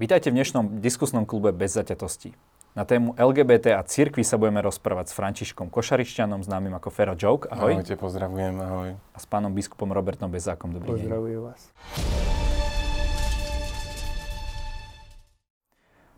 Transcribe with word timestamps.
Vítajte 0.00 0.32
v 0.32 0.40
dnešnom 0.40 0.80
diskusnom 0.80 1.28
klube 1.28 1.52
Bez 1.52 1.76
zaťatosti. 1.76 2.32
Na 2.72 2.88
tému 2.88 3.20
LGBT 3.20 3.76
a 3.76 3.84
cirkvi 3.84 4.24
sa 4.24 4.40
budeme 4.40 4.64
rozprávať 4.64 5.12
s 5.12 5.16
Františkom 5.20 5.68
Košarišťanom, 5.68 6.40
známym 6.40 6.72
ako 6.72 6.88
Fero 6.88 7.12
Joke. 7.12 7.44
Ahoj. 7.52 7.76
Ahojte, 7.76 8.00
pozdravujem, 8.00 8.56
ahoj. 8.64 8.96
A 8.96 9.18
s 9.20 9.28
pánom 9.28 9.52
biskupom 9.52 9.92
Robertom 9.92 10.32
Bezákom. 10.32 10.72
Dobrý 10.72 10.96
deň. 10.96 11.04
Pozdravujem 11.04 11.40
vás. 11.44 11.60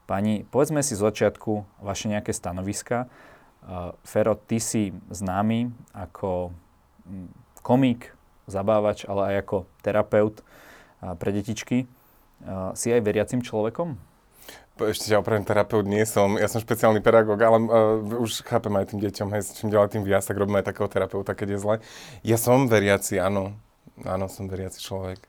Pani, 0.07 0.47
povedzme 0.47 0.87
si 0.87 0.95
z 0.95 1.03
začiatku 1.03 1.83
vaše 1.83 2.07
nejaké 2.07 2.31
stanoviska. 2.31 3.11
Uh, 3.67 3.99
Fero, 4.07 4.39
ty 4.39 4.63
si 4.63 4.95
známy 5.11 5.75
ako 5.91 6.55
mm, 7.03 7.35
komik, 7.67 8.15
zabávač, 8.47 9.11
ale 9.11 9.35
aj 9.35 9.37
ako 9.43 9.57
terapeut 9.83 10.39
pre 11.19 11.35
detičky. 11.35 11.91
Uh, 12.43 12.75
si 12.75 12.91
aj 12.91 13.07
veriacim 13.07 13.39
človekom? 13.39 13.95
Ešte 14.83 15.15
ťa 15.15 15.23
opravím, 15.23 15.47
terapeut 15.47 15.87
nie 15.87 16.03
som. 16.03 16.35
Ja 16.35 16.51
som 16.51 16.59
špeciálny 16.59 16.99
pedagóg, 16.99 17.39
ale 17.39 17.59
uh, 17.63 18.23
už 18.23 18.43
chápem 18.43 18.75
aj 18.75 18.91
tým 18.91 18.99
deťom, 18.99 19.29
hej, 19.31 19.43
čím 19.55 19.71
ďalej 19.71 19.95
tým 19.95 20.03
viac, 20.03 20.27
tak 20.27 20.35
robíme 20.35 20.59
aj 20.59 20.75
takého 20.75 20.91
terapeuta, 20.91 21.39
keď 21.39 21.55
je 21.55 21.59
zle. 21.63 21.75
Ja 22.27 22.35
som 22.35 22.67
veriaci, 22.67 23.23
áno. 23.23 23.55
Áno, 24.03 24.27
som 24.27 24.51
veriaci 24.51 24.83
človek. 24.83 25.23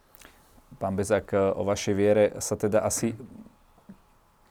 Pán 0.82 0.98
Bezák, 0.98 1.30
uh, 1.38 1.54
o 1.54 1.62
vašej 1.70 1.94
viere 1.94 2.34
sa 2.42 2.58
teda 2.58 2.82
asi 2.82 3.14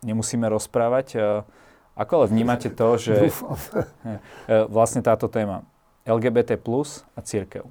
nemusíme 0.06 0.47
rozprávať. 0.47 1.19
Ako 1.95 2.12
ale 2.19 2.27
vnímate 2.27 2.73
to, 2.75 2.98
že 2.98 3.31
vlastne 4.75 4.98
táto 4.98 5.31
téma 5.31 5.62
LGBT 6.03 6.59
plus 6.59 7.06
a 7.15 7.23
církev? 7.23 7.62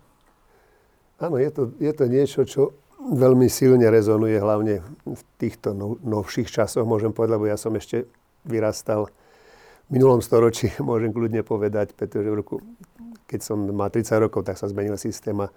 Áno, 1.19 1.37
je 1.37 1.51
to, 1.53 1.61
je 1.77 1.91
to 1.91 2.03
niečo, 2.07 2.41
čo 2.47 2.61
veľmi 3.01 3.49
silne 3.49 3.89
rezonuje, 3.89 4.37
hlavne 4.37 4.85
v 5.05 5.21
týchto 5.41 5.73
no, 5.73 5.97
novších 6.05 6.49
časoch, 6.53 6.85
môžem 6.85 7.09
povedať, 7.09 7.33
lebo 7.37 7.45
ja 7.49 7.57
som 7.57 7.73
ešte 7.73 8.05
vyrastal 8.45 9.09
v 9.89 9.89
minulom 9.89 10.21
storočí, 10.21 10.69
môžem 10.83 11.09
kľudne 11.09 11.41
povedať, 11.41 11.97
pretože 11.97 12.29
v 12.29 12.35
roku, 12.37 12.55
keď 13.25 13.39
som 13.41 13.57
mal 13.73 13.89
30 13.89 14.21
rokov, 14.21 14.45
tak 14.45 14.61
sa 14.61 14.69
zmenil 14.69 14.95
systém 15.01 15.35
a 15.41 15.49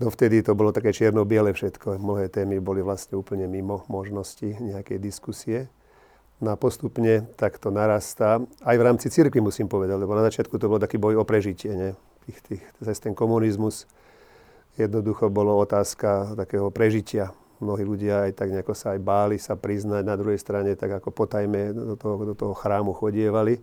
dovtedy 0.00 0.40
to 0.40 0.56
bolo 0.56 0.72
také 0.72 0.90
čierno-biele 0.90 1.52
všetko. 1.52 2.00
Mnohé 2.00 2.32
témy 2.32 2.58
boli 2.58 2.80
vlastne 2.80 3.20
úplne 3.20 3.44
mimo 3.46 3.84
možnosti 3.86 4.46
nejakej 4.58 4.98
diskusie. 4.98 5.68
No 6.42 6.50
a 6.50 6.56
postupne 6.58 7.30
tak 7.38 7.62
to 7.62 7.70
narastá. 7.70 8.42
Aj 8.66 8.76
v 8.76 8.82
rámci 8.82 9.06
cirkvi 9.06 9.38
musím 9.38 9.70
povedať, 9.70 9.96
lebo 10.02 10.18
na 10.18 10.26
začiatku 10.26 10.58
to 10.58 10.66
bol 10.66 10.82
taký 10.82 10.98
boj 10.98 11.22
o 11.22 11.24
prežitie, 11.24 11.72
nie? 11.72 11.90
Tých, 12.26 12.38
tých, 12.42 12.62
ten 13.04 13.14
komunizmus 13.14 13.86
jednoducho 14.74 15.30
bolo 15.30 15.54
otázka 15.58 16.34
takého 16.34 16.70
prežitia. 16.70 17.30
Mnohí 17.62 17.86
ľudia 17.86 18.28
aj 18.28 18.32
tak 18.34 18.50
nejako 18.50 18.74
sa 18.74 18.98
aj 18.98 19.00
báli 19.00 19.36
sa 19.38 19.54
priznať, 19.54 20.02
na 20.02 20.18
druhej 20.18 20.38
strane 20.42 20.74
tak 20.74 21.00
ako 21.00 21.14
potajme 21.14 21.70
do 21.72 21.94
toho, 21.94 22.14
do 22.26 22.34
toho 22.34 22.54
chrámu 22.54 22.92
chodievali. 22.92 23.62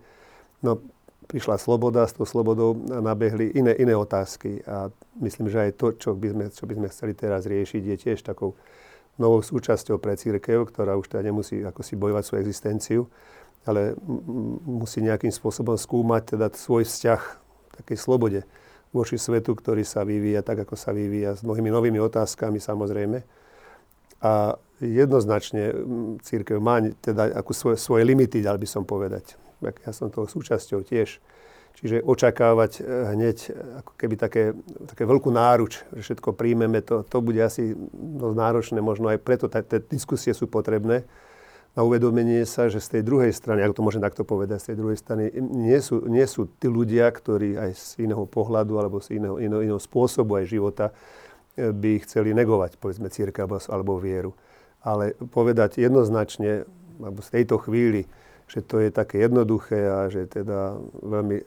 No, 0.63 0.79
prišla 1.27 1.59
sloboda, 1.59 2.07
s 2.07 2.15
tou 2.15 2.27
slobodou 2.27 2.75
nabehli 2.75 3.51
iné, 3.55 3.75
iné 3.79 3.95
otázky 3.95 4.63
a 4.67 4.91
myslím, 5.19 5.47
že 5.51 5.69
aj 5.69 5.71
to, 5.79 5.87
čo 5.95 6.09
by, 6.15 6.27
sme, 6.31 6.45
čo 6.51 6.63
by 6.67 6.73
sme 6.75 6.87
chceli 6.91 7.13
teraz 7.15 7.47
riešiť, 7.47 7.81
je 7.83 7.95
tiež 7.95 8.19
takou 8.23 8.55
novou 9.19 9.43
súčasťou 9.43 9.99
pre 9.99 10.15
církev, 10.15 10.67
ktorá 10.71 10.95
už 10.95 11.11
teda 11.11 11.27
nemusí 11.27 11.61
ako 11.61 11.83
si 11.83 11.99
bojovať 11.99 12.23
svoju 12.25 12.41
existenciu, 12.41 13.01
ale 13.67 13.93
musí 14.65 15.03
nejakým 15.03 15.29
spôsobom 15.29 15.77
skúmať 15.77 16.35
teda 16.35 16.47
svoj 16.55 16.87
vzťah 16.87 17.21
takej 17.83 17.97
slobode 17.99 18.41
voči 18.91 19.15
svetu, 19.15 19.55
ktorý 19.55 19.87
sa 19.87 20.03
vyvíja 20.03 20.43
tak, 20.43 20.67
ako 20.67 20.75
sa 20.75 20.91
vyvíja, 20.91 21.39
s 21.39 21.41
mnohými 21.47 21.71
novými 21.71 21.99
otázkami 22.03 22.59
samozrejme. 22.59 23.23
A 24.21 24.55
jednoznačne 24.83 25.73
církev 26.21 26.61
má 26.61 26.83
teda 27.01 27.33
ako 27.39 27.51
svoje, 27.55 27.77
svoje 27.79 28.03
limity, 28.05 28.43
dal 28.43 28.59
by 28.59 28.67
som 28.67 28.83
povedať. 28.83 29.39
Ja 29.63 29.93
som 29.95 30.13
toho 30.13 30.27
súčasťou 30.27 30.83
tiež. 30.85 31.21
Čiže 31.81 32.03
očakávať 32.03 32.71
eh, 32.77 32.85
hneď 33.15 33.37
ako 33.81 33.91
keby 33.95 34.15
také, 34.19 34.43
také 34.91 35.03
veľkú 35.07 35.31
náruč, 35.31 35.81
že 35.95 36.01
všetko 36.11 36.35
príjmeme, 36.35 36.83
to, 36.83 37.07
to 37.07 37.17
bude 37.23 37.39
asi 37.39 37.73
dosť 37.95 38.35
náročné, 38.37 38.79
možno 38.83 39.07
aj 39.07 39.23
preto 39.23 39.47
tie 39.47 39.79
diskusie 39.87 40.35
sú 40.35 40.51
potrebné 40.51 41.07
na 41.71 41.87
uvedomenie 41.87 42.43
sa, 42.43 42.67
že 42.67 42.83
z 42.83 42.99
tej 42.99 43.03
druhej 43.07 43.31
strany, 43.31 43.63
ako 43.63 43.79
to 43.79 43.85
môžem 43.87 44.03
takto 44.03 44.27
povedať, 44.27 44.59
z 44.59 44.67
tej 44.73 44.77
druhej 44.83 44.97
strany 44.99 45.31
nie 45.39 45.79
sú, 45.79 46.03
nie 46.03 46.27
sú 46.27 46.51
tí 46.59 46.67
ľudia, 46.67 47.07
ktorí 47.07 47.55
aj 47.55 47.71
z 47.79 48.11
iného 48.11 48.27
pohľadu 48.27 48.75
alebo 48.75 48.99
z 48.99 49.15
iného, 49.15 49.39
iného, 49.39 49.63
iného 49.63 49.79
spôsobu 49.79 50.35
aj 50.43 50.51
života 50.51 50.85
eh, 50.91 51.71
by 51.71 52.03
chceli 52.03 52.35
negovať, 52.35 52.75
povedzme, 52.75 53.07
církev 53.07 53.47
alebo, 53.47 53.57
alebo 53.71 53.91
vieru. 53.95 54.31
Ale 54.83 55.15
povedať 55.15 55.79
jednoznačne, 55.79 56.67
alebo 56.99 57.23
z 57.23 57.29
tejto 57.39 57.61
chvíli, 57.63 58.03
že 58.51 58.59
to 58.59 58.83
je 58.83 58.91
také 58.91 59.23
jednoduché 59.23 59.79
a 59.87 60.11
že 60.11 60.27
teda 60.27 60.75
veľmi 60.99 61.37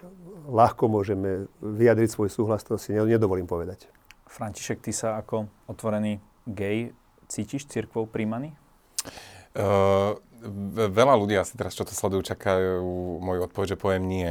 ľahko 0.48 0.88
môžeme 0.88 1.52
vyjadriť 1.60 2.08
svoj 2.08 2.30
súhlas, 2.32 2.64
to 2.64 2.80
si 2.80 2.96
nedovolím 2.96 3.44
povedať. 3.44 3.88
František, 4.24 4.80
ty 4.80 4.92
sa 4.92 5.20
ako 5.20 5.52
otvorený 5.68 6.16
gej 6.48 6.96
cítiš 7.28 7.68
církvou 7.68 8.08
príjmaný? 8.08 8.56
Uh, 9.54 10.18
veľa 10.90 11.14
ľudí 11.16 11.38
asi 11.38 11.56
teraz, 11.56 11.72
čo 11.72 11.88
to 11.88 11.96
sledujú, 11.96 12.34
čakajú 12.34 12.84
moju 13.22 13.40
odpoveď, 13.48 13.74
že 13.74 13.80
poviem 13.80 14.04
nie. 14.04 14.30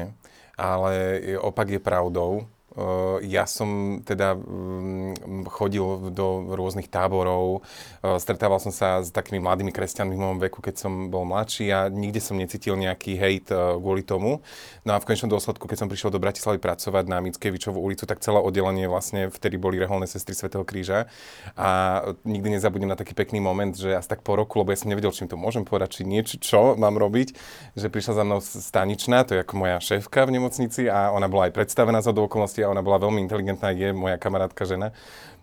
Ale 0.54 1.18
opak 1.42 1.74
je 1.74 1.82
pravdou. 1.82 2.46
Eh, 2.74 3.30
ja 3.30 3.46
som 3.46 4.02
teda 4.02 4.34
mm, 4.34 5.46
chodil 5.46 6.10
do 6.10 6.58
rôznych 6.58 6.90
táborov, 6.90 7.62
eh, 8.02 8.18
stretával 8.18 8.58
som 8.58 8.74
sa 8.74 9.06
s 9.06 9.14
takými 9.14 9.38
mladými 9.46 9.70
kresťanmi 9.70 10.18
v 10.18 10.24
mojom 10.26 10.40
veku, 10.50 10.58
keď 10.58 10.82
som 10.82 11.14
bol 11.14 11.22
mladší 11.22 11.70
a 11.70 11.86
nikde 11.94 12.18
som 12.18 12.34
necítil 12.34 12.74
nejaký 12.74 13.14
hejt 13.14 13.54
eh, 13.54 13.78
kvôli 13.78 14.02
tomu. 14.02 14.42
No 14.90 14.98
a 14.98 14.98
v 14.98 15.06
konečnom 15.06 15.30
dôsledku, 15.30 15.70
keď 15.70 15.86
som 15.86 15.90
prišiel 15.90 16.10
do 16.10 16.18
Bratislavy 16.18 16.58
pracovať 16.58 17.06
na 17.06 17.22
Mickevičovú 17.22 17.78
ulicu, 17.78 18.10
tak 18.10 18.26
celé 18.26 18.42
oddelenie 18.42 18.90
vlastne 18.90 19.30
vtedy 19.30 19.62
boli 19.62 19.78
reholné 19.78 20.10
sestry 20.10 20.34
Svetého 20.34 20.66
kríža 20.66 21.06
a 21.54 22.02
nikdy 22.26 22.58
nezabudnem 22.58 22.90
na 22.90 22.98
taký 22.98 23.14
pekný 23.14 23.38
moment, 23.38 23.78
že 23.78 23.94
asi 23.94 24.10
tak 24.10 24.26
po 24.26 24.34
roku, 24.34 24.58
lebo 24.58 24.74
ja 24.74 24.82
som 24.82 24.90
nevedel, 24.90 25.14
čím 25.14 25.30
to 25.30 25.38
môžem 25.38 25.62
povedať, 25.62 26.02
či 26.02 26.10
niečo, 26.10 26.42
čo 26.42 26.74
mám 26.74 26.98
robiť, 26.98 27.38
že 27.78 27.94
prišla 27.94 28.14
za 28.18 28.24
mnou 28.26 28.42
staničná, 28.42 29.30
to 29.30 29.38
je 29.38 29.46
ako 29.46 29.62
moja 29.62 29.78
šéfka 29.78 30.26
v 30.26 30.42
nemocnici 30.42 30.90
a 30.90 31.14
ona 31.14 31.30
bola 31.30 31.54
aj 31.54 31.54
predstavená 31.54 32.02
za 32.02 32.10
do 32.10 32.26
okolností 32.26 32.63
ona 32.68 32.82
bola 32.82 33.00
veľmi 33.00 33.20
inteligentná, 33.22 33.72
je 33.76 33.94
moja 33.94 34.18
kamarátka 34.18 34.66
žena. 34.66 34.92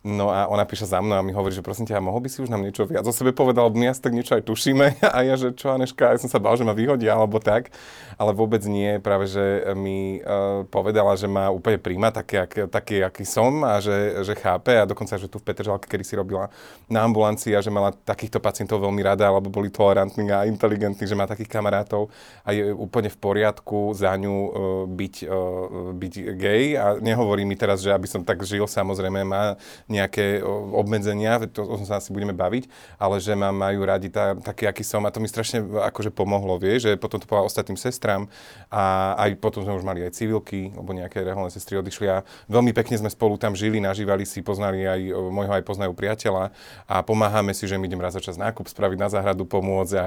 No 0.00 0.32
a 0.32 0.48
ona 0.48 0.64
píše 0.64 0.88
za 0.88 0.96
mnou 1.04 1.12
a 1.12 1.20
mi 1.20 1.28
hovorí, 1.28 1.52
že 1.52 1.60
prosím 1.60 1.84
ťa, 1.84 2.00
mohol 2.00 2.24
by 2.24 2.32
si 2.32 2.40
už 2.40 2.48
nám 2.48 2.64
niečo 2.64 2.88
viac 2.88 3.04
o 3.04 3.12
sebe 3.12 3.36
povedal, 3.36 3.68
my 3.68 3.92
asi 3.92 4.00
tak 4.00 4.16
niečo 4.16 4.32
aj 4.32 4.48
tušíme. 4.48 4.96
A 5.16 5.20
ja, 5.20 5.36
že 5.36 5.52
čo 5.52 5.76
Aneška, 5.76 6.16
ja 6.16 6.20
som 6.20 6.32
sa 6.32 6.40
bál, 6.40 6.56
že 6.56 6.64
ma 6.64 6.72
vyhodia 6.72 7.12
alebo 7.12 7.36
tak. 7.36 7.68
Ale 8.16 8.32
vôbec 8.32 8.64
nie, 8.64 8.96
práve 8.96 9.28
že 9.28 9.60
mi 9.76 10.24
uh, 10.24 10.64
povedala, 10.72 11.20
že 11.20 11.28
ma 11.28 11.52
úplne 11.52 11.76
príjma 11.76 12.08
taký, 12.08 12.40
ak, 12.40 12.52
taký, 12.72 13.04
aký 13.04 13.28
som 13.28 13.60
a 13.60 13.76
že, 13.84 14.24
že 14.24 14.32
chápe. 14.40 14.72
A 14.72 14.88
dokonca, 14.88 15.20
že 15.20 15.28
tu 15.28 15.36
v 15.36 15.44
Petržalke, 15.44 15.84
kedy 15.84 16.04
si 16.04 16.16
robila 16.16 16.48
na 16.88 17.04
ambulancii 17.04 17.52
a 17.52 17.60
že 17.60 17.68
mala 17.68 17.92
takýchto 17.92 18.40
pacientov 18.40 18.80
veľmi 18.80 19.04
rada, 19.04 19.28
alebo 19.28 19.52
boli 19.52 19.68
tolerantní 19.68 20.32
a 20.32 20.48
inteligentní, 20.48 21.04
že 21.04 21.12
má 21.12 21.28
takých 21.28 21.52
kamarátov 21.52 22.08
a 22.40 22.56
je 22.56 22.72
úplne 22.72 23.12
v 23.12 23.20
poriadku 23.20 23.92
za 23.92 24.16
ňu 24.16 24.32
uh, 24.32 24.48
byť, 24.88 25.14
uh, 25.28 25.92
byť 25.92 26.14
gay. 26.40 26.64
A 26.80 26.96
nehovorí 26.96 27.44
mi 27.44 27.52
teraz, 27.52 27.84
že 27.84 27.92
aby 27.92 28.08
som 28.08 28.24
tak 28.24 28.40
žil, 28.48 28.64
samozrejme 28.64 29.28
má 29.28 29.60
nejaké 29.90 30.40
obmedzenia, 30.72 31.42
to, 31.50 31.66
o 31.66 31.76
tom 31.76 31.86
sa 31.86 31.98
asi 31.98 32.14
budeme 32.14 32.32
baviť, 32.32 32.70
ale 32.96 33.18
že 33.18 33.34
ma 33.34 33.50
majú 33.50 33.82
radi 33.82 34.08
tá, 34.08 34.38
taký, 34.38 34.70
aký 34.70 34.86
som 34.86 35.02
a 35.04 35.10
to 35.10 35.18
mi 35.18 35.26
strašne 35.26 35.60
akože 35.60 36.14
pomohlo, 36.14 36.56
vie, 36.56 36.78
že 36.78 36.94
potom 36.94 37.18
to 37.18 37.26
povedal 37.26 37.50
ostatným 37.50 37.76
sestrám 37.76 38.30
a 38.70 39.14
aj 39.18 39.36
potom 39.42 39.66
sme 39.66 39.74
už 39.74 39.84
mali 39.84 40.06
aj 40.06 40.14
civilky, 40.14 40.70
lebo 40.70 40.94
nejaké 40.94 41.26
reholné 41.26 41.50
sestry 41.50 41.82
odišli 41.82 42.06
a 42.06 42.22
veľmi 42.46 42.70
pekne 42.70 43.02
sme 43.02 43.10
spolu 43.10 43.34
tam 43.36 43.58
žili, 43.58 43.82
nažívali 43.82 44.22
si, 44.22 44.40
poznali 44.40 44.86
aj 44.86 45.00
môjho 45.10 45.52
aj 45.52 45.66
poznajú 45.66 45.92
priateľa 45.92 46.54
a 46.86 47.02
pomáhame 47.02 47.50
si, 47.50 47.66
že 47.66 47.74
my 47.74 47.90
idem 47.90 47.98
raz 47.98 48.14
za 48.14 48.22
čas 48.22 48.38
nákup 48.38 48.70
spraviť 48.70 48.98
na 49.02 49.08
záhradu, 49.10 49.42
pomôcť 49.44 49.94
a 49.98 50.06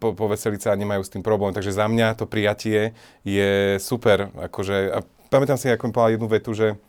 po, 0.00 0.16
poveseliť 0.16 0.60
sa 0.64 0.70
a 0.72 0.80
nemajú 0.80 1.04
s 1.04 1.12
tým 1.12 1.20
problém. 1.20 1.52
Takže 1.52 1.76
za 1.76 1.84
mňa 1.84 2.16
to 2.16 2.24
prijatie 2.24 2.96
je 3.26 3.76
super. 3.76 4.32
Akože, 4.40 4.76
a 4.90 4.98
pamätám 5.28 5.60
si, 5.60 5.68
ako 5.68 5.90
mi 5.90 5.92
povedal 5.92 6.14
jednu 6.16 6.28
vetu, 6.32 6.50
že 6.56 6.80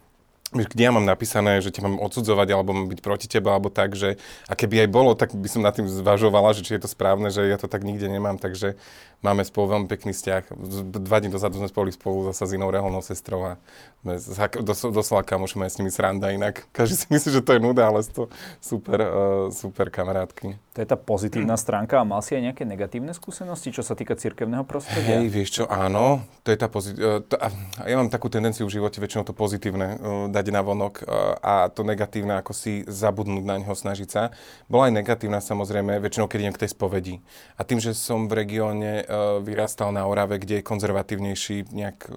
kde 0.55 0.79
ja 0.79 0.95
mám 0.95 1.03
napísané, 1.03 1.59
že 1.59 1.75
ťa 1.75 1.83
mám 1.83 1.99
odsudzovať 1.99 2.47
alebo 2.55 2.71
mám 2.71 2.87
byť 2.87 2.99
proti 3.03 3.27
teba 3.27 3.51
alebo 3.51 3.67
tak, 3.67 3.99
že 3.99 4.15
a 4.47 4.55
keby 4.55 4.87
aj 4.87 4.89
bolo, 4.89 5.11
tak 5.11 5.35
by 5.35 5.47
som 5.51 5.59
nad 5.59 5.75
tým 5.75 5.91
zvažovala, 5.91 6.55
že 6.55 6.63
či 6.63 6.79
je 6.79 6.87
to 6.87 6.89
správne, 6.89 7.27
že 7.27 7.43
ja 7.43 7.59
to 7.59 7.67
tak 7.67 7.83
nikde 7.83 8.07
nemám, 8.07 8.39
takže 8.39 8.79
máme 9.25 9.41
spolu 9.43 9.75
veľmi 9.75 9.87
pekný 9.89 10.13
vzťah. 10.13 10.53
Dva 10.93 11.17
dní 11.17 11.33
dozadu 11.33 11.57
sme 11.57 11.67
spolu 11.67 11.89
spolu 11.91 12.29
zase 12.31 12.47
s 12.47 12.51
inou 12.53 12.69
reholnou 12.69 13.01
sestrou 13.01 13.43
a 13.43 13.51
dos, 14.61 14.79
doslova 14.93 15.25
kamošíme 15.25 15.65
s 15.65 15.81
nimi 15.81 15.89
sranda 15.89 16.29
inak. 16.29 16.63
Každý 16.77 16.95
si 16.95 17.07
myslí, 17.09 17.29
že 17.33 17.41
to 17.41 17.57
je 17.57 17.59
nuda, 17.59 17.89
ale 17.89 18.05
to 18.05 18.29
super, 18.61 18.99
uh, 19.01 19.07
super 19.49 19.89
kamarátky. 19.89 20.55
To 20.77 20.85
je 20.85 20.87
tá 20.87 20.93
pozitívna 20.93 21.57
stránka 21.57 21.97
a 21.97 22.05
mal 22.05 22.21
si 22.21 22.37
aj 22.37 22.53
nejaké 22.53 22.61
negatívne 22.61 23.09
skúsenosti, 23.17 23.73
čo 23.73 23.81
sa 23.81 23.97
týka 23.97 24.13
cirkevného 24.13 24.61
prostredia? 24.61 25.17
Hej, 25.17 25.33
vieš 25.33 25.49
čo, 25.59 25.63
áno, 25.65 26.21
to 26.45 26.53
je 26.53 26.57
tá 26.61 26.69
pozitívna. 26.69 27.25
Ja 27.89 27.97
mám 27.97 28.13
takú 28.13 28.29
tendenciu 28.29 28.69
v 28.69 28.77
živote 28.77 29.01
väčšinou 29.01 29.25
to 29.25 29.33
pozitívne 29.33 29.97
uh, 29.97 30.29
dať 30.37 30.53
na 30.53 30.61
vonok 30.61 31.01
uh, 31.01 31.35
a 31.41 31.53
to 31.73 31.81
negatívne 31.81 32.37
ako 32.37 32.53
si 32.53 32.85
zabudnúť 32.85 33.43
na 33.43 33.57
ňo, 33.57 33.73
snažiť 33.73 34.09
sa. 34.09 34.29
Bola 34.69 34.87
aj 34.87 35.01
negatívna 35.01 35.41
samozrejme, 35.41 35.97
väčšinou 35.97 36.29
keď 36.29 36.39
idem 36.45 36.55
k 36.55 36.61
tej 36.63 36.71
spovedi. 36.77 37.15
A 37.57 37.65
tým, 37.65 37.81
že 37.81 37.97
som 37.97 38.29
v 38.29 38.45
regióne 38.45 39.01
uh, 39.01 39.41
vyrastal 39.41 39.89
na 39.89 40.05
Orave, 40.05 40.37
kde 40.37 40.61
je 40.61 40.67
konzervatívnejší 40.69 41.73
nejak 41.73 42.09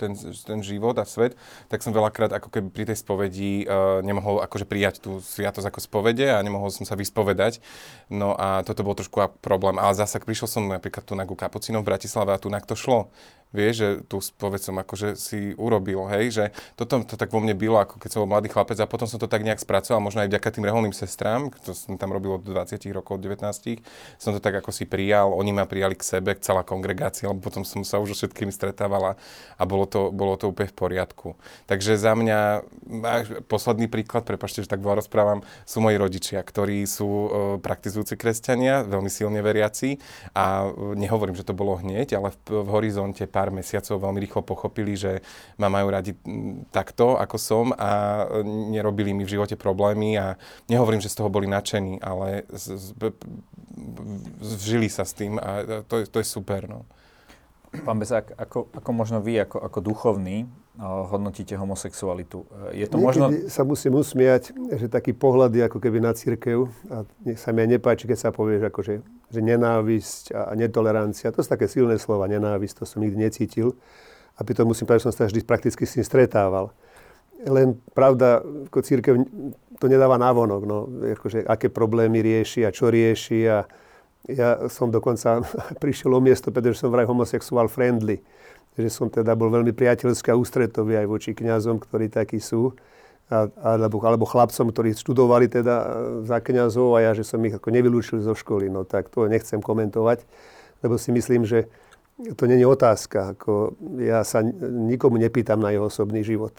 ten, 0.00 0.16
ten 0.16 0.58
život 0.64 0.96
a 0.96 1.04
svet, 1.04 1.36
tak 1.68 1.84
som 1.84 1.92
veľakrát 1.92 2.32
ako 2.32 2.48
keby 2.48 2.68
pri 2.72 2.84
tej 2.88 2.98
spovedi 3.02 3.68
nemohol 4.02 4.40
akože 4.42 4.64
prijať 4.64 5.02
tú 5.02 5.18
sviatosť 5.20 5.68
ako 5.68 5.80
spovede 5.82 6.26
a 6.30 6.40
nemohol 6.40 6.72
som 6.72 6.88
sa 6.88 6.96
vyspovedať. 6.96 7.60
No 8.08 8.32
a 8.38 8.62
toto 8.62 8.86
bol 8.86 8.96
trošku 8.96 9.20
problém. 9.42 9.76
Ale 9.76 9.98
zase 9.98 10.22
prišiel 10.22 10.48
som 10.48 10.62
napríklad 10.66 11.04
tu 11.04 11.12
na 11.18 11.26
Kapucinov 11.26 11.84
v 11.84 11.90
Bratislave 11.92 12.32
a 12.32 12.40
tu 12.40 12.48
na 12.48 12.62
to 12.62 12.78
šlo 12.78 13.12
vieš, 13.56 13.74
že 13.80 13.88
tu 14.04 14.20
povedz 14.36 14.68
som 14.68 14.76
akože 14.76 15.16
si 15.16 15.56
urobil, 15.56 16.04
hej, 16.12 16.24
že 16.28 16.44
toto 16.76 17.00
to 17.08 17.16
tak 17.16 17.32
vo 17.32 17.40
mne 17.40 17.56
bylo, 17.56 17.80
ako 17.80 17.96
keď 17.96 18.10
som 18.12 18.20
bol 18.28 18.36
mladý 18.36 18.52
chlapec 18.52 18.76
a 18.76 18.84
potom 18.84 19.08
som 19.08 19.16
to 19.16 19.24
tak 19.24 19.40
nejak 19.40 19.64
spracoval, 19.64 20.04
možno 20.04 20.20
aj 20.20 20.28
vďaka 20.28 20.48
tým 20.52 20.68
reholným 20.68 20.92
sestrám, 20.92 21.48
to 21.64 21.72
som 21.72 21.96
tam 21.96 22.12
robil 22.12 22.36
od 22.36 22.44
20 22.44 22.84
rokov, 22.92 23.16
od 23.16 23.22
19, 23.24 23.80
som 24.20 24.36
to 24.36 24.40
tak 24.44 24.60
ako 24.60 24.68
si 24.68 24.84
prijal, 24.84 25.32
oni 25.32 25.56
ma 25.56 25.64
prijali 25.64 25.96
k 25.96 26.04
sebe, 26.04 26.36
celá 26.36 26.60
kongregácia, 26.60 27.32
lebo 27.32 27.40
potom 27.40 27.64
som 27.64 27.80
sa 27.80 27.96
už 27.96 28.12
so 28.12 28.26
všetkými 28.26 28.50
stretávala 28.50 29.14
a 29.54 29.62
bolo 29.62 29.86
to, 29.86 30.10
bolo 30.10 30.34
to 30.34 30.50
úplne 30.50 30.66
v 30.66 30.76
poriadku. 30.76 31.28
Takže 31.70 31.94
za 31.94 32.18
mňa, 32.18 32.66
posledný 33.46 33.86
príklad, 33.86 34.26
prepašte, 34.26 34.66
že 34.66 34.68
tak 34.68 34.82
veľa 34.82 35.06
rozprávam, 35.06 35.46
sú 35.62 35.78
moji 35.78 35.96
rodičia, 35.96 36.42
ktorí 36.42 36.82
sú 36.90 37.06
e, 37.06 37.28
praktizujúci 37.62 38.18
kresťania, 38.18 38.82
veľmi 38.82 39.06
silne 39.06 39.38
veriaci 39.38 40.02
a 40.34 40.66
e, 40.66 40.98
nehovorím, 40.98 41.38
že 41.38 41.46
to 41.46 41.54
bolo 41.54 41.78
hneď, 41.78 42.18
ale 42.18 42.34
v, 42.34 42.66
v 42.66 42.68
horizonte 42.74 43.22
pár 43.30 43.45
pár 43.46 43.54
mesiacov 43.54 44.02
veľmi 44.02 44.18
rýchlo 44.18 44.42
pochopili, 44.42 44.98
že 44.98 45.22
ma 45.54 45.70
majú 45.70 45.94
radi 45.94 46.18
takto, 46.74 47.14
ako 47.14 47.36
som 47.38 47.70
a 47.78 48.26
nerobili 48.42 49.14
mi 49.14 49.22
v 49.22 49.38
živote 49.38 49.54
problémy 49.54 50.18
a 50.18 50.34
nehovorím, 50.66 50.98
že 50.98 51.14
z 51.14 51.22
toho 51.22 51.30
boli 51.30 51.46
nadšení, 51.46 52.02
ale 52.02 52.42
z, 52.50 52.74
z, 52.74 52.86
žili 54.58 54.90
sa 54.90 55.06
s 55.06 55.14
tým 55.14 55.38
a 55.38 55.62
to 55.86 56.02
to 56.10 56.18
je 56.18 56.26
super. 56.26 56.66
No. 56.66 56.82
Pán 57.86 58.02
Bezák, 58.02 58.34
ako, 58.34 58.66
ako 58.74 58.90
možno 58.90 59.22
vy, 59.22 59.46
ako, 59.46 59.62
ako 59.62 59.78
duchovný, 59.78 60.50
hodnotíte 60.84 61.56
homosexualitu? 61.56 62.44
Je 62.76 62.84
to 62.84 63.00
možno... 63.00 63.32
sa 63.48 63.64
musím 63.64 63.96
usmiať, 63.96 64.52
že 64.52 64.92
taký 64.92 65.16
pohľad 65.16 65.52
je 65.56 65.62
ako 65.64 65.80
keby 65.80 66.04
na 66.04 66.12
církev 66.12 66.68
a 66.92 67.08
sa 67.36 67.50
mi 67.56 67.64
aj 67.64 67.80
nepáči, 67.80 68.04
keď 68.04 68.18
sa 68.18 68.30
povie, 68.32 68.60
že 68.60 68.68
akože 68.68 68.94
že 69.26 69.40
nenávisť 69.42 70.24
a 70.30 70.54
netolerancia, 70.54 71.34
to 71.34 71.42
sú 71.42 71.48
také 71.50 71.66
silné 71.66 71.98
slova, 71.98 72.30
nenávisť, 72.30 72.82
to 72.82 72.84
som 72.86 73.02
nikdy 73.02 73.26
necítil. 73.26 73.74
A 74.36 74.44
pritom 74.44 74.68
musím 74.68 74.86
povedať, 74.86 75.02
že 75.02 75.06
som 75.10 75.16
sa 75.16 75.26
vždy 75.26 75.40
prakticky 75.42 75.82
s 75.82 75.96
tým 75.98 76.04
stretával. 76.06 76.70
Len 77.42 77.74
pravda, 77.96 78.44
ako 78.44 78.78
církev 78.84 79.16
to 79.80 79.86
nedáva 79.88 80.20
návonok, 80.20 80.62
no, 80.62 80.86
akože, 81.18 81.44
aké 81.44 81.72
problémy 81.72 82.20
rieši 82.20 82.64
a 82.64 82.70
čo 82.70 82.92
rieši. 82.92 83.38
A 83.48 83.64
ja 84.28 84.68
som 84.68 84.92
dokonca 84.92 85.42
prišiel 85.82 86.12
o 86.14 86.20
miesto, 86.20 86.52
pretože 86.52 86.84
som 86.84 86.92
vraj 86.92 87.08
homosexuál 87.08 87.66
friendly. 87.66 88.20
Že 88.76 88.88
som 88.92 89.08
teda 89.08 89.32
bol 89.32 89.48
veľmi 89.48 89.72
priateľský 89.72 90.32
a 90.32 90.38
ústretový 90.38 91.00
aj 91.00 91.06
voči 91.08 91.30
kňazom, 91.32 91.80
ktorí 91.80 92.12
takí 92.12 92.36
sú 92.38 92.76
a, 93.26 93.50
alebo, 93.58 93.98
alebo 94.06 94.28
chlapcom, 94.28 94.70
ktorí 94.70 94.94
študovali 94.94 95.50
teda 95.50 95.74
e, 95.82 95.86
za 96.28 96.38
kniazov 96.38 96.94
a 96.94 97.02
ja, 97.02 97.10
že 97.16 97.26
som 97.26 97.42
ich 97.42 97.56
ako 97.56 97.74
nevylúčil 97.74 98.22
zo 98.22 98.38
školy. 98.38 98.70
No 98.70 98.86
tak 98.86 99.10
to 99.10 99.26
nechcem 99.26 99.58
komentovať, 99.58 100.22
lebo 100.86 100.94
si 100.94 101.10
myslím, 101.10 101.42
že 101.42 101.66
to 102.38 102.46
není 102.46 102.62
otázka. 102.62 103.34
Ako 103.36 103.76
ja 103.98 104.22
sa 104.22 104.40
nikomu 104.62 105.18
nepýtam 105.18 105.58
na 105.60 105.74
jeho 105.74 105.90
osobný 105.90 106.22
život. 106.22 106.54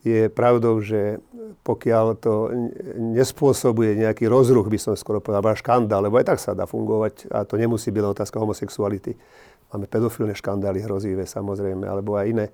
Je 0.00 0.32
pravdou, 0.32 0.80
že 0.80 1.20
pokiaľ 1.60 2.06
to 2.24 2.48
nespôsobuje 2.96 4.00
nejaký 4.00 4.32
rozruch, 4.32 4.72
by 4.72 4.80
som 4.80 4.96
skoro 4.96 5.20
povedal, 5.20 5.44
škandál, 5.52 6.08
lebo 6.08 6.16
aj 6.16 6.26
tak 6.34 6.38
sa 6.40 6.56
dá 6.56 6.64
fungovať 6.64 7.28
a 7.28 7.44
to 7.44 7.60
nemusí 7.60 7.92
byť 7.92 8.04
otázka 8.16 8.40
homosexuality. 8.40 9.20
Máme 9.70 9.86
pedofilné 9.86 10.34
škandály 10.34 10.82
hrozivé 10.82 11.26
samozrejme, 11.26 11.86
alebo 11.86 12.18
aj 12.18 12.26
iné, 12.26 12.46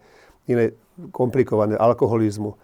iné 0.49 0.77
komplikované 1.13 1.77
alkoholizmu 1.77 2.57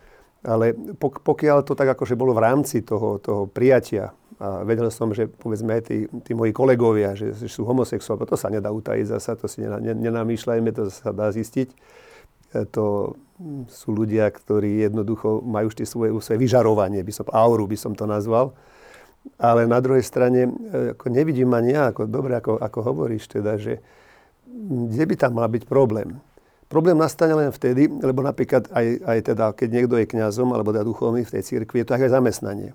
ale 0.43 0.75
pokiaľ 1.22 1.62
to 1.62 1.78
tak 1.78 1.94
akože 1.94 2.19
bolo 2.19 2.34
v 2.34 2.43
rámci 2.43 2.82
toho, 2.82 3.22
toho 3.22 3.46
prijatia, 3.46 4.10
a 4.43 4.66
vedel 4.66 4.90
som, 4.90 5.14
že 5.14 5.31
povedzme 5.31 5.78
aj 5.78 5.82
tí, 5.87 6.10
tí 6.26 6.34
moji 6.34 6.50
kolegovia, 6.50 7.14
že, 7.14 7.31
že 7.31 7.46
sú 7.46 7.62
homosexuáli, 7.62 8.26
to 8.26 8.34
sa 8.34 8.50
nedá 8.50 8.75
utajiť 8.75 9.06
zasa, 9.06 9.38
to 9.38 9.46
si 9.46 9.62
nenamýšľajme, 9.62 10.66
to 10.75 10.90
sa 10.90 11.14
dá 11.14 11.31
zistiť. 11.31 11.70
E, 11.70 12.66
to 12.66 13.14
sú 13.70 13.94
ľudia, 13.94 14.26
ktorí 14.34 14.82
jednoducho 14.82 15.46
majú 15.46 15.70
vždy 15.70 15.87
svoje, 15.87 16.10
svoje 16.19 16.43
vyžarovanie, 16.43 17.06
by 17.06 17.12
som, 17.14 17.26
auru 17.31 17.70
by 17.70 17.78
som 17.78 17.94
to 17.94 18.02
nazval. 18.02 18.58
Ale 19.38 19.70
na 19.70 19.78
druhej 19.78 20.02
strane, 20.02 20.50
e, 20.50 20.98
ako 20.98 21.06
nevidím 21.06 21.55
ani 21.55 21.78
ja, 21.78 21.94
ako, 21.94 22.10
dobre, 22.10 22.34
ako, 22.34 22.58
ako 22.58 22.78
hovoríš 22.82 23.31
teda, 23.31 23.62
že 23.62 23.78
kde 24.60 25.04
by 25.08 25.14
tam 25.16 25.32
mal 25.40 25.49
byť 25.49 25.64
problém? 25.64 26.20
Problém 26.69 26.96
nastane 26.96 27.37
len 27.37 27.52
vtedy, 27.52 27.88
lebo 27.88 28.25
napríklad 28.25 28.72
aj, 28.72 28.87
aj 29.04 29.19
teda, 29.28 29.44
keď 29.52 29.69
niekto 29.69 29.94
je 30.00 30.08
kňazom 30.08 30.56
alebo 30.56 30.72
teda 30.72 30.88
duchovný 30.88 31.25
v 31.25 31.32
tej 31.37 31.43
cirkvi, 31.44 31.84
je 31.84 31.87
to 31.88 31.96
aj 31.96 32.12
zamestnanie. 32.12 32.72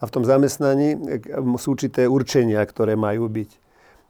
A 0.00 0.08
v 0.08 0.14
tom 0.14 0.24
zamestnaní 0.24 0.96
e, 0.96 1.18
sú 1.60 1.76
určité 1.76 2.08
určenia, 2.08 2.64
ktoré 2.64 2.96
majú 2.96 3.28
byť. 3.28 3.50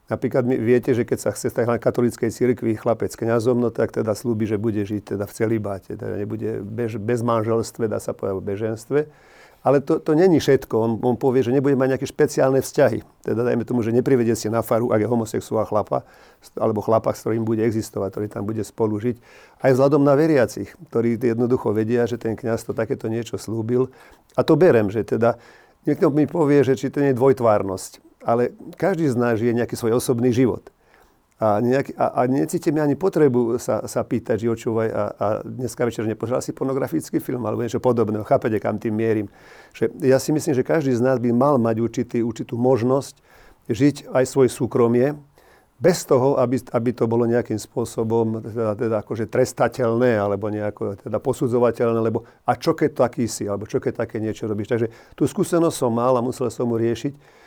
Napríklad 0.08 0.46
viete, 0.48 0.96
že 0.96 1.04
keď 1.04 1.18
sa 1.20 1.30
chce 1.36 1.52
stať 1.52 1.68
na 1.68 1.76
katolíckej 1.76 2.32
cirkvi 2.32 2.80
chlapec 2.80 3.12
kňazom, 3.12 3.60
no 3.60 3.68
tak 3.68 3.92
teda 3.92 4.16
slúbi, 4.16 4.48
že 4.48 4.56
bude 4.56 4.80
žiť 4.80 5.16
teda 5.16 5.24
v 5.28 5.32
celibáte, 5.36 5.98
teda 6.00 6.16
nebude 6.16 6.64
bez, 6.64 6.96
bez 6.96 7.20
manželstve, 7.20 7.92
dá 7.92 8.00
sa 8.00 8.16
povedať 8.16 8.34
o 8.38 8.42
beženstve. 8.44 9.00
Ale 9.66 9.82
to, 9.82 9.98
to 9.98 10.14
není 10.14 10.38
všetko. 10.38 10.74
On, 10.78 10.92
on 11.02 11.16
povie, 11.18 11.42
že 11.42 11.50
nebude 11.50 11.74
mať 11.74 11.98
nejaké 11.98 12.06
špeciálne 12.06 12.62
vzťahy. 12.62 13.02
Teda 13.26 13.42
dajme 13.42 13.66
tomu, 13.66 13.82
že 13.82 13.90
neprivedie 13.90 14.38
si 14.38 14.46
na 14.46 14.62
faru, 14.62 14.94
ak 14.94 15.02
je 15.02 15.08
homosexuál 15.10 15.66
chlapa, 15.66 16.06
alebo 16.54 16.78
chlapa, 16.78 17.10
s 17.10 17.26
ktorým 17.26 17.42
bude 17.42 17.66
existovať, 17.66 18.08
ktorý 18.14 18.26
tam 18.30 18.46
bude 18.46 18.62
spolu. 18.62 19.02
Aj 19.58 19.70
vzhľadom 19.74 20.06
na 20.06 20.14
veriacich, 20.14 20.70
ktorí 20.94 21.18
jednoducho 21.18 21.74
vedia, 21.74 22.06
že 22.06 22.22
ten 22.22 22.38
kňaz 22.38 22.70
to 22.70 22.72
takéto 22.72 23.10
niečo 23.10 23.34
slúbil. 23.34 23.90
A 24.38 24.46
to 24.46 24.54
berem, 24.54 24.94
že 24.94 25.02
teda 25.02 25.42
niekto 25.82 26.14
mi 26.14 26.30
povie, 26.30 26.62
že 26.62 26.78
či 26.78 26.94
to 26.94 27.02
nie 27.02 27.10
je 27.10 27.18
dvojtvárnosť. 27.18 28.22
Ale 28.22 28.54
každý 28.78 29.10
z 29.10 29.16
nás 29.18 29.42
žije 29.42 29.58
nejaký 29.58 29.74
svoj 29.74 29.98
osobný 29.98 30.30
život. 30.30 30.70
A, 31.38 31.62
nejak, 31.62 31.94
a, 31.94 32.18
a 32.18 32.20
necítim 32.26 32.74
ani 32.82 32.98
potrebu 32.98 33.62
sa, 33.62 33.86
sa 33.86 34.02
pýtať, 34.02 34.42
že 34.42 34.50
očúvaj 34.50 34.88
a, 34.90 35.04
a 35.14 35.26
dneska 35.46 35.86
večer 35.86 36.02
nepozeral 36.02 36.42
si 36.42 36.50
pornografický 36.50 37.22
film 37.22 37.46
alebo 37.46 37.62
niečo 37.62 37.78
podobného. 37.78 38.26
Chápete, 38.26 38.58
kam 38.58 38.82
tým 38.82 38.98
mierim? 38.98 39.30
Že 39.70 40.02
ja 40.02 40.18
si 40.18 40.34
myslím, 40.34 40.58
že 40.58 40.66
každý 40.66 40.90
z 40.98 40.98
nás 40.98 41.22
by 41.22 41.30
mal 41.30 41.54
mať 41.62 41.78
určitý, 41.78 42.18
určitú 42.26 42.58
možnosť 42.58 43.22
žiť 43.70 44.10
aj 44.10 44.24
svoj 44.26 44.50
súkromie, 44.50 45.14
bez 45.78 46.02
toho, 46.02 46.34
aby, 46.42 46.58
aby 46.74 46.90
to 46.90 47.06
bolo 47.06 47.22
nejakým 47.22 47.54
spôsobom 47.54 48.42
teda, 48.42 48.74
teda 48.74 48.96
akože 48.98 49.30
trestateľné 49.30 50.18
alebo 50.18 50.50
nejako 50.50 50.98
teda 50.98 51.22
posudzovateľné, 51.22 52.02
lebo 52.02 52.26
a 52.42 52.58
čo 52.58 52.74
keď 52.74 53.06
taký 53.06 53.30
si, 53.30 53.46
alebo 53.46 53.62
čo 53.62 53.78
keď 53.78 54.02
také 54.02 54.18
niečo 54.18 54.50
robíš. 54.50 54.74
Takže 54.74 54.90
tú 55.14 55.22
skúsenosť 55.30 55.76
som 55.78 55.94
mal 55.94 56.18
a 56.18 56.24
musel 56.24 56.50
som 56.50 56.66
mu 56.66 56.74
riešiť. 56.74 57.38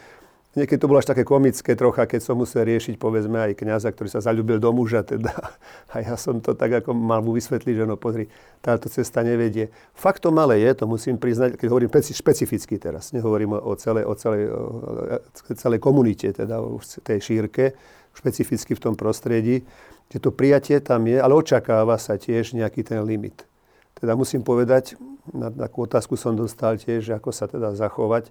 Niekedy 0.51 0.83
to 0.83 0.89
bolo 0.91 0.99
až 0.99 1.07
také 1.07 1.23
komické 1.23 1.79
trocha, 1.79 2.03
keď 2.03 2.27
som 2.27 2.35
musel 2.35 2.67
riešiť, 2.67 2.99
povedzme, 2.99 3.39
aj 3.39 3.55
kňaza, 3.55 3.95
ktorý 3.95 4.11
sa 4.11 4.19
zalúbil 4.19 4.59
do 4.59 4.75
muža, 4.75 4.99
teda. 4.99 5.31
A 5.95 6.03
ja 6.03 6.19
som 6.19 6.43
to 6.43 6.51
tak 6.59 6.83
ako 6.83 6.91
mal 6.91 7.23
mu 7.23 7.31
vysvetliť, 7.31 7.71
že 7.71 7.85
no 7.87 7.95
pozri, 7.95 8.27
táto 8.59 8.91
cesta 8.91 9.23
nevedie. 9.23 9.71
Faktom 9.95 10.35
ale 10.43 10.59
je, 10.59 10.71
to 10.75 10.91
musím 10.91 11.15
priznať, 11.15 11.55
keď 11.55 11.67
hovorím 11.71 11.87
špecificky 11.91 12.75
teraz, 12.75 13.15
nehovorím 13.15 13.55
o 13.63 13.73
celej, 13.79 14.03
o 14.03 14.13
celej, 14.19 14.43
o 14.51 15.55
celej 15.55 15.79
komunite, 15.79 16.35
teda 16.35 16.59
o 16.59 16.83
tej 16.83 17.19
šírke, 17.23 17.71
špecificky 18.11 18.75
v 18.75 18.83
tom 18.83 18.99
prostredí, 18.99 19.63
že 20.11 20.19
to 20.19 20.35
prijatie 20.35 20.83
tam 20.83 21.07
je, 21.07 21.15
ale 21.15 21.31
očakáva 21.31 21.95
sa 21.95 22.19
tiež 22.19 22.59
nejaký 22.59 22.83
ten 22.83 22.99
limit. 23.07 23.47
Teda 23.95 24.19
musím 24.19 24.43
povedať, 24.43 24.99
na 25.31 25.47
takú 25.47 25.87
otázku 25.87 26.19
som 26.19 26.35
dostal 26.35 26.75
tiež, 26.75 27.15
ako 27.15 27.31
sa 27.31 27.47
teda 27.47 27.71
zachovať 27.71 28.27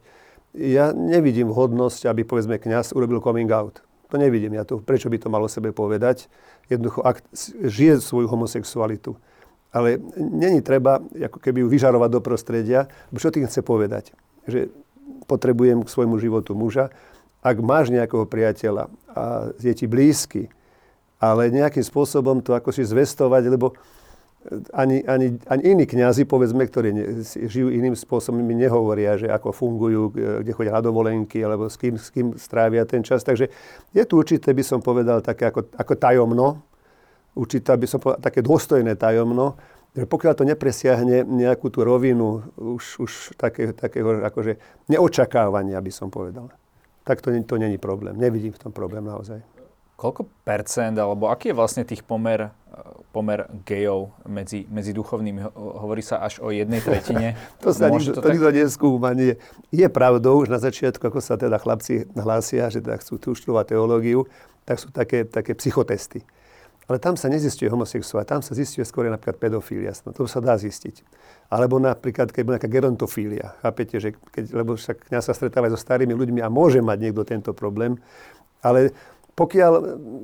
ja 0.55 0.91
nevidím 0.91 1.51
vhodnosť, 1.51 2.11
aby 2.11 2.27
povedzme 2.27 2.59
kňaz 2.59 2.95
urobil 2.97 3.23
coming 3.23 3.51
out. 3.51 3.83
To 4.11 4.19
nevidím 4.19 4.59
ja 4.59 4.67
to. 4.67 4.83
Prečo 4.83 5.07
by 5.07 5.23
to 5.23 5.31
malo 5.31 5.47
sebe 5.47 5.71
povedať? 5.71 6.27
Jednoducho, 6.67 7.07
ak 7.07 7.23
žije 7.63 8.03
svoju 8.03 8.27
homosexualitu. 8.27 9.15
Ale 9.71 10.03
není 10.19 10.59
treba 10.67 10.99
ako 10.99 11.39
keby 11.39 11.63
ju 11.63 11.69
vyžarovať 11.71 12.11
do 12.11 12.21
prostredia, 12.21 12.91
čo 13.15 13.31
tým 13.31 13.47
chce 13.47 13.63
povedať? 13.63 14.11
Že 14.51 14.75
potrebujem 15.31 15.87
k 15.87 15.93
svojmu 15.95 16.19
životu 16.19 16.59
muža. 16.59 16.91
Ak 17.39 17.63
máš 17.63 17.95
nejakého 17.95 18.27
priateľa 18.27 18.91
a 19.15 19.55
je 19.63 19.71
ti 19.71 19.87
blízky, 19.87 20.51
ale 21.23 21.55
nejakým 21.55 21.87
spôsobom 21.87 22.43
to 22.43 22.59
ako 22.59 22.75
si 22.75 22.83
zvestovať, 22.83 23.47
lebo 23.47 23.79
ani, 24.73 25.05
ani, 25.05 25.37
ani 25.47 25.63
iní 25.63 25.85
kňazi, 25.85 26.25
povedzme, 26.25 26.65
ktorí 26.65 26.97
žijú 27.45 27.69
iným 27.69 27.93
spôsobom, 27.93 28.41
mi 28.41 28.57
nehovoria, 28.57 29.21
že 29.21 29.29
ako 29.29 29.53
fungujú, 29.53 30.17
kde 30.17 30.53
chodia 30.57 30.73
na 30.73 30.81
dovolenky, 30.81 31.45
alebo 31.45 31.69
s 31.69 31.77
kým, 31.77 32.01
s 32.01 32.09
kým 32.09 32.33
strávia 32.41 32.89
ten 32.89 33.05
čas. 33.05 33.21
Takže 33.21 33.53
je 33.93 34.03
tu 34.09 34.17
určité, 34.17 34.57
by 34.57 34.65
som 34.65 34.81
povedal, 34.81 35.21
také 35.21 35.53
ako, 35.53 35.69
ako 35.77 35.93
tajomno, 36.01 36.49
určité, 37.37 37.77
by 37.77 37.87
som 37.87 38.01
povedal, 38.01 38.21
také 38.25 38.41
dôstojné 38.41 38.97
tajomno, 38.97 39.61
že 39.93 40.09
pokiaľ 40.09 40.33
to 40.39 40.45
nepresiahne 40.49 41.27
nejakú 41.27 41.69
tú 41.69 41.85
rovinu 41.85 42.41
už, 42.57 42.85
už 43.03 43.13
také, 43.37 43.77
takého 43.77 44.25
akože 44.25 44.57
neočakávania, 44.89 45.77
by 45.83 45.93
som 45.93 46.09
povedal, 46.09 46.49
tak 47.05 47.21
to, 47.21 47.29
to 47.45 47.55
není 47.61 47.77
problém. 47.77 48.17
Nevidím 48.17 48.57
v 48.57 48.63
tom 48.63 48.73
problém 48.73 49.05
naozaj. 49.05 49.60
Koľko 50.01 50.33
percent, 50.49 50.97
alebo 50.97 51.29
aký 51.29 51.53
je 51.53 51.59
vlastne 51.61 51.85
tých 51.85 52.01
pomer, 52.01 52.49
pomer 53.13 53.45
gejov 53.69 54.17
medzi, 54.25 54.65
medzi 54.73 54.97
duchovnými? 54.97 55.53
Hovorí 55.53 56.01
sa 56.01 56.25
až 56.25 56.41
o 56.41 56.49
jednej 56.49 56.81
tretine. 56.81 57.37
to 57.63 57.77
sa 57.77 57.93
nikto, 57.93 58.17
to, 58.17 58.25
to 58.25 58.33
nikto 58.33 58.49
neskúma. 58.49 59.13
Nie. 59.13 59.37
Je 59.69 59.85
pravdou, 59.93 60.41
už 60.41 60.49
na 60.49 60.57
začiatku, 60.57 61.05
ako 61.05 61.21
sa 61.21 61.37
teda 61.37 61.61
chlapci 61.61 62.09
hlásia, 62.17 62.73
že 62.73 62.81
teda 62.81 62.97
chcú 62.97 63.21
tú 63.21 63.37
študovať 63.37 63.77
teológiu, 63.77 64.25
tak 64.65 64.81
sú 64.81 64.89
také, 64.89 65.29
také 65.29 65.53
psychotesty. 65.53 66.25
Ale 66.89 66.97
tam 66.99 67.15
sa 67.15 67.29
nezistuje 67.29 67.69
homosexuál, 67.71 68.27
tam 68.27 68.41
sa 68.43 68.57
zistuje 68.57 68.83
skôr 68.83 69.07
napríklad 69.07 69.39
pedofília. 69.39 69.95
No, 70.03 70.17
to 70.17 70.25
sa 70.27 70.41
dá 70.41 70.57
zistiť. 70.57 71.05
Alebo 71.53 71.77
napríklad, 71.79 72.33
keď 72.33 72.43
bude 72.43 72.57
nejaká 72.57 72.73
gerontofília. 72.73 73.55
Chápete, 73.63 74.01
že 74.01 74.17
keď, 74.33 74.65
lebo 74.65 74.75
však 74.75 75.13
kniaz 75.13 75.29
sa 75.29 75.37
stretáva 75.37 75.71
so 75.71 75.79
starými 75.79 76.17
ľuďmi 76.17 76.41
a 76.43 76.51
môže 76.51 76.83
mať 76.83 76.99
niekto 76.99 77.23
tento 77.23 77.53
problém. 77.55 78.01
Ale 78.59 78.91
pokiaľ 79.41 79.73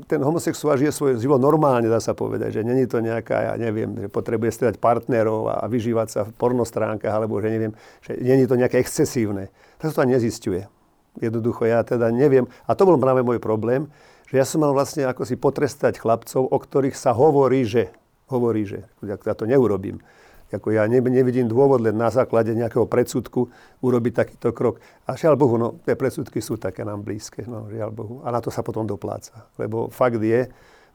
ten 0.04 0.20
homosexuál 0.20 0.76
žije 0.76 0.92
svoj 0.92 1.16
život 1.16 1.40
normálne, 1.40 1.88
dá 1.88 1.96
sa 2.04 2.12
povedať, 2.12 2.61
že 2.61 2.68
není 2.68 2.85
to 2.85 3.00
nejaká, 3.00 3.49
ja 3.49 3.54
neviem, 3.56 3.96
že 3.96 4.12
potrebuje 4.12 4.52
stredať 4.52 4.76
partnerov 4.76 5.56
a 5.56 5.64
vyžívať 5.64 6.08
sa 6.12 6.20
v 6.28 6.37
pornostránkach, 6.37 7.16
alebo 7.16 7.40
že 7.40 7.49
neviem, 7.49 7.73
že 8.04 8.12
není 8.20 8.44
to 8.44 8.61
nejaké 8.61 8.76
excesívne, 8.76 9.49
tak 9.80 9.96
to 9.96 10.04
ani 10.04 10.20
nezistuje. 10.20 10.68
Jednoducho 11.16 11.64
ja 11.64 11.80
teda 11.80 12.12
neviem. 12.12 12.44
A 12.68 12.76
to 12.76 12.85
bol 12.85 13.00
práve 13.00 13.25
môj 13.25 13.40
problém, 13.40 13.88
že 14.28 14.37
ja 14.37 14.44
som 14.44 14.61
mal 14.61 14.76
vlastne 14.76 15.08
ako 15.08 15.25
si 15.25 15.40
potrestať 15.40 15.96
chlapcov, 15.96 16.52
o 16.52 16.58
ktorých 16.61 16.92
sa 16.92 17.16
hovorí, 17.16 17.64
že, 17.64 17.88
hovorí, 18.28 18.68
že 18.68 18.85
ja 19.00 19.32
to 19.32 19.49
neurobím. 19.49 20.04
Ako 20.46 20.70
ja 20.70 20.86
nevidím 20.86 21.50
dôvod 21.50 21.82
len 21.82 21.98
na 21.98 22.06
základe 22.06 22.54
nejakého 22.54 22.86
predsudku 22.86 23.50
urobiť 23.82 24.12
takýto 24.14 24.54
krok. 24.54 24.78
A 25.02 25.18
žiaľ 25.18 25.34
Bohu, 25.34 25.58
no, 25.58 25.82
tie 25.82 25.98
predsudky 25.98 26.38
sú 26.38 26.54
také 26.54 26.86
nám 26.86 27.02
blízke, 27.02 27.42
no, 27.50 27.66
žiaľ 27.66 27.90
Bohu. 27.90 28.14
A 28.22 28.30
na 28.30 28.38
to 28.38 28.54
sa 28.54 28.62
potom 28.62 28.86
dopláca. 28.86 29.50
Lebo 29.58 29.90
fakt 29.90 30.22
je, 30.22 30.46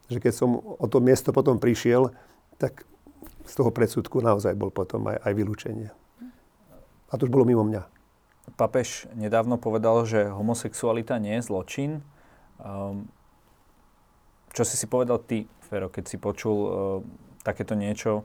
že 0.07 0.17
keď 0.23 0.33
som 0.33 0.55
o 0.55 0.87
to 0.87 1.03
miesto 1.03 1.35
potom 1.35 1.59
prišiel, 1.59 2.15
tak 2.55 2.87
z 3.43 3.53
toho 3.59 3.75
predsudku 3.75 4.23
naozaj 4.23 4.55
bol 4.55 4.71
potom 4.71 5.11
aj, 5.11 5.19
aj 5.19 5.33
vylúčenie. 5.35 5.89
A 7.11 7.19
to 7.19 7.27
už 7.27 7.33
bolo 7.35 7.43
mimo 7.43 7.67
mňa. 7.67 7.83
Papež 8.55 9.11
nedávno 9.11 9.59
povedal, 9.59 10.07
že 10.07 10.31
homosexualita 10.31 11.19
nie 11.19 11.39
je 11.39 11.51
zločin. 11.51 11.91
Um, 12.63 13.11
čo 14.55 14.63
si 14.63 14.79
si 14.79 14.87
povedal 14.87 15.19
ty, 15.23 15.43
Fero, 15.67 15.91
keď 15.91 16.03
si 16.07 16.15
počul 16.15 16.55
uh, 16.55 16.71
takéto 17.43 17.75
niečo 17.75 18.23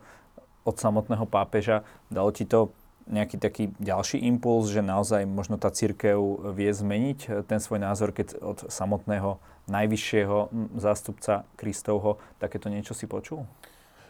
od 0.67 0.77
samotného 0.77 1.25
pápeža. 1.31 1.87
Dalo 2.11 2.35
ti 2.35 2.43
to 2.43 2.75
nejaký 3.07 3.39
taký 3.39 3.65
ďalší 3.79 4.19
impuls, 4.27 4.67
že 4.75 4.83
naozaj 4.83 5.31
možno 5.31 5.63
tá 5.63 5.71
církev 5.71 6.19
vie 6.53 6.71
zmeniť 6.75 7.19
eh, 7.27 7.33
ten 7.47 7.63
svoj 7.63 7.79
názor, 7.81 8.11
keď 8.11 8.43
od 8.43 8.59
samotného 8.67 9.39
najvyššieho 9.67 10.51
zástupca 10.79 11.43
Kristovho 11.59 12.23
takéto 12.39 12.71
niečo 12.71 12.95
si 12.95 13.07
počul? 13.07 13.47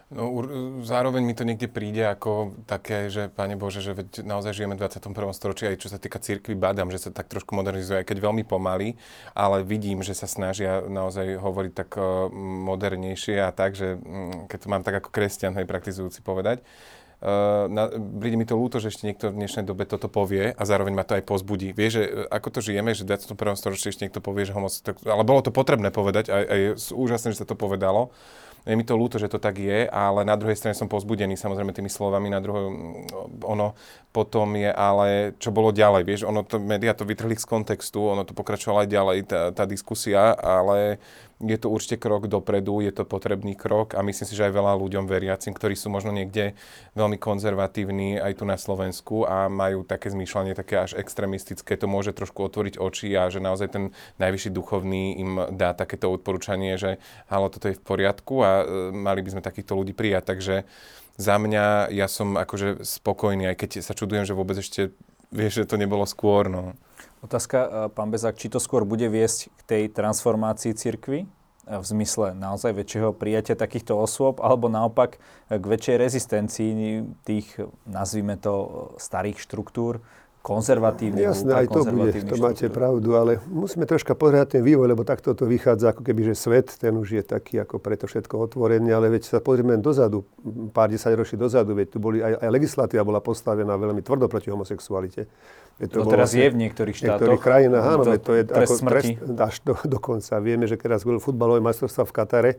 No, 0.07 0.31
zároveň 0.87 1.19
mi 1.27 1.35
to 1.35 1.43
niekde 1.43 1.67
príde 1.67 2.07
ako 2.07 2.55
také, 2.71 3.11
že 3.11 3.27
Pane 3.27 3.59
Bože, 3.59 3.83
že 3.83 3.91
naozaj 4.23 4.55
žijeme 4.55 4.79
v 4.79 4.87
21. 4.87 5.35
storočí, 5.35 5.67
aj 5.67 5.83
čo 5.83 5.91
sa 5.91 5.99
týka 5.99 6.23
cirkvi, 6.23 6.55
badám, 6.55 6.95
že 6.95 7.03
sa 7.03 7.11
tak 7.11 7.27
trošku 7.27 7.59
modernizuje, 7.59 8.07
aj 8.07 8.07
keď 8.07 8.23
veľmi 8.23 8.47
pomaly, 8.47 8.95
ale 9.35 9.67
vidím, 9.67 10.07
že 10.07 10.15
sa 10.15 10.31
snažia 10.31 10.79
naozaj 10.87 11.43
hovoriť 11.43 11.73
tak 11.75 11.91
uh, 11.99 12.31
modernejšie 12.71 13.43
a 13.43 13.51
tak, 13.51 13.75
že 13.75 13.99
um, 13.99 14.47
keď 14.47 14.59
to 14.63 14.71
mám 14.71 14.87
tak 14.87 15.03
ako 15.03 15.11
kresťan, 15.11 15.59
hej, 15.59 15.67
praktizujúci 15.67 16.23
povedať, 16.23 16.63
Uh, 17.17 17.65
na, 17.73 17.89
príde 18.21 18.37
mi 18.37 18.45
to 18.45 18.61
ľúto, 18.61 18.77
že 18.77 18.93
ešte 18.93 19.09
niekto 19.09 19.33
v 19.33 19.41
dnešnej 19.41 19.65
dobe 19.65 19.89
toto 19.89 20.05
povie 20.05 20.53
a 20.53 20.63
zároveň 20.69 20.93
ma 20.93 21.01
to 21.01 21.17
aj 21.17 21.25
pozbudí. 21.25 21.73
Vieš, 21.73 21.93
že 21.97 22.03
ako 22.29 22.49
to 22.53 22.61
žijeme, 22.61 22.93
že 22.93 23.09
v 23.09 23.17
21. 23.17 23.57
storočí 23.57 23.89
ešte 23.89 24.05
niekto 24.05 24.21
povie, 24.21 24.45
že 24.45 24.53
homosexuál, 24.53 25.01
ale 25.01 25.25
bolo 25.25 25.41
to 25.41 25.49
potrebné 25.49 25.89
povedať 25.89 26.29
a, 26.29 26.45
a 26.45 26.55
je 26.61 26.69
úžasné, 26.93 27.33
že 27.33 27.41
sa 27.41 27.49
to 27.49 27.57
povedalo. 27.57 28.13
Je 28.67 28.75
mi 28.75 28.83
to 28.83 28.99
ľúto, 28.99 29.23
že 29.23 29.31
to 29.31 29.39
tak 29.39 29.63
je, 29.63 29.87
ale 29.87 30.27
na 30.27 30.35
druhej 30.35 30.59
strane 30.59 30.75
som 30.75 30.91
pozbudený 30.91 31.39
samozrejme 31.39 31.71
tými 31.71 31.87
slovami, 31.87 32.27
na 32.27 32.43
druhom 32.43 33.07
ono 33.47 33.79
potom 34.11 34.59
je 34.59 34.67
ale, 34.75 35.39
čo 35.39 35.55
bolo 35.55 35.71
ďalej, 35.71 36.03
vieš, 36.03 36.23
ono 36.27 36.43
to, 36.43 36.59
médiá 36.59 36.91
to 36.91 37.07
vytrhli 37.07 37.39
z 37.39 37.47
kontextu, 37.47 38.03
ono 38.03 38.27
to 38.27 38.35
pokračovalo 38.35 38.83
aj 38.83 38.91
ďalej, 38.91 39.19
tá, 39.31 39.41
tá 39.55 39.65
diskusia, 39.71 40.35
ale 40.35 40.99
je 41.37 41.57
to 41.61 41.69
určite 41.69 42.01
krok 42.01 42.33
dopredu, 42.33 42.81
je 42.81 42.93
to 42.97 43.05
potrebný 43.05 43.53
krok 43.53 43.93
a 43.93 44.01
myslím 44.01 44.25
si, 44.25 44.33
že 44.33 44.49
aj 44.49 44.57
veľa 44.57 44.73
ľuďom 44.81 45.05
veriacim, 45.05 45.53
ktorí 45.53 45.77
sú 45.77 45.93
možno 45.93 46.09
niekde 46.09 46.57
veľmi 46.97 47.21
konzervatívni 47.21 48.17
aj 48.17 48.41
tu 48.41 48.45
na 48.49 48.57
Slovensku 48.57 49.29
a 49.29 49.53
majú 49.53 49.85
také 49.85 50.09
zmýšľanie 50.09 50.57
také 50.57 50.81
až 50.81 50.97
extremistické, 50.97 51.77
to 51.77 51.85
môže 51.85 52.17
trošku 52.17 52.41
otvoriť 52.41 52.81
oči 52.81 53.13
a 53.21 53.29
že 53.29 53.45
naozaj 53.45 53.69
ten 53.69 53.85
najvyšší 54.17 54.51
duchovný 54.57 55.21
im 55.21 55.31
dá 55.53 55.77
takéto 55.77 56.09
odporúčanie, 56.09 56.81
že 56.81 56.97
halo, 57.29 57.53
toto 57.53 57.69
je 57.69 57.77
v 57.77 57.85
poriadku 57.85 58.41
a 58.41 58.65
e, 58.65 58.65
mali 58.97 59.21
by 59.21 59.37
sme 59.37 59.45
takýchto 59.45 59.77
ľudí 59.77 59.93
prijať. 59.93 60.25
Takže 60.33 60.55
za 61.21 61.37
mňa 61.37 61.93
ja 61.93 62.09
som 62.09 62.41
akože 62.41 62.81
spokojný, 62.81 63.53
aj 63.53 63.57
keď 63.61 63.71
sa 63.85 63.93
čudujem, 63.93 64.25
že 64.25 64.33
vôbec 64.33 64.57
ešte 64.57 64.97
vieš, 65.29 65.65
že 65.65 65.69
to 65.69 65.77
nebolo 65.77 66.09
skôr. 66.09 66.49
No. 66.49 66.73
Otázka, 67.27 67.59
e, 67.59 67.69
pán 67.91 68.15
Bezák, 68.15 68.39
či 68.39 68.47
to 68.47 68.63
skôr 68.63 68.87
bude 68.87 69.11
viesť 69.11 69.51
k 69.51 69.61
tej 69.67 69.83
transformácii 69.91 70.79
cirkvy 70.79 71.27
e, 71.27 71.29
v 71.67 71.85
zmysle 71.85 72.39
naozaj 72.39 72.71
väčšieho 72.71 73.11
prijatia 73.11 73.59
takýchto 73.59 73.99
osôb, 73.99 74.39
alebo 74.39 74.71
naopak 74.71 75.19
e, 75.51 75.59
k 75.59 75.65
väčšej 75.67 75.97
rezistencii 75.99 76.71
tých, 77.27 77.59
nazvime 77.83 78.39
to, 78.39 78.95
starých 79.03 79.43
štruktúr, 79.43 79.99
konzervatívnych. 80.47 81.27
Jasné, 81.27 81.51
aj 81.51 81.67
to 81.75 81.83
bude, 81.91 82.15
to 82.23 82.37
máte 82.39 82.71
pravdu, 82.71 83.19
ale 83.19 83.43
musíme 83.51 83.83
troška 83.83 84.15
pozrieť 84.15 84.55
ten 84.55 84.63
vývoj, 84.63 84.95
lebo 84.95 85.03
takto 85.03 85.35
to 85.35 85.43
vychádza, 85.43 85.91
ako 85.91 86.07
keby, 86.07 86.31
že 86.31 86.35
svet, 86.39 86.71
ten 86.79 86.95
už 86.95 87.19
je 87.19 87.23
taký 87.27 87.59
ako 87.59 87.83
preto 87.83 88.07
všetko 88.07 88.47
otvorený, 88.47 88.95
ale 88.95 89.11
veď 89.11 89.27
sa 89.27 89.39
pozrieme 89.43 89.75
dozadu, 89.83 90.23
pár 90.71 90.95
desať 90.95 91.19
ročí 91.19 91.35
dozadu, 91.35 91.75
veď 91.75 91.91
tu 91.91 91.99
boli, 91.99 92.23
aj, 92.23 92.39
aj 92.39 92.51
legislatíva 92.55 93.03
bola 93.03 93.19
postavená 93.19 93.75
veľmi 93.75 94.07
tvrdo 94.07 94.31
proti 94.31 94.55
homosexualite. 94.55 95.27
Veď 95.83 95.89
to, 95.93 95.99
to 96.07 96.15
teraz 96.15 96.31
vlastne, 96.31 96.41
je 96.41 96.49
v 96.49 96.57
niektorých 96.63 96.95
štátoch. 96.95 97.11
V 97.11 97.13
niektorých 97.13 97.43
krajinách, 97.43 97.85
áno, 97.85 98.03
to, 98.07 98.13
to 98.17 98.33
je 98.33 98.45
trest 98.47 98.71
ako 98.71 98.75
smrti. 98.81 99.13
trest 99.19 99.41
až 99.51 99.57
do, 99.67 99.75
dokonca. 99.99 100.33
Vieme, 100.39 100.65
že 100.71 100.79
keď 100.79 100.89
raz 100.95 101.03
bol 101.03 101.19
futbalové 101.19 101.59
majstrovstva 101.59 102.07
v 102.07 102.13
Katare, 102.15 102.53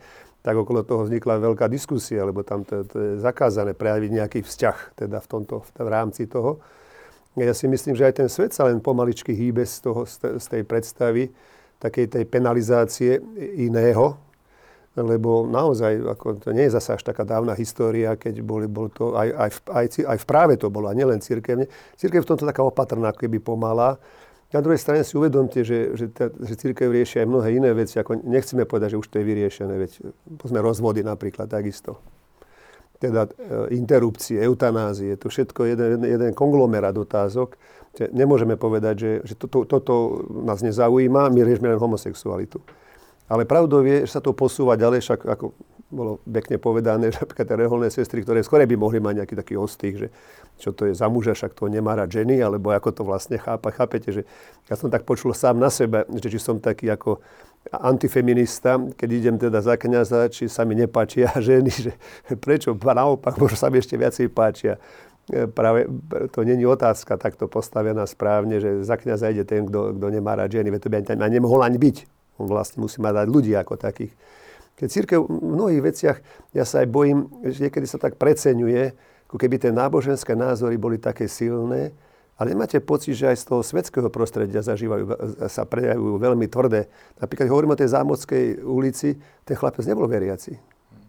tak 0.43 0.59
okolo 0.59 0.83
toho 0.83 1.07
vznikla 1.07 1.39
veľká 1.39 1.65
diskusia, 1.71 2.27
lebo 2.27 2.43
tam 2.43 2.67
to, 2.67 2.83
to 2.83 2.97
je 2.99 3.11
zakázané 3.23 3.73
prejaviť 3.73 4.11
nejaký 4.11 4.39
vzťah 4.43 4.77
teda 4.99 5.17
v, 5.23 5.27
tomto, 5.31 5.63
v 5.63 5.89
rámci 5.89 6.27
toho. 6.29 6.59
Ja 7.37 7.53
si 7.53 7.69
myslím, 7.69 7.93
že 7.93 8.09
aj 8.09 8.13
ten 8.17 8.29
svet 8.33 8.51
sa 8.57 8.65
len 8.65 8.81
pomaličky 8.81 9.29
hýbe 9.29 9.61
z, 9.61 9.85
toho, 9.85 10.09
z 10.09 10.45
tej 10.49 10.65
predstavy 10.65 11.29
takej 11.77 12.09
tej 12.09 12.25
penalizácie 12.25 13.21
iného, 13.61 14.17
lebo 14.97 15.45
naozaj 15.45 16.17
ako, 16.17 16.41
to 16.41 16.49
nie 16.49 16.65
je 16.65 16.73
zase 16.73 16.97
až 16.97 17.05
taká 17.05 17.21
dávna 17.21 17.53
história, 17.53 18.17
keď 18.17 18.41
boli, 18.41 18.65
bol 18.65 18.89
to 18.89 19.13
aj, 19.13 19.29
aj, 19.29 19.49
v, 19.53 19.59
aj, 19.69 19.85
aj 20.09 20.17
v 20.17 20.25
práve 20.25 20.53
to 20.57 20.73
bolo, 20.73 20.89
a 20.89 20.97
nielen 20.97 21.21
církevne. 21.21 21.69
Církev 21.93 22.25
v 22.25 22.29
tomto 22.33 22.49
taká 22.49 22.65
opatrná, 22.65 23.13
keby 23.13 23.37
pomalá. 23.37 24.01
Na 24.49 24.57
druhej 24.57 24.81
strane 24.81 25.05
si 25.05 25.13
uvedomte, 25.13 25.61
že, 25.61 25.93
že, 25.93 26.09
že 26.17 26.53
církev 26.57 26.89
rieši 26.89 27.21
aj 27.21 27.27
mnohé 27.29 27.53
iné 27.53 27.69
veci, 27.77 28.01
ako 28.01 28.25
nechceme 28.25 28.65
povedať, 28.65 28.97
že 28.97 29.01
už 29.05 29.07
to 29.13 29.21
je 29.21 29.25
vyriešené, 29.29 29.73
veď 29.77 29.91
pozme 30.41 30.57
rozvody 30.65 31.05
napríklad 31.05 31.45
takisto 31.45 32.01
teda 32.97 33.29
e, 33.29 33.31
interrupcie, 33.77 34.41
eutanázie, 34.41 35.15
to 35.17 35.29
všetko 35.29 35.59
je 35.65 35.69
jeden, 35.73 36.01
jeden 36.03 36.31
konglomerát 36.33 36.97
otázok. 36.97 37.57
Nemôžeme 37.97 38.57
povedať, 38.61 38.95
že, 38.97 39.11
že 39.25 39.33
toto, 39.33 39.65
toto 39.65 40.21
nás 40.45 40.61
nezaujíma, 40.61 41.33
my 41.33 41.39
riešime 41.41 41.73
len 41.73 41.81
homosexualitu. 41.81 42.61
Ale 43.27 43.43
pravdou 43.43 43.81
je, 43.83 44.05
že 44.05 44.17
sa 44.17 44.21
to 44.21 44.31
posúva 44.37 44.77
ďalej, 44.77 45.01
však 45.03 45.19
ako 45.25 45.51
bolo 45.87 46.19
pekne 46.27 46.59
povedané, 46.59 47.15
že 47.15 47.23
napríklad 47.23 47.47
tie 47.47 47.57
reholné 47.57 47.87
sestry, 47.87 48.19
ktoré 48.23 48.43
skôr 48.43 48.59
by 48.63 48.75
mohli 48.75 48.99
mať 48.99 49.23
nejaký 49.23 49.35
taký 49.39 49.55
ostých, 49.55 49.95
že 49.95 50.07
čo 50.59 50.75
to 50.75 50.89
je 50.89 50.93
za 50.93 51.07
muža, 51.07 51.31
však 51.31 51.55
to 51.55 51.71
nemá 51.71 51.95
rád 51.95 52.11
ženy, 52.11 52.43
alebo 52.43 52.75
ako 52.75 52.91
to 52.91 53.03
vlastne 53.07 53.39
chápa. 53.39 53.71
Chápete, 53.71 54.11
že 54.11 54.21
ja 54.67 54.75
som 54.75 54.91
tak 54.91 55.07
počul 55.07 55.31
sám 55.31 55.55
na 55.55 55.71
sebe, 55.71 56.03
že 56.19 56.27
či 56.27 56.39
som 56.43 56.59
taký 56.59 56.91
ako 56.91 57.23
antifeminista, 57.71 58.79
keď 58.95 59.09
idem 59.11 59.35
teda 59.35 59.59
za 59.59 59.75
kniaza, 59.75 60.27
či 60.31 60.47
sa 60.47 60.63
mi 60.63 60.75
nepáčia 60.75 61.31
ženy, 61.49 61.71
že 61.71 61.91
prečo, 62.39 62.73
naopak, 62.73 63.35
možno 63.41 63.57
sa 63.59 63.67
mi 63.67 63.79
ešte 63.79 63.99
viacej 63.99 64.27
páčia. 64.31 64.79
E, 65.27 65.47
práve 65.47 65.87
to 66.31 66.43
není 66.47 66.63
otázka 66.63 67.19
takto 67.19 67.51
postavená 67.51 68.07
správne, 68.07 68.63
že 68.63 68.83
za 68.83 68.95
kniaza 68.95 69.31
ide 69.31 69.43
ten, 69.43 69.67
kto, 69.67 69.95
kto 69.95 70.05
nemá 70.07 70.39
rád 70.39 70.55
ženy, 70.55 70.71
veď 70.71 70.81
to 70.83 70.89
by 70.91 70.95
ani 71.03 71.39
nemohol 71.39 71.63
ani 71.63 71.79
byť. 71.79 71.97
On 72.37 72.45
vlastne 72.45 72.85
musí 72.85 73.01
mať 73.01 73.27
ľudí 73.27 73.51
ako 73.57 73.75
takých. 73.81 74.13
Keď 74.77 74.87
církev 74.93 75.19
v 75.25 75.57
mnohých 75.57 75.81
veciach, 75.81 76.17
ja 76.53 76.61
sa 76.61 76.85
aj 76.85 76.87
bojím, 76.93 77.25
že 77.41 77.65
niekedy 77.65 77.89
sa 77.89 77.97
tak 77.97 78.13
preceňuje, 78.21 78.93
ako 79.25 79.35
keby 79.41 79.57
tie 79.57 79.73
náboženské 79.73 80.37
názory 80.37 80.77
boli 80.77 81.01
také 81.01 81.25
silné, 81.25 81.97
ale 82.37 82.53
nemáte 82.53 82.77
pocit, 82.77 83.17
že 83.17 83.33
aj 83.33 83.37
z 83.41 83.45
toho 83.49 83.61
svetského 83.65 84.09
prostredia 84.13 84.61
zažívajú, 84.61 85.09
sa 85.49 85.65
prejavujú 85.65 86.21
veľmi 86.21 86.45
tvrdé. 86.45 86.85
Napríklad 87.17 87.49
hovorím 87.49 87.73
o 87.73 87.79
tej 87.81 87.89
Zámodskej 87.97 88.61
ulici, 88.61 89.17
ten 89.41 89.57
chlapec 89.57 89.81
nebol 89.89 90.05
veriaci. 90.05 90.53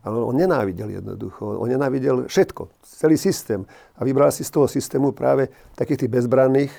Ale 0.08 0.24
on 0.24 0.32
nenávidel 0.32 0.88
jednoducho. 0.88 1.60
On 1.60 1.68
nenávidel 1.68 2.32
všetko, 2.32 2.72
celý 2.80 3.20
systém. 3.20 3.68
A 4.00 4.08
vybral 4.08 4.32
si 4.32 4.40
z 4.40 4.56
toho 4.56 4.64
systému 4.64 5.12
práve 5.12 5.52
takých 5.76 6.08
tých 6.08 6.12
bezbranných, 6.16 6.72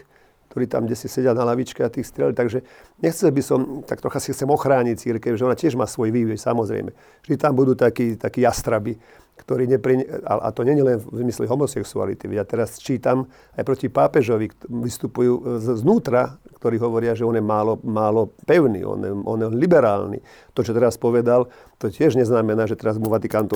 ktorí 0.50 0.66
tam 0.66 0.90
kde 0.90 0.98
si 0.98 1.06
sedia 1.06 1.38
na 1.38 1.46
lavičke 1.46 1.86
a 1.86 1.94
tých 1.94 2.10
strelili. 2.10 2.34
Takže 2.34 2.66
nechcel 3.06 3.30
by 3.30 3.42
som, 3.46 3.60
tak 3.86 4.02
trocha 4.02 4.18
si 4.18 4.34
chcem 4.34 4.50
ochrániť 4.50 4.98
církev, 4.98 5.38
že 5.38 5.46
ona 5.46 5.54
tiež 5.54 5.78
má 5.78 5.86
svoj 5.86 6.10
vývoj, 6.10 6.42
samozrejme. 6.42 6.90
Vždy 7.22 7.36
tam 7.38 7.54
budú 7.54 7.78
takí, 7.78 8.18
takí 8.18 8.42
jastraby, 8.42 8.98
ktorí 9.40 9.72
nepri... 9.72 10.04
A 10.28 10.52
to 10.52 10.68
nie 10.68 10.76
je 10.76 10.84
len 10.84 10.98
v 11.00 11.24
zmysle 11.24 11.48
homosexuality. 11.48 12.28
Ja 12.36 12.44
teraz 12.44 12.78
čítam 12.78 13.32
aj 13.56 13.64
proti 13.64 13.88
pápežovi, 13.88 14.52
vystupujú 14.68 15.64
znútra, 15.80 16.38
ktorí 16.60 16.76
hovoria, 16.76 17.16
že 17.16 17.24
on 17.24 17.40
je 17.40 17.44
málo, 17.44 17.80
málo 17.88 18.36
pevný, 18.44 18.84
on 18.84 19.00
je, 19.00 19.12
on 19.16 19.40
je 19.40 19.48
liberálny. 19.56 20.20
To, 20.52 20.60
čo 20.60 20.76
teraz 20.76 21.00
povedal, 21.00 21.48
to 21.80 21.88
tiež 21.88 22.20
neznamená, 22.20 22.68
že 22.68 22.76
teraz 22.76 23.00
mu 23.00 23.08
Vatikán 23.08 23.48
to 23.48 23.56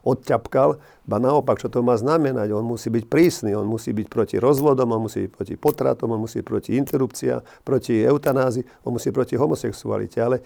odťapkal, 0.00 0.80
ba 1.04 1.16
naopak, 1.20 1.60
čo 1.60 1.68
to 1.68 1.84
má 1.84 1.92
znamenať? 2.00 2.56
On 2.56 2.64
musí 2.64 2.88
byť 2.88 3.04
prísny, 3.06 3.52
on 3.52 3.68
musí 3.68 3.92
byť 3.92 4.08
proti 4.08 4.36
rozvodom, 4.40 4.88
on 4.96 5.04
musí 5.04 5.28
byť 5.28 5.32
proti 5.36 5.54
potratom, 5.60 6.16
on 6.16 6.24
musí 6.24 6.40
byť 6.40 6.48
proti 6.48 6.70
interrupcia, 6.80 7.44
proti 7.60 8.00
eutanázii, 8.00 8.88
on 8.88 8.96
musí 8.96 9.12
byť 9.12 9.16
proti 9.20 9.34
homosexualite. 9.36 10.18
Ale 10.24 10.40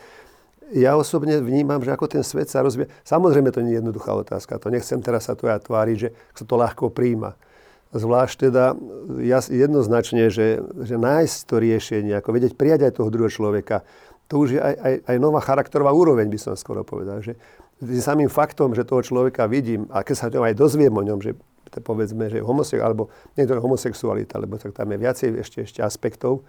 ja 0.70 0.94
osobne 0.94 1.42
vnímam, 1.42 1.82
že 1.82 1.90
ako 1.90 2.06
ten 2.06 2.22
svet 2.22 2.46
sa 2.46 2.62
rozvíja. 2.62 2.90
Samozrejme, 3.02 3.50
to 3.50 3.62
nie 3.62 3.74
je 3.74 3.78
jednoduchá 3.82 4.14
otázka. 4.14 4.62
To 4.62 4.70
nechcem 4.70 5.02
teraz 5.02 5.26
sa 5.26 5.34
tu 5.34 5.50
ja 5.50 5.58
tváriť, 5.58 5.96
že 5.96 6.08
sa 6.34 6.44
to 6.46 6.54
ľahko 6.54 6.94
príjma. 6.94 7.34
Zvlášť 7.90 8.50
teda 8.50 8.78
jednoznačne, 9.50 10.30
že, 10.30 10.62
že 10.62 10.94
nájsť 10.94 11.36
to 11.50 11.54
riešenie, 11.58 12.14
ako 12.14 12.30
vedieť 12.30 12.54
prijať 12.54 12.86
aj 12.86 13.02
toho 13.02 13.10
druhého 13.10 13.34
človeka, 13.34 13.82
to 14.30 14.46
už 14.46 14.48
je 14.54 14.60
aj, 14.62 14.74
aj, 14.78 14.94
aj 15.10 15.16
nová 15.18 15.42
charakterová 15.42 15.90
úroveň, 15.90 16.30
by 16.30 16.38
som 16.38 16.54
skoro 16.54 16.86
povedal. 16.86 17.18
Že 17.18 17.34
samým 17.98 18.30
faktom, 18.30 18.78
že 18.78 18.86
toho 18.86 19.02
človeka 19.02 19.50
vidím, 19.50 19.90
a 19.90 20.06
keď 20.06 20.14
sa 20.14 20.30
to 20.30 20.46
aj 20.46 20.54
dozviem 20.54 20.94
o 20.94 21.02
ňom, 21.02 21.18
že 21.18 21.34
povedzme, 21.82 22.30
že 22.30 22.38
homosex, 22.38 22.78
alebo 22.78 23.10
nie 23.34 23.42
je 23.42 23.50
to 23.50 23.58
homosexualita, 23.58 24.38
lebo 24.38 24.54
tak 24.54 24.70
tam 24.70 24.86
je 24.94 24.98
viacej 24.98 25.28
ešte, 25.42 25.58
ešte 25.66 25.80
aspektov, 25.82 26.46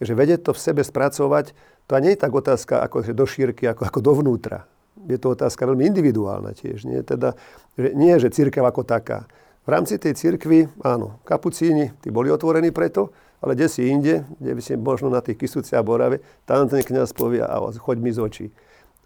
že 0.00 0.16
vedieť 0.16 0.48
to 0.48 0.56
v 0.56 0.60
sebe 0.64 0.80
spracovať, 0.80 1.52
to 1.90 1.98
nie 1.98 2.14
je 2.14 2.22
tak 2.22 2.30
otázka 2.30 2.86
ako 2.86 3.02
do 3.10 3.26
šírky, 3.26 3.66
ako, 3.66 3.82
ako 3.82 3.98
dovnútra. 3.98 4.62
Je 5.10 5.18
to 5.18 5.34
otázka 5.34 5.66
veľmi 5.66 5.90
individuálna 5.90 6.54
tiež. 6.54 6.86
Nie, 6.86 7.02
teda, 7.02 7.34
že, 7.74 7.90
nie 7.98 8.14
že 8.22 8.30
církev 8.30 8.62
ako 8.62 8.86
taká. 8.86 9.26
V 9.66 9.74
rámci 9.74 9.98
tej 9.98 10.14
cirkvi, 10.14 10.70
áno, 10.86 11.18
kapucíni, 11.26 11.90
tí 11.98 12.14
boli 12.14 12.30
otvorení 12.30 12.70
preto, 12.70 13.10
ale 13.42 13.58
kde 13.58 13.66
si 13.66 13.90
inde, 13.90 14.22
kde 14.38 14.52
by 14.54 14.62
si 14.62 14.78
možno 14.78 15.10
na 15.10 15.18
tých 15.18 15.34
Kisuci 15.42 15.74
a 15.74 15.82
Borave, 15.82 16.22
tam 16.46 16.70
ten 16.70 16.86
kniaz 16.86 17.10
povie 17.10 17.42
a 17.42 17.58
choď 17.58 17.96
mi 17.98 18.14
z 18.14 18.22
očí. 18.22 18.46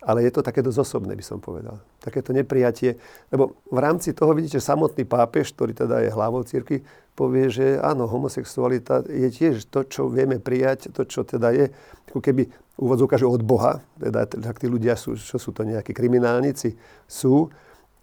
Ale 0.05 0.21
je 0.21 0.37
to 0.37 0.45
také 0.45 0.61
dosť 0.61 0.85
osobné, 0.85 1.17
by 1.17 1.25
som 1.25 1.41
povedal. 1.41 1.81
Takéto 2.05 2.37
neprijatie. 2.37 3.01
Lebo 3.33 3.57
v 3.73 3.79
rámci 3.81 4.13
toho 4.13 4.37
vidíte, 4.37 4.61
samotný 4.61 5.09
pápež, 5.09 5.57
ktorý 5.57 5.73
teda 5.73 6.05
je 6.05 6.13
hlavou 6.13 6.45
cirkvi, 6.45 6.85
povie, 7.17 7.49
že 7.49 7.81
áno, 7.81 8.05
homosexualita 8.05 9.07
je 9.09 9.29
tiež 9.33 9.65
to, 9.73 9.89
čo 9.89 10.13
vieme 10.13 10.37
prijať, 10.37 10.93
to, 10.93 11.09
čo 11.09 11.25
teda 11.25 11.57
je, 11.57 11.73
ako 12.13 12.21
keby 12.21 12.53
úvodzu 12.75 13.07
ukáže 13.07 13.27
od 13.27 13.43
Boha, 13.43 13.83
teda 13.99 14.27
tak 14.27 14.59
tí 14.59 14.67
ľudia 14.67 14.99
sú, 14.99 15.15
čo 15.15 15.39
sú 15.39 15.55
to 15.55 15.63
nejakí 15.63 15.95
kriminálnici, 15.95 16.75
sú, 17.07 17.51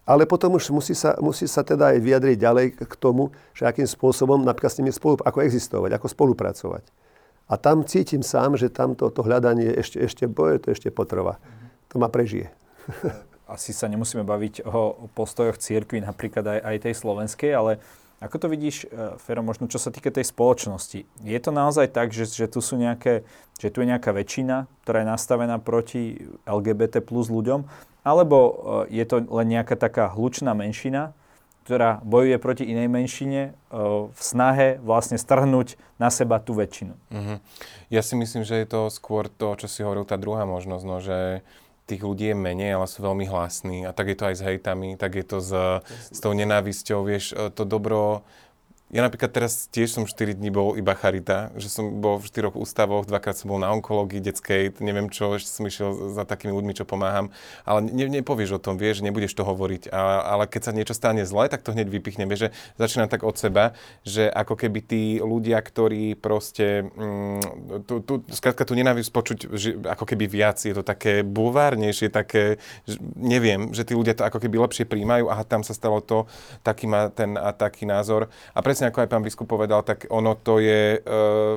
ale 0.08 0.26
potom 0.26 0.58
už 0.58 0.74
musí 0.74 0.98
sa, 0.98 1.14
musí 1.22 1.46
sa 1.46 1.62
teda 1.62 1.94
aj 1.96 2.00
vyjadriť 2.02 2.38
ďalej 2.40 2.66
k 2.84 2.94
tomu, 2.98 3.30
že 3.54 3.70
akým 3.70 3.86
spôsobom 3.86 4.42
napríklad 4.42 4.72
s 4.74 4.80
nimi 4.82 4.92
spolu, 4.92 5.22
ako 5.22 5.40
existovať, 5.46 5.92
ako 5.96 6.08
spolupracovať. 6.10 6.84
A 7.52 7.60
tam 7.60 7.84
cítim 7.84 8.24
sám, 8.24 8.56
že 8.56 8.72
tam 8.72 8.96
to, 8.96 9.12
to 9.12 9.22
hľadanie 9.28 9.76
ešte, 9.76 10.00
ešte 10.00 10.24
boje, 10.26 10.64
to 10.64 10.72
ešte 10.72 10.88
potrvá. 10.88 11.36
To 11.92 12.00
ma 12.00 12.08
prežije. 12.08 12.50
Asi 13.52 13.76
sa 13.76 13.92
nemusíme 13.92 14.24
baviť 14.24 14.64
o 14.64 15.12
postojoch 15.12 15.60
církvy, 15.60 16.00
napríklad 16.00 16.48
aj, 16.48 16.60
aj 16.64 16.78
tej 16.88 16.96
slovenskej, 16.96 17.52
ale 17.52 17.84
ako 18.22 18.38
to 18.38 18.48
vidíš, 18.48 18.86
e, 18.86 19.18
Fero, 19.18 19.42
možno 19.42 19.66
čo 19.66 19.82
sa 19.82 19.90
týka 19.90 20.14
tej 20.14 20.30
spoločnosti? 20.30 21.10
Je 21.26 21.40
to 21.42 21.50
naozaj 21.50 21.90
tak, 21.90 22.14
že, 22.14 22.30
že, 22.30 22.46
tu 22.46 22.62
sú 22.62 22.78
nejaké, 22.78 23.26
že 23.58 23.74
tu 23.74 23.82
je 23.82 23.90
nejaká 23.90 24.14
väčšina, 24.14 24.70
ktorá 24.86 25.02
je 25.02 25.08
nastavená 25.10 25.58
proti 25.58 26.30
LGBT 26.46 27.02
plus 27.02 27.34
ľuďom 27.34 27.66
alebo 28.02 28.38
e, 28.38 28.52
je 29.02 29.06
to 29.06 29.26
len 29.26 29.48
nejaká 29.50 29.78
taká 29.78 30.10
hlučná 30.10 30.54
menšina, 30.58 31.14
ktorá 31.66 32.02
bojuje 32.02 32.38
proti 32.42 32.64
inej 32.66 32.90
menšine 32.90 33.42
e, 33.42 33.52
v 34.10 34.22
snahe 34.22 34.82
vlastne 34.82 35.22
strhnúť 35.22 35.78
na 36.02 36.10
seba 36.10 36.42
tú 36.42 36.58
väčšinu. 36.58 36.94
Uh-huh. 37.14 37.38
Ja 37.94 38.02
si 38.02 38.18
myslím, 38.18 38.42
že 38.42 38.58
je 38.58 38.68
to 38.70 38.90
skôr 38.90 39.30
to, 39.30 39.54
čo 39.58 39.70
si 39.70 39.86
hovoril, 39.86 40.06
tá 40.06 40.18
druhá 40.18 40.46
možnosť, 40.50 40.84
no, 40.86 40.98
že 40.98 41.46
tých 41.92 42.08
ľudí 42.08 42.32
je 42.32 42.38
menej, 42.38 42.80
ale 42.80 42.88
sú 42.88 43.04
veľmi 43.04 43.28
hlasní. 43.28 43.84
A 43.84 43.92
tak 43.92 44.12
je 44.12 44.18
to 44.18 44.32
aj 44.32 44.36
s 44.40 44.46
hejtami, 44.48 44.96
tak 44.96 45.20
je 45.20 45.26
to 45.28 45.44
s, 45.44 45.52
s 46.08 46.20
tou 46.24 46.32
nenávisťou. 46.32 47.04
Vieš, 47.04 47.26
e, 47.36 47.52
to 47.52 47.68
dobro 47.68 48.24
ja 48.92 49.02
napríklad 49.08 49.32
teraz 49.32 49.72
tiež 49.72 49.96
som 49.96 50.04
4 50.04 50.36
dní 50.36 50.52
bol 50.52 50.76
iba 50.76 50.92
charita, 50.92 51.56
že 51.56 51.72
som 51.72 52.04
bol 52.04 52.20
v 52.20 52.28
4 52.28 52.52
ústavoch, 52.52 53.08
dvakrát 53.08 53.40
som 53.40 53.48
bol 53.48 53.60
na 53.60 53.72
onkológii 53.72 54.20
detskej, 54.20 54.76
neviem 54.84 55.08
čo, 55.08 55.40
ešte 55.40 55.48
som 55.48 55.64
išiel 55.64 56.12
za 56.12 56.28
takými 56.28 56.52
ľuďmi, 56.52 56.76
čo 56.76 56.84
pomáham, 56.84 57.32
ale 57.64 57.88
ne, 57.88 58.12
nepovieš 58.12 58.60
o 58.60 58.64
tom, 58.64 58.76
vieš, 58.76 59.00
nebudeš 59.00 59.32
toho 59.32 59.56
hovoriť, 59.56 59.88
a, 59.96 60.36
ale 60.36 60.44
keď 60.52 60.62
sa 60.68 60.76
niečo 60.76 60.92
stane 60.92 61.24
zle, 61.24 61.48
tak 61.48 61.64
to 61.64 61.72
hneď 61.72 61.88
vypichne, 61.88 62.28
vieš, 62.28 62.48
že 62.48 62.50
začína 62.76 63.08
tak 63.08 63.24
od 63.24 63.40
seba, 63.40 63.72
že 64.04 64.28
ako 64.28 64.60
keby 64.60 64.80
tí 64.84 65.04
ľudia, 65.24 65.64
ktorí 65.64 66.20
proste, 66.20 66.84
mm, 66.92 67.88
tu, 67.88 68.04
tu, 68.04 68.14
skrátka 68.28 68.68
tu 68.68 68.76
nenávisť 68.76 69.10
počuť 69.10 69.38
že, 69.56 69.70
ako 69.88 70.04
keby 70.04 70.28
viac, 70.28 70.60
je 70.60 70.76
to 70.76 70.84
také 70.84 71.24
bulvárnejšie, 71.24 72.12
také, 72.12 72.60
že, 72.84 73.00
neviem, 73.16 73.72
že 73.72 73.88
tí 73.88 73.96
ľudia 73.96 74.20
to 74.20 74.28
ako 74.28 74.44
keby 74.44 74.60
lepšie 74.60 74.84
príjmajú, 74.84 75.32
aha, 75.32 75.48
tam 75.48 75.64
sa 75.64 75.72
stalo 75.72 76.04
to, 76.04 76.28
taký 76.60 76.92
má 76.92 77.08
ten 77.08 77.40
a 77.40 77.56
taký 77.56 77.88
názor. 77.88 78.28
A 78.52 78.60
presne 78.60 78.81
presne 78.82 78.98
ako 78.98 79.06
aj 79.06 79.12
pán 79.14 79.22
biskup 79.22 79.46
povedal, 79.46 79.86
tak 79.86 80.10
ono 80.10 80.34
to 80.42 80.58
je, 80.58 80.98
uh, 81.06 81.54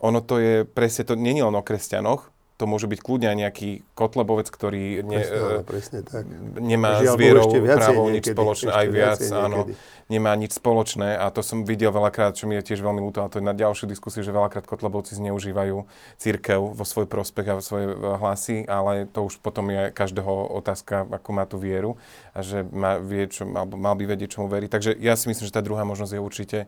ono 0.00 0.24
to 0.24 0.40
je 0.40 0.64
presne, 0.64 1.04
to 1.04 1.12
je 1.12 1.20
len 1.44 1.52
o 1.52 1.60
kresťanoch, 1.60 2.29
to 2.60 2.68
môže 2.68 2.84
byť 2.84 3.00
kľudne 3.00 3.32
aj 3.32 3.38
nejaký 3.48 3.70
kotlebovec, 3.96 4.52
ktorý 4.52 5.00
ne, 5.00 5.24
presne, 5.24 5.40
uh, 5.40 5.64
presne 5.64 5.98
tak. 6.04 6.28
nemá 6.60 7.00
Žiaľ, 7.00 7.16
s 7.16 7.16
vierou 7.16 7.48
právo 7.48 8.02
nič 8.12 8.24
spoločné, 8.28 8.68
aj 8.68 8.86
viac, 8.92 9.20
áno, 9.32 9.72
nemá 10.12 10.36
nič 10.36 10.60
spoločné 10.60 11.16
a 11.16 11.32
to 11.32 11.40
som 11.40 11.64
videl 11.64 11.88
veľakrát, 11.88 12.36
čo 12.36 12.44
mi 12.44 12.60
je 12.60 12.68
tiež 12.68 12.84
veľmi 12.84 13.00
ľúto, 13.00 13.24
a 13.24 13.32
to 13.32 13.40
je 13.40 13.48
na 13.48 13.56
ďalšiu 13.56 13.88
diskusiu, 13.88 14.20
že 14.20 14.28
veľakrát 14.28 14.68
kotlebovci 14.68 15.16
zneužívajú 15.16 15.88
církev 16.20 16.60
vo 16.76 16.84
svoj 16.84 17.08
prospech 17.08 17.46
a 17.48 17.56
vo 17.56 17.64
svoje 17.64 17.96
hlasy, 17.96 18.68
ale 18.68 19.08
to 19.08 19.24
už 19.24 19.40
potom 19.40 19.72
je 19.72 19.88
každého 19.96 20.60
otázka, 20.60 21.08
ako 21.08 21.30
má 21.32 21.48
tú 21.48 21.56
vieru 21.56 21.96
a 22.36 22.44
že 22.44 22.60
má, 22.68 23.00
vie, 23.00 23.24
čo, 23.32 23.48
alebo 23.48 23.80
mal 23.80 23.96
by 23.96 24.04
vedieť, 24.04 24.36
čomu 24.36 24.52
verí. 24.52 24.68
Takže 24.68 24.92
ja 25.00 25.16
si 25.16 25.32
myslím, 25.32 25.48
že 25.48 25.56
tá 25.56 25.64
druhá 25.64 25.88
možnosť 25.88 26.12
je 26.12 26.20
určite 26.20 26.58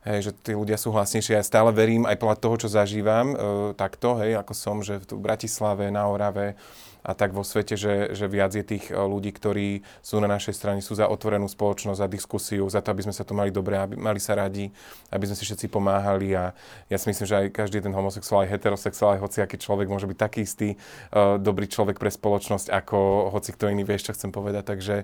Hej, 0.00 0.32
že 0.32 0.32
tí 0.32 0.52
ľudia 0.56 0.80
sú 0.80 0.96
hlasnejší. 0.96 1.36
Ja 1.36 1.44
stále 1.44 1.76
verím 1.76 2.08
aj 2.08 2.16
podľa 2.16 2.40
toho, 2.40 2.56
čo 2.56 2.72
zažívam, 2.72 3.26
e, 3.32 3.36
takto, 3.76 4.16
hej, 4.16 4.32
ako 4.40 4.52
som, 4.56 4.80
že 4.80 4.96
v 4.96 5.20
Bratislave, 5.20 5.92
na 5.92 6.08
Orave 6.08 6.56
a 7.04 7.12
tak 7.12 7.36
vo 7.36 7.44
svete, 7.44 7.76
že, 7.76 8.12
že 8.16 8.24
viac 8.24 8.56
je 8.56 8.64
tých 8.64 8.88
e, 8.88 8.96
ľudí, 8.96 9.28
ktorí 9.28 9.84
sú 10.00 10.16
na 10.16 10.24
našej 10.24 10.56
strane, 10.56 10.80
sú 10.80 10.96
za 10.96 11.04
otvorenú 11.04 11.44
spoločnosť, 11.52 12.00
za 12.00 12.08
diskusiu, 12.08 12.64
za 12.72 12.80
to, 12.80 12.96
aby 12.96 13.04
sme 13.04 13.12
sa 13.12 13.28
tu 13.28 13.36
mali 13.36 13.52
dobre, 13.52 13.76
aby 13.76 14.00
mali 14.00 14.16
sa 14.16 14.40
radi, 14.40 14.72
aby 15.12 15.24
sme 15.28 15.36
si 15.36 15.44
všetci 15.44 15.68
pomáhali 15.68 16.32
a 16.32 16.56
ja 16.88 16.96
si 16.96 17.12
myslím, 17.12 17.26
že 17.28 17.36
aj 17.36 17.46
každý 17.52 17.84
ten 17.84 17.92
homosexuál, 17.92 18.48
aj 18.48 18.56
heterosexuál, 18.56 19.20
aj 19.20 19.28
hociaký 19.28 19.60
človek 19.60 19.84
môže 19.92 20.08
byť 20.08 20.16
taký 20.16 20.48
istý 20.48 20.68
uh, 21.12 21.36
dobrý 21.36 21.68
človek 21.68 22.00
pre 22.00 22.08
spoločnosť, 22.08 22.72
ako 22.72 23.28
hoci 23.36 23.52
kto 23.52 23.68
iný, 23.68 23.84
vieš, 23.84 24.08
čo 24.08 24.16
chcem 24.16 24.32
povedať. 24.32 24.64
Takže 24.64 24.96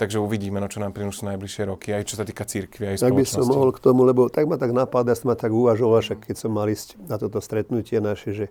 Takže 0.00 0.18
uvidíme, 0.18 0.56
no 0.58 0.72
čo 0.72 0.80
nám 0.80 0.96
prinúšu 0.96 1.28
najbližšie 1.28 1.68
roky, 1.68 1.92
aj 1.92 2.08
čo 2.08 2.16
sa 2.16 2.24
týka 2.24 2.48
církvy, 2.48 2.96
aj 2.96 3.06
Tak 3.06 3.12
by 3.12 3.28
som 3.28 3.44
mohol 3.44 3.70
k 3.76 3.78
tomu, 3.78 4.08
lebo 4.08 4.32
tak 4.32 4.48
ma 4.48 4.56
tak 4.56 4.72
napadá, 4.72 5.12
som 5.12 5.30
ma 5.30 5.36
tak 5.36 5.52
uvažoval, 5.52 6.00
však 6.00 6.32
keď 6.32 6.36
som 6.36 6.50
mal 6.50 6.66
ísť 6.66 6.96
na 7.06 7.20
toto 7.20 7.38
stretnutie 7.44 8.00
naše, 8.00 8.32
že 8.32 8.46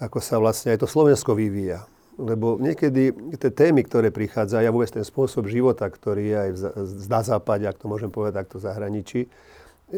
ako 0.00 0.18
sa 0.18 0.40
vlastne 0.40 0.72
aj 0.72 0.80
to 0.80 0.88
Slovensko 0.88 1.36
vyvíja. 1.36 1.84
Lebo 2.16 2.56
niekedy 2.56 3.12
tie 3.36 3.52
témy, 3.52 3.84
ktoré 3.84 4.08
prichádzajú, 4.08 4.64
a 4.64 4.72
vôbec 4.72 4.88
ten 4.88 5.04
spôsob 5.04 5.48
života, 5.48 5.88
ktorý 5.88 6.24
je 6.24 6.36
aj 6.36 6.50
na 7.08 7.20
západe, 7.20 7.68
ak 7.68 7.76
to 7.76 7.86
môžem 7.86 8.08
povedať 8.08 8.44
takto 8.44 8.56
zahraničí, 8.60 9.28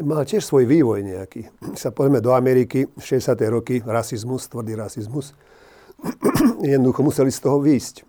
mal 0.01 0.27
tiež 0.27 0.43
svoj 0.43 0.65
vývoj 0.65 1.05
nejaký. 1.05 1.51
Sa 1.79 1.95
poďme 1.95 2.23
do 2.23 2.35
Ameriky, 2.35 2.89
60. 2.99 3.35
roky, 3.47 3.79
rasizmus, 3.79 4.47
tvrdý 4.51 4.75
rasizmus. 4.75 5.31
Jednoducho 6.63 7.05
museli 7.05 7.31
z 7.31 7.39
toho 7.39 7.61
výjsť. 7.61 8.03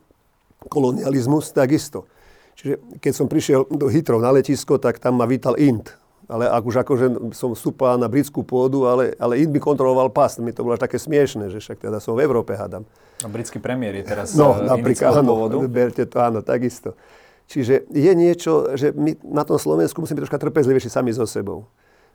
Kolonializmus 0.67 1.53
takisto. 1.53 2.09
Čiže 2.55 3.03
keď 3.03 3.13
som 3.13 3.27
prišiel 3.27 3.67
do 3.69 3.91
Hitrov 3.91 4.23
na 4.23 4.31
letisko, 4.31 4.79
tak 4.79 5.03
tam 5.03 5.19
ma 5.19 5.27
vítal 5.27 5.59
Int. 5.59 5.95
Ale 6.25 6.49
ak 6.49 6.65
už 6.65 6.81
akože 6.81 7.07
som 7.37 7.53
vstúpal 7.53 8.01
na 8.01 8.09
britskú 8.09 8.41
pôdu, 8.41 8.89
ale, 8.89 9.13
ale 9.21 9.45
in 9.45 9.53
by 9.53 9.61
kontroloval 9.61 10.09
pas. 10.09 10.41
Mi 10.41 10.57
to 10.57 10.65
bolo 10.65 10.73
až 10.73 10.89
také 10.89 10.97
smiešne, 10.97 11.53
že 11.53 11.61
však 11.61 11.85
teda 11.85 12.01
som 12.01 12.17
v 12.17 12.25
Európe, 12.25 12.57
hádam. 12.57 12.89
A 13.21 13.29
britský 13.29 13.61
premiér 13.61 14.01
je 14.01 14.05
teraz 14.09 14.33
No, 14.33 14.57
uh, 14.57 14.65
napríklad, 14.65 15.21
áno, 15.21 15.37
pôvodu. 15.37 15.57
berte 15.69 16.09
to, 16.09 16.17
áno, 16.25 16.41
takisto. 16.41 16.97
Čiže 17.45 17.85
je 17.93 18.13
niečo, 18.17 18.73
že 18.73 18.97
my 18.97 19.21
na 19.21 19.45
tom 19.45 19.61
Slovensku 19.61 20.01
musíme 20.01 20.17
byť 20.17 20.23
troška 20.25 20.41
trpezlivejší 20.41 20.89
sami 20.89 21.13
so 21.13 21.29
sebou. 21.29 21.69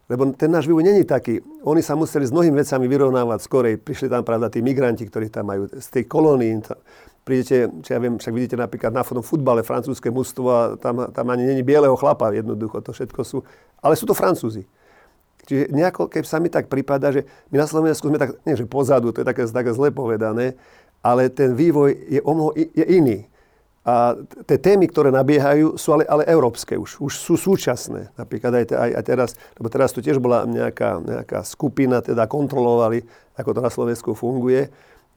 Lebo 0.10 0.34
ten 0.34 0.50
náš 0.50 0.65
vývoj 0.65 0.82
není 0.82 1.06
taký. 1.06 1.38
Oni 1.62 1.86
sa 1.86 1.93
museli 1.93 2.26
s 2.26 2.34
mnohými 2.34 2.65
vecami 2.65 2.89
vyrovnávať 2.89 3.39
skorej. 3.45 3.78
Prišli 3.78 4.10
tam, 4.10 4.26
pravda, 4.26 4.50
tí 4.50 4.58
migranti, 4.60 5.06
ktorí 5.06 5.30
tam 5.30 5.54
majú 5.54 5.69
z 5.69 5.88
tej 5.93 6.10
kolónii. 6.10 6.65
Tam, 6.65 6.82
prídete, 7.22 7.69
čo 7.86 7.89
ja 7.93 8.02
viem, 8.02 8.17
však 8.17 8.34
vidíte 8.34 8.58
napríklad 8.58 8.89
na 8.89 9.06
tom 9.06 9.22
futbale 9.22 9.62
francúzske 9.62 10.10
mužstvo 10.10 10.48
a 10.50 10.62
tam, 10.82 11.13
tam 11.13 11.26
ani 11.30 11.45
není 11.45 11.62
bieleho 11.62 11.93
chlapa 11.93 12.34
jednoducho. 12.34 12.82
To 12.82 12.89
všetko 12.89 13.22
sú, 13.22 13.45
ale 13.86 13.93
sú 13.93 14.10
to 14.10 14.17
Francúzi. 14.17 14.65
Čiže 15.45 15.69
nejako, 15.69 16.10
keď 16.10 16.24
sa 16.26 16.41
mi 16.41 16.50
tak 16.50 16.69
prípada, 16.74 17.13
že 17.13 17.30
my 17.54 17.62
na 17.62 17.69
Slovensku 17.69 18.10
sme 18.10 18.17
tak, 18.17 18.34
nie 18.50 18.58
že 18.58 18.65
pozadu, 18.65 19.13
to 19.13 19.22
je 19.22 19.28
také, 19.30 19.45
také 19.45 19.72
zle 19.78 19.93
povedané, 19.93 20.58
ale 21.06 21.30
ten 21.30 21.54
vývoj 21.54 21.93
je 22.10 22.22
o 22.26 22.34
je 22.58 22.86
iný. 22.86 23.30
A 23.89 24.13
tie 24.45 24.62
témy, 24.62 24.86
ktoré 24.86 25.10
nabiehajú, 25.10 25.73
sú 25.73 25.97
ale, 25.97 26.06
ale 26.06 26.30
európske 26.30 26.78
už. 26.78 27.02
Už 27.02 27.13
sú 27.17 27.41
súčasné. 27.41 28.13
Napríklad 28.13 28.62
aj, 28.62 28.65
aj, 28.69 28.91
aj 29.02 29.04
teraz, 29.10 29.30
lebo 29.58 29.65
teraz 29.73 29.89
tu 29.89 30.06
tiež 30.06 30.21
bola 30.21 30.45
nejaká, 30.45 31.02
nejaká 31.02 31.41
skupina, 31.41 31.97
teda 31.97 32.30
kontrolovali, 32.30 33.02
ako 33.34 33.49
to 33.58 33.62
na 33.65 33.71
Slovensku 33.73 34.13
funguje. 34.13 34.69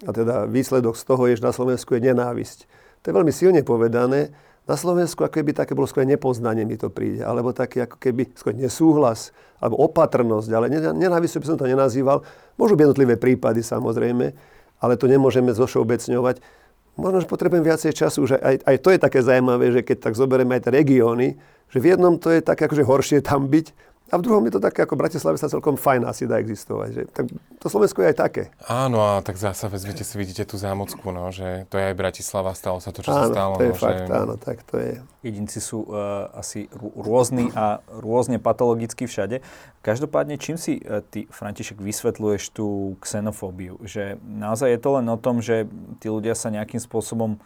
A 0.08 0.10
teda 0.16 0.48
výsledok 0.48 0.96
z 0.96 1.04
toho 1.04 1.28
je, 1.28 1.36
že 1.36 1.44
na 1.44 1.52
Slovensku 1.52 1.92
je 1.92 2.00
nenávisť. 2.00 2.64
To 3.04 3.12
je 3.12 3.14
veľmi 3.20 3.32
silne 3.34 3.60
povedané. 3.60 4.32
Na 4.64 4.80
Slovensku 4.80 5.20
ako 5.20 5.42
keby 5.42 5.52
také 5.52 5.76
bolo 5.76 5.90
skôr 5.90 6.08
nepoznanie 6.08 6.64
mi 6.64 6.80
to 6.80 6.88
príde, 6.88 7.20
alebo 7.20 7.52
taký 7.52 7.84
ako 7.84 8.00
keby 8.00 8.32
skôr 8.32 8.56
nesúhlas, 8.56 9.36
alebo 9.60 9.84
opatrnosť, 9.84 10.48
ale 10.48 10.72
nenávisť 10.72 11.44
by 11.44 11.46
som 11.50 11.58
to 11.60 11.68
nenazýval. 11.68 12.24
Môžu 12.56 12.78
byť 12.78 12.82
jednotlivé 12.88 13.20
prípady 13.20 13.60
samozrejme, 13.60 14.32
ale 14.80 14.92
to 14.96 15.10
nemôžeme 15.10 15.50
zošeobecňovať 15.50 16.61
možno, 16.96 17.24
že 17.24 17.30
potrebujem 17.30 17.64
viacej 17.64 17.92
času, 17.96 18.20
že 18.28 18.36
aj, 18.36 18.68
aj 18.68 18.76
to 18.80 18.88
je 18.92 18.98
také 19.00 19.18
zaujímavé, 19.24 19.72
že 19.72 19.80
keď 19.84 20.10
tak 20.10 20.14
zoberieme 20.18 20.58
aj 20.58 20.68
tie 20.68 20.72
regióny, 20.72 21.28
že 21.72 21.78
v 21.80 21.88
jednom 21.96 22.20
to 22.20 22.28
je 22.28 22.44
také 22.44 22.68
akože 22.68 22.84
horšie 22.84 23.18
tam 23.24 23.48
byť, 23.48 23.66
a 24.12 24.20
v 24.20 24.24
druhom 24.28 24.44
je 24.44 24.52
to 24.52 24.60
také, 24.60 24.84
ako 24.84 25.00
Bratislave 25.00 25.40
sa 25.40 25.48
celkom 25.48 25.80
fajn 25.80 26.04
asi 26.04 26.28
dá 26.28 26.36
existovať. 26.36 26.88
Že, 26.92 27.02
tak 27.16 27.24
to 27.32 27.66
Slovensko 27.72 28.04
je 28.04 28.12
aj 28.12 28.16
také. 28.20 28.42
Áno, 28.68 29.00
a 29.00 29.24
tak 29.24 29.40
zase 29.40 29.72
vezmete 29.72 30.04
si, 30.04 30.20
vidíte 30.20 30.44
tú 30.44 30.60
zámocku, 30.60 31.08
no, 31.08 31.32
že 31.32 31.64
to 31.72 31.80
je 31.80 31.88
aj 31.88 31.96
Bratislava, 31.96 32.52
stalo 32.52 32.76
sa 32.84 32.92
to, 32.92 33.00
čo 33.00 33.08
áno, 33.08 33.16
sa 33.16 33.24
stalo. 33.32 33.52
to 33.56 33.64
je 33.64 33.72
no, 33.72 33.80
fakt, 33.80 34.04
že... 34.04 34.12
áno, 34.12 34.34
tak 34.36 34.56
to 34.68 34.76
je. 34.76 35.00
Jedinci 35.24 35.64
sú 35.64 35.88
uh, 35.88 36.28
asi 36.36 36.68
rôzni 36.76 37.48
a 37.56 37.80
rôzne 37.88 38.36
patologicky 38.36 39.08
všade. 39.08 39.40
Každopádne, 39.80 40.36
čím 40.36 40.60
si 40.60 40.76
uh, 40.84 41.00
ty, 41.00 41.24
František, 41.32 41.80
vysvetľuješ 41.80 42.52
tú 42.52 43.00
xenofóbiu? 43.00 43.80
Že 43.80 44.20
naozaj 44.20 44.76
je 44.76 44.80
to 44.84 44.90
len 45.00 45.08
o 45.08 45.16
tom, 45.16 45.40
že 45.40 45.64
tí 46.04 46.12
ľudia 46.12 46.36
sa 46.36 46.52
nejakým 46.52 46.84
spôsobom 46.84 47.40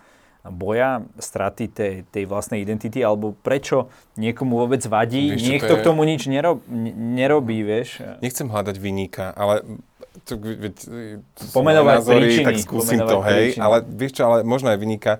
boja 0.50 1.02
straty 1.18 1.70
tej, 1.70 1.94
tej 2.10 2.24
vlastnej 2.28 2.62
identity, 2.62 3.02
alebo 3.02 3.34
prečo 3.34 3.90
niekomu 4.16 4.60
vôbec 4.62 4.82
vadí, 4.86 5.34
vieš, 5.34 5.46
niekto 5.46 5.72
je... 5.74 5.78
k 5.80 5.86
tomu 5.86 6.06
nič 6.06 6.26
nerob, 6.26 6.62
nerobí, 6.96 7.62
vieš. 7.62 8.02
Nechcem 8.22 8.46
hľadať 8.50 8.76
vyníka, 8.78 9.32
ale 9.34 9.64
to, 10.24 10.40
veď, 10.40 10.76
pomenovať 11.52 11.96
názory, 12.00 12.20
príčiny. 12.24 12.46
Tak 12.46 12.56
skúsim 12.64 12.98
to, 13.04 13.20
hej, 13.22 13.52
príčiny. 13.52 13.62
ale 13.62 13.76
vieš 13.84 14.12
čo, 14.16 14.22
ale 14.26 14.36
možno 14.46 14.72
aj 14.72 14.78
vyníka, 14.80 15.12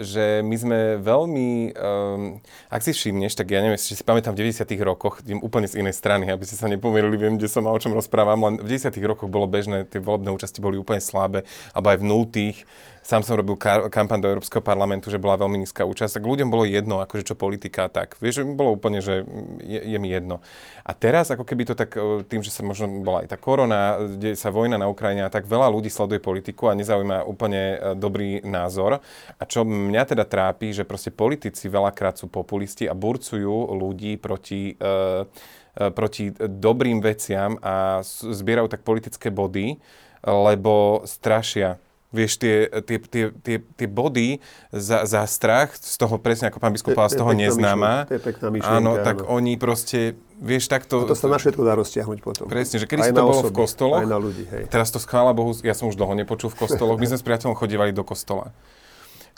že 0.00 0.40
my 0.46 0.56
sme 0.56 0.78
veľmi, 1.02 1.74
um, 1.74 2.40
ak 2.70 2.80
si 2.84 2.92
všimneš, 2.94 3.34
tak 3.34 3.50
ja 3.50 3.60
neviem, 3.60 3.80
či 3.80 3.98
si 3.98 4.04
pamätám 4.04 4.36
v 4.36 4.48
90 4.48 4.64
rokoch, 4.84 5.20
idem 5.24 5.42
úplne 5.42 5.66
z 5.66 5.82
inej 5.82 5.96
strany, 5.96 6.30
aby 6.30 6.44
ste 6.46 6.56
sa 6.56 6.70
nepomierili, 6.70 7.16
viem, 7.18 7.34
kde 7.36 7.50
som 7.50 7.66
a 7.66 7.74
o 7.74 7.80
čom 7.80 7.92
rozprávam, 7.92 8.40
len 8.48 8.54
v 8.62 8.78
90 8.78 8.96
rokoch 9.04 9.28
bolo 9.28 9.50
bežné, 9.50 9.84
tie 9.88 9.98
volebné 9.98 10.32
účasti 10.32 10.62
boli 10.62 10.78
úplne 10.78 11.02
slabé, 11.02 11.44
alebo 11.74 11.86
aj 11.92 11.98
v 12.00 12.08
nultých, 12.08 12.58
Sám 13.02 13.26
som 13.26 13.34
robil 13.34 13.58
kar- 13.58 13.90
kampaň 13.90 14.22
do 14.22 14.30
Európskeho 14.30 14.62
parlamentu, 14.62 15.10
že 15.10 15.18
bola 15.18 15.34
veľmi 15.34 15.66
nízka 15.66 15.82
účasť, 15.82 16.22
tak 16.22 16.22
ľuďom 16.22 16.54
bolo 16.54 16.62
jedno, 16.62 17.02
akože 17.02 17.26
čo 17.26 17.34
politika, 17.34 17.90
tak. 17.90 18.14
Vieš, 18.22 18.34
že 18.38 18.42
bolo 18.46 18.78
úplne, 18.78 19.02
že 19.02 19.26
je, 19.58 19.80
je 19.82 19.98
mi 19.98 20.06
jedno. 20.06 20.38
A 20.86 20.94
teraz, 20.94 21.26
ako 21.34 21.42
keby 21.42 21.66
to 21.66 21.74
tak, 21.74 21.98
e, 21.98 22.22
tým, 22.22 22.46
že 22.46 22.54
sa 22.54 22.62
možno 22.62 23.02
bola 23.02 23.26
aj 23.26 23.34
tá 23.34 23.38
korona, 23.42 23.98
kde 23.98 24.38
sa 24.38 24.54
vojna 24.54 24.78
na 24.78 24.86
Ukrajine, 24.86 25.26
tak 25.34 25.50
veľa 25.50 25.66
ľudí 25.74 25.90
sleduje 25.90 26.22
politiku 26.22 26.70
a 26.70 26.78
nezaujíma 26.78 27.26
úplne 27.26 27.62
dobrý 27.98 28.38
názor. 28.46 29.02
A 29.34 29.41
čo 29.48 29.66
mňa 29.66 30.02
teda 30.14 30.24
trápi, 30.26 30.74
že 30.74 30.86
proste 30.86 31.14
politici 31.14 31.70
veľakrát 31.70 32.18
sú 32.18 32.28
populisti 32.28 32.86
a 32.86 32.94
burcujú 32.96 33.74
ľudí 33.74 34.18
proti 34.18 34.74
uh, 34.78 35.24
proti 35.72 36.28
dobrým 36.36 37.00
veciam 37.00 37.56
a 37.64 38.04
zbierajú 38.04 38.68
tak 38.68 38.84
politické 38.84 39.32
body, 39.32 39.80
lebo 40.20 41.00
strašia 41.08 41.80
vieš, 42.12 42.36
tie, 42.36 42.68
tie, 42.84 43.00
tie, 43.00 43.24
tie, 43.32 43.56
tie 43.56 43.88
body 43.88 44.36
za, 44.68 45.08
za 45.08 45.24
strach, 45.24 45.72
z 45.72 45.96
toho 45.96 46.20
presne 46.20 46.52
ako 46.52 46.60
pán 46.60 46.76
biskup 46.76 46.92
z 46.92 47.16
toho 47.16 47.32
neznáma. 47.32 48.04
To 48.04 48.20
je 48.20 48.22
pekná 48.22 48.52
myšlienka, 48.52 48.76
áno, 48.76 48.92
tak 49.00 49.24
áno. 49.24 49.32
oni 49.32 49.56
proste, 49.56 50.20
vieš, 50.36 50.68
takto... 50.68 51.08
A 51.08 51.16
to 51.16 51.16
sa 51.16 51.32
na 51.32 51.40
všetko 51.40 51.64
dá 51.64 51.72
roztiahnuť 51.72 52.18
potom. 52.20 52.52
Presne, 52.52 52.76
že 52.76 52.84
kedy 52.84 53.16
to 53.16 53.24
bolo 53.24 53.40
v 53.48 53.56
kostoloch, 53.56 54.04
aj 54.04 54.12
na 54.12 54.20
ľudí, 54.20 54.44
hej. 54.44 54.68
teraz 54.68 54.92
to 54.92 55.00
schvála 55.00 55.32
Bohu, 55.32 55.56
ja 55.64 55.72
som 55.72 55.88
už 55.88 55.96
dlho 55.96 56.12
nepočul 56.12 56.52
v 56.52 56.68
kostoloch, 56.68 57.00
my 57.00 57.08
sme 57.08 57.16
s 57.16 57.24
priateľom 57.24 57.56
chodívali 57.56 57.96
do 57.96 58.04
kostola 58.04 58.52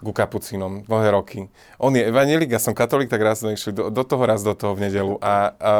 ku 0.04 0.12
kapucínom 0.12 0.84
dlhé 0.84 1.16
roky. 1.16 1.48
On 1.80 1.88
je 1.90 2.04
evanelik, 2.04 2.52
ja 2.52 2.60
som 2.60 2.76
katolík, 2.76 3.08
tak 3.08 3.24
raz 3.24 3.40
sme 3.40 3.56
išli 3.56 3.72
do, 3.72 3.88
do 3.88 4.02
toho, 4.04 4.22
raz 4.28 4.44
do 4.44 4.52
toho 4.52 4.76
v 4.76 4.86
nedelu. 4.86 5.16
A, 5.24 5.56
a 5.56 5.72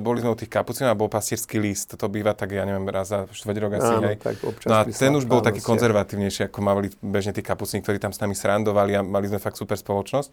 boli 0.00 0.24
sme 0.24 0.32
u 0.32 0.38
tých 0.38 0.48
kapucínov 0.48 0.90
a 0.90 0.96
bol 0.96 1.12
pastierský 1.12 1.60
list. 1.60 1.92
To 1.94 2.06
býva 2.08 2.32
tak, 2.32 2.56
ja 2.56 2.64
neviem, 2.64 2.88
raz 2.88 3.12
za 3.12 3.28
štvrť 3.28 3.58
rok 3.60 3.72
asi. 3.76 3.92
Áno, 3.92 4.08
tak 4.16 4.36
občas 4.40 4.68
no 4.72 4.74
a 4.80 4.82
ten 4.88 5.12
už 5.12 5.28
bol 5.28 5.44
taký 5.44 5.60
konzervatívnejší, 5.60 6.48
ako 6.48 6.58
mali 6.64 6.88
bežne 7.04 7.36
tí 7.36 7.44
kapucíni, 7.44 7.84
ktorí 7.84 8.00
tam 8.00 8.16
s 8.16 8.18
nami 8.18 8.32
srandovali 8.32 8.96
a 8.96 9.00
mali 9.04 9.28
sme 9.28 9.36
fakt 9.36 9.60
super 9.60 9.76
spoločnosť. 9.76 10.32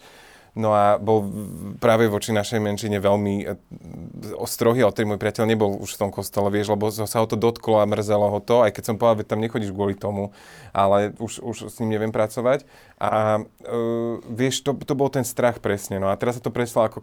No 0.57 0.73
a 0.73 0.97
bol 0.97 1.29
práve 1.77 2.09
voči 2.09 2.33
našej 2.33 2.57
menšine 2.57 2.97
veľmi 2.97 3.35
e, 3.45 3.53
strohý, 4.49 4.81
ale 4.81 4.93
môj 5.05 5.21
priateľ 5.21 5.45
nebol 5.45 5.77
už 5.77 5.95
v 5.95 6.01
tom 6.07 6.11
kostole, 6.11 6.49
vieš, 6.49 6.73
lebo 6.73 6.89
sa 6.89 7.05
ho 7.05 7.27
to 7.29 7.37
dotklo 7.37 7.77
a 7.81 7.89
mrzelo 7.89 8.33
ho 8.33 8.39
to, 8.41 8.65
aj 8.65 8.73
keď 8.73 8.83
som 8.89 8.95
povedal, 8.97 9.21
že 9.21 9.29
tam 9.29 9.43
nechodíš 9.45 9.71
kvôli 9.71 9.93
tomu, 9.93 10.33
ale 10.73 11.13
už, 11.21 11.45
už 11.45 11.57
s 11.69 11.77
ním 11.79 11.93
neviem 11.93 12.09
pracovať. 12.09 12.65
A 12.99 13.39
uh, 13.39 14.19
vieš, 14.27 14.65
to, 14.65 14.75
to 14.75 14.93
bol 14.97 15.07
ten 15.07 15.23
strach 15.23 15.63
presne. 15.63 16.01
No 16.01 16.11
a 16.11 16.19
teraz 16.19 16.35
sa 16.35 16.43
to 16.43 16.51
preslo 16.51 16.83
ako 16.83 16.99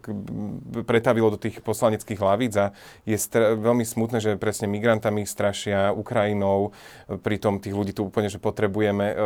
pretavilo 0.85 1.33
do 1.33 1.41
tých 1.41 1.63
poslaneckých 1.65 2.21
hlavíc 2.21 2.53
a 2.53 2.75
je 3.07 3.17
stra- 3.17 3.57
veľmi 3.57 3.81
smutné, 3.81 4.21
že 4.21 4.37
presne 4.37 4.69
migrantami 4.69 5.25
strašia, 5.25 5.89
Ukrajinou, 5.97 6.75
pritom 7.09 7.57
tých 7.57 7.73
ľudí 7.73 7.97
tu 7.97 8.05
úplne, 8.05 8.29
že 8.29 8.37
potrebujeme 8.37 9.05
uh, 9.09 9.17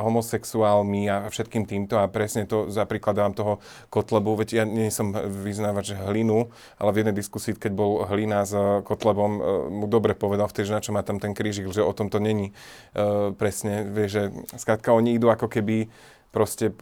homosexuálmi 0.00 1.12
a 1.12 1.28
všetkým 1.28 1.68
týmto 1.68 2.00
a 2.00 2.08
presne 2.08 2.48
to 2.48 2.72
za 2.72 2.88
toho 3.34 3.60
Kotlebu, 3.88 4.38
veď 4.38 4.48
ja 4.60 4.64
nie 4.64 4.90
som 4.90 5.12
vyznávať, 5.14 5.94
že 5.94 6.00
hlinu, 6.00 6.50
ale 6.76 6.90
v 6.92 6.98
jednej 7.04 7.16
diskusii, 7.16 7.56
keď 7.56 7.72
bol 7.72 8.04
hlina 8.08 8.42
s 8.44 8.54
Kotlebom, 8.84 9.32
uh, 9.38 9.42
mu 9.68 9.86
dobre 9.86 10.12
povedal 10.16 10.48
vtedy, 10.50 10.70
že 10.70 10.76
na 10.76 10.84
čo 10.84 10.90
má 10.94 11.02
tam 11.06 11.20
ten 11.22 11.32
krížik, 11.32 11.68
že 11.70 11.84
o 11.84 11.92
tom 11.96 12.10
to 12.10 12.18
není 12.18 12.52
uh, 12.96 13.30
presne, 13.34 13.86
vieš, 13.86 14.10
že 14.10 14.22
skrátka 14.58 14.92
oni 14.94 15.16
idú 15.16 15.30
ako 15.30 15.46
keby 15.50 15.88
proste, 16.34 16.74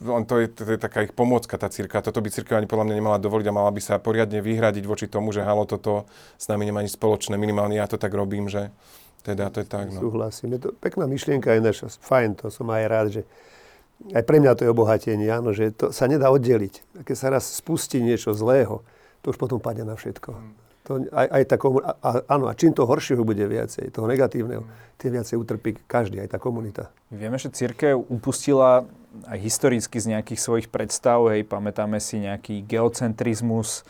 len 0.00 0.24
to 0.24 0.40
je, 0.40 0.48
to 0.48 0.64
je 0.64 0.80
taká 0.80 1.04
ich 1.04 1.12
pomôcka, 1.12 1.60
tá 1.60 1.68
círka. 1.68 2.00
Toto 2.00 2.24
by 2.24 2.32
církev 2.32 2.56
ani 2.56 2.64
podľa 2.64 2.88
mňa 2.88 2.96
nemala 2.96 3.18
dovoliť 3.20 3.46
a 3.52 3.52
mala 3.52 3.68
by 3.68 3.84
sa 3.84 4.00
poriadne 4.00 4.40
vyhradiť 4.40 4.88
voči 4.88 5.12
tomu, 5.12 5.28
že 5.28 5.44
halo, 5.44 5.68
toto 5.68 6.08
s 6.40 6.48
nami 6.48 6.64
nemá 6.64 6.80
nič 6.80 6.96
spoločné. 6.96 7.36
Minimálne 7.36 7.76
ja 7.76 7.84
to 7.84 8.00
tak 8.00 8.16
robím, 8.16 8.48
že 8.48 8.72
teda 9.20 9.52
to 9.52 9.60
je 9.60 9.68
tak. 9.68 9.92
No. 9.92 10.08
Súhlasím. 10.08 10.56
Je 10.56 10.68
to 10.68 10.70
pekná 10.72 11.04
myšlienka 11.04 11.52
aj 11.52 11.60
naša. 11.60 11.86
Fajn, 12.00 12.40
to 12.40 12.48
som 12.48 12.64
aj 12.72 12.84
rád, 12.88 13.06
že 13.12 13.22
aj 14.12 14.22
pre 14.26 14.42
mňa 14.42 14.58
to 14.58 14.64
je 14.66 14.72
obohatenie, 14.74 15.28
áno, 15.30 15.54
že 15.54 15.70
to 15.72 15.94
sa 15.94 16.10
nedá 16.10 16.28
oddeliť. 16.28 17.06
Keď 17.06 17.16
sa 17.16 17.32
raz 17.32 17.46
spustí 17.46 18.02
niečo 18.02 18.34
zlého, 18.34 18.84
to 19.24 19.32
už 19.32 19.38
potom 19.40 19.62
padne 19.62 19.88
na 19.88 19.96
všetko. 19.96 20.30
Hmm. 20.34 20.52
To, 20.84 21.00
aj, 21.16 21.26
aj 21.32 21.42
tá 21.48 21.56
komun- 21.56 21.80
a, 21.80 21.96
a, 21.96 22.10
áno, 22.28 22.44
a 22.44 22.52
čím 22.52 22.76
to 22.76 22.84
horšieho 22.84 23.24
bude 23.24 23.40
viacej, 23.40 23.88
toho 23.88 24.04
negatívneho, 24.04 24.68
tým 25.00 25.16
viacej 25.16 25.40
utrpí 25.40 25.80
každý, 25.88 26.20
aj 26.20 26.36
tá 26.36 26.38
komunita. 26.38 26.92
Vieme, 27.08 27.40
že 27.40 27.48
církev 27.48 27.96
upustila 28.12 28.84
aj 29.24 29.38
historicky 29.40 29.96
z 29.96 30.12
nejakých 30.12 30.40
svojich 30.44 30.68
predstav, 30.68 31.24
hej, 31.32 31.48
pamätáme 31.48 31.96
si 32.04 32.20
nejaký 32.20 32.68
geocentrizmus 32.68 33.80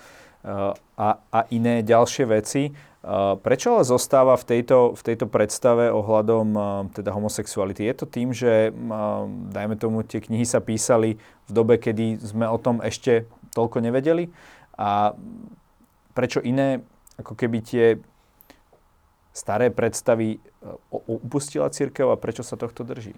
uh, 0.46 0.70
a, 0.94 1.18
a 1.34 1.40
iné 1.50 1.82
ďalšie 1.82 2.30
veci. 2.30 2.70
Uh, 3.04 3.36
prečo 3.36 3.76
ale 3.76 3.84
zostáva 3.84 4.32
v 4.40 4.48
tejto, 4.48 4.96
v 4.96 5.02
tejto 5.04 5.28
predstave 5.28 5.92
ohľadom 5.92 6.46
uh, 6.56 6.64
teda 6.88 7.12
homosexuality? 7.12 7.84
Je 7.84 7.94
to 8.00 8.06
tým, 8.08 8.32
že, 8.32 8.72
dajme 9.52 9.76
tomu, 9.76 10.00
tie 10.08 10.24
knihy 10.24 10.48
sa 10.48 10.64
písali 10.64 11.20
v 11.20 11.50
dobe, 11.52 11.76
kedy 11.76 12.16
sme 12.16 12.48
o 12.48 12.56
tom 12.56 12.80
ešte 12.80 13.28
toľko 13.52 13.84
nevedeli? 13.84 14.32
A 14.80 15.12
prečo 16.16 16.40
iné, 16.40 16.80
ako 17.20 17.36
keby 17.36 17.60
tie 17.60 17.86
staré 19.36 19.68
predstavy 19.68 20.40
upustila 21.04 21.68
církev 21.68 22.08
a 22.08 22.16
prečo 22.16 22.40
sa 22.40 22.56
tohto 22.56 22.88
drží? 22.88 23.12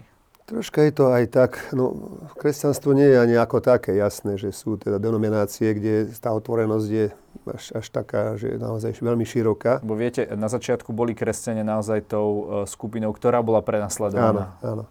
Troška 0.47 0.79
je 0.87 0.93
to 0.95 1.11
aj 1.11 1.27
tak, 1.27 1.51
no 1.75 1.91
kresťanstvo 2.39 2.95
nie 2.95 3.03
je 3.03 3.19
ani 3.19 3.35
ako 3.35 3.59
také 3.59 3.99
jasné, 3.99 4.39
že 4.39 4.55
sú 4.55 4.79
teda 4.79 4.95
denominácie, 4.95 5.75
kde 5.75 6.07
tá 6.23 6.31
otvorenosť 6.31 6.87
je 6.87 7.11
až, 7.51 7.65
až 7.75 7.85
taká, 7.91 8.39
že 8.39 8.55
naozaj 8.55 8.95
veľmi 9.03 9.27
široká. 9.27 9.83
Bo 9.83 9.99
viete, 9.99 10.23
na 10.39 10.47
začiatku 10.47 10.95
boli 10.95 11.11
kresťania 11.11 11.67
naozaj 11.67 12.07
tou 12.07 12.27
uh, 12.31 12.39
skupinou, 12.63 13.11
ktorá 13.11 13.43
bola 13.43 13.59
prenasledovaná. 13.59 14.55
Áno, 14.63 14.63
áno. 14.63 14.83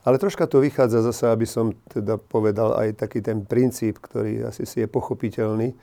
Ale 0.00 0.16
troška 0.16 0.48
to 0.48 0.64
vychádza 0.64 1.04
zase, 1.04 1.28
aby 1.28 1.44
som 1.44 1.76
teda 1.92 2.16
povedal 2.16 2.72
aj 2.80 2.96
taký 2.96 3.20
ten 3.20 3.44
princíp, 3.44 4.00
ktorý 4.00 4.48
asi 4.48 4.64
si 4.64 4.80
je 4.80 4.88
pochopiteľný 4.88 5.76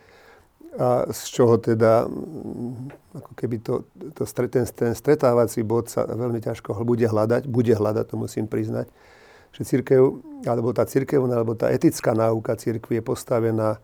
a 0.74 1.06
z 1.14 1.22
čoho 1.30 1.62
teda 1.62 2.10
mm, 2.10 3.14
ako 3.14 3.32
keby 3.38 3.56
to, 3.62 3.86
to, 4.18 4.26
ten, 4.26 4.66
ten 4.66 4.92
stretávací 4.98 5.62
bod 5.62 5.90
sa 5.90 6.10
veľmi 6.10 6.42
ťažko 6.42 6.82
bude 6.82 7.06
hľadať, 7.06 7.46
bude 7.46 7.74
hľadať, 7.78 8.06
to 8.10 8.16
musím 8.18 8.50
priznať, 8.50 8.90
že 9.54 9.62
církev, 9.70 10.02
alebo 10.50 10.74
tá 10.74 10.86
církevná, 10.90 11.38
alebo 11.38 11.54
tá 11.54 11.70
etická 11.70 12.18
náuka 12.18 12.58
církvy 12.58 13.00
je 13.00 13.04
postavená 13.06 13.78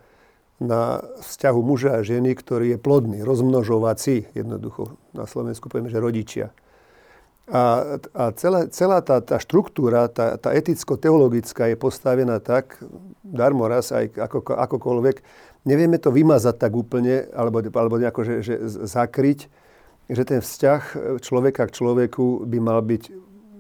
na 0.60 1.00
vzťahu 1.24 1.60
muža 1.64 2.02
a 2.02 2.06
ženy, 2.06 2.36
ktorý 2.36 2.76
je 2.76 2.80
plodný, 2.82 3.24
rozmnožovací, 3.24 4.34
jednoducho 4.36 5.00
na 5.16 5.24
Slovensku 5.24 5.72
povieme, 5.72 5.88
že 5.88 6.04
rodičia. 6.04 6.52
A, 7.50 7.98
a 8.14 8.24
celá, 8.38 8.70
celá 8.70 9.02
tá, 9.02 9.18
tá 9.26 9.42
štruktúra, 9.42 10.06
tá, 10.06 10.38
tá 10.38 10.54
eticko-teologická 10.54 11.66
je 11.74 11.78
postavená 11.82 12.38
tak, 12.38 12.78
darmo 13.26 13.66
raz 13.66 13.90
aj 13.90 14.14
ako, 14.22 14.54
akokoľvek, 14.54 15.18
nevieme 15.66 15.98
to 15.98 16.14
vymazať 16.14 16.56
tak 16.62 16.74
úplne, 16.78 17.26
alebo, 17.34 17.66
alebo 17.66 17.98
nejako 17.98 18.22
že, 18.22 18.36
že 18.46 18.56
zakryť, 18.86 19.50
že 20.10 20.24
ten 20.26 20.46
vzťah 20.46 20.82
človeka 21.22 21.66
k 21.66 21.76
človeku 21.76 22.46
by 22.46 22.58
mal 22.62 22.86
byť 22.86 23.04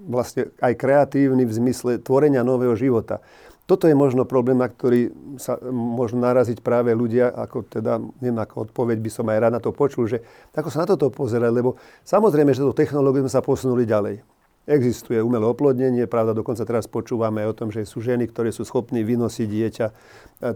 vlastne 0.09 0.49
aj 0.61 0.73
kreatívny 0.73 1.45
v 1.45 1.53
zmysle 1.53 2.01
tvorenia 2.01 2.41
nového 2.41 2.73
života. 2.73 3.21
Toto 3.69 3.85
je 3.85 3.93
možno 3.93 4.25
problém, 4.25 4.57
na 4.57 4.65
ktorý 4.65 5.13
sa 5.37 5.61
možno 5.69 6.25
naraziť 6.25 6.65
práve 6.65 6.89
ľudia, 6.89 7.29
ako 7.29 7.69
teda, 7.69 8.01
neviem, 8.17 8.41
ako 8.41 8.65
odpoveď 8.65 8.97
by 8.97 9.11
som 9.13 9.29
aj 9.29 9.37
rád 9.37 9.53
na 9.53 9.61
to 9.61 9.69
počul, 9.69 10.09
že 10.09 10.25
ako 10.57 10.73
sa 10.73 10.81
na 10.81 10.89
toto 10.89 11.13
pozerať, 11.13 11.53
lebo 11.53 11.77
samozrejme, 12.01 12.49
že 12.49 12.65
to 12.65 12.73
technológiu 12.73 13.21
sme 13.21 13.29
sa 13.29 13.45
posunuli 13.45 13.85
ďalej. 13.85 14.25
Existuje 14.65 15.21
umelé 15.21 15.45
oplodnenie, 15.45 16.09
pravda, 16.09 16.33
dokonca 16.33 16.65
teraz 16.65 16.89
počúvame 16.89 17.45
o 17.45 17.53
tom, 17.53 17.69
že 17.69 17.85
sú 17.85 18.01
ženy, 18.01 18.25
ktoré 18.33 18.49
sú 18.49 18.65
schopní 18.65 19.05
vynosiť 19.05 19.45
dieťa 19.45 19.85
e, 19.85 19.93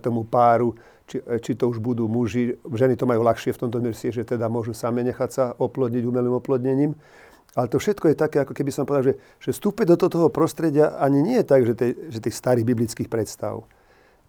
tomu 0.02 0.26
páru, 0.26 0.74
či, 1.06 1.22
e, 1.22 1.38
či 1.38 1.54
to 1.54 1.70
už 1.70 1.82
budú 1.82 2.10
muži. 2.10 2.58
Ženy 2.66 2.98
to 2.98 3.06
majú 3.06 3.22
ľahšie 3.26 3.54
v 3.54 3.62
tomto 3.62 3.78
zmysle, 3.78 4.10
že 4.10 4.26
teda 4.26 4.50
môžu 4.50 4.74
same 4.74 5.06
nechať 5.06 5.30
sa 5.30 5.44
oplodniť 5.58 6.02
umelým 6.02 6.34
oplodnením. 6.38 6.98
Ale 7.54 7.70
to 7.70 7.78
všetko 7.78 8.10
je 8.10 8.18
také, 8.18 8.42
ako 8.42 8.54
keby 8.58 8.74
som 8.74 8.86
povedal, 8.86 9.14
že, 9.14 9.16
že 9.38 9.50
vstúpiť 9.54 9.94
do 9.94 10.10
toho 10.10 10.28
prostredia 10.34 10.98
ani 10.98 11.22
nie 11.22 11.38
je 11.38 11.46
tak, 11.46 11.62
že, 11.70 11.74
tej, 11.78 11.92
že 12.10 12.18
tých 12.18 12.34
starých 12.34 12.66
biblických 12.66 13.10
predstav. 13.10 13.62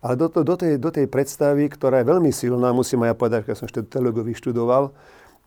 Ale 0.05 0.21
do, 0.21 0.29
to, 0.29 0.45
do, 0.45 0.53
tej, 0.61 0.77
do 0.77 0.93
tej 0.93 1.09
predstavy, 1.09 1.65
ktorá 1.73 2.05
je 2.05 2.11
veľmi 2.13 2.29
silná, 2.29 2.77
musím 2.77 3.09
aj 3.09 3.17
ja 3.17 3.17
povedať, 3.17 3.41
keď 3.49 3.57
som 3.57 3.65
ešte 3.65 3.89
teológovi 3.89 4.37
študoval, 4.37 4.93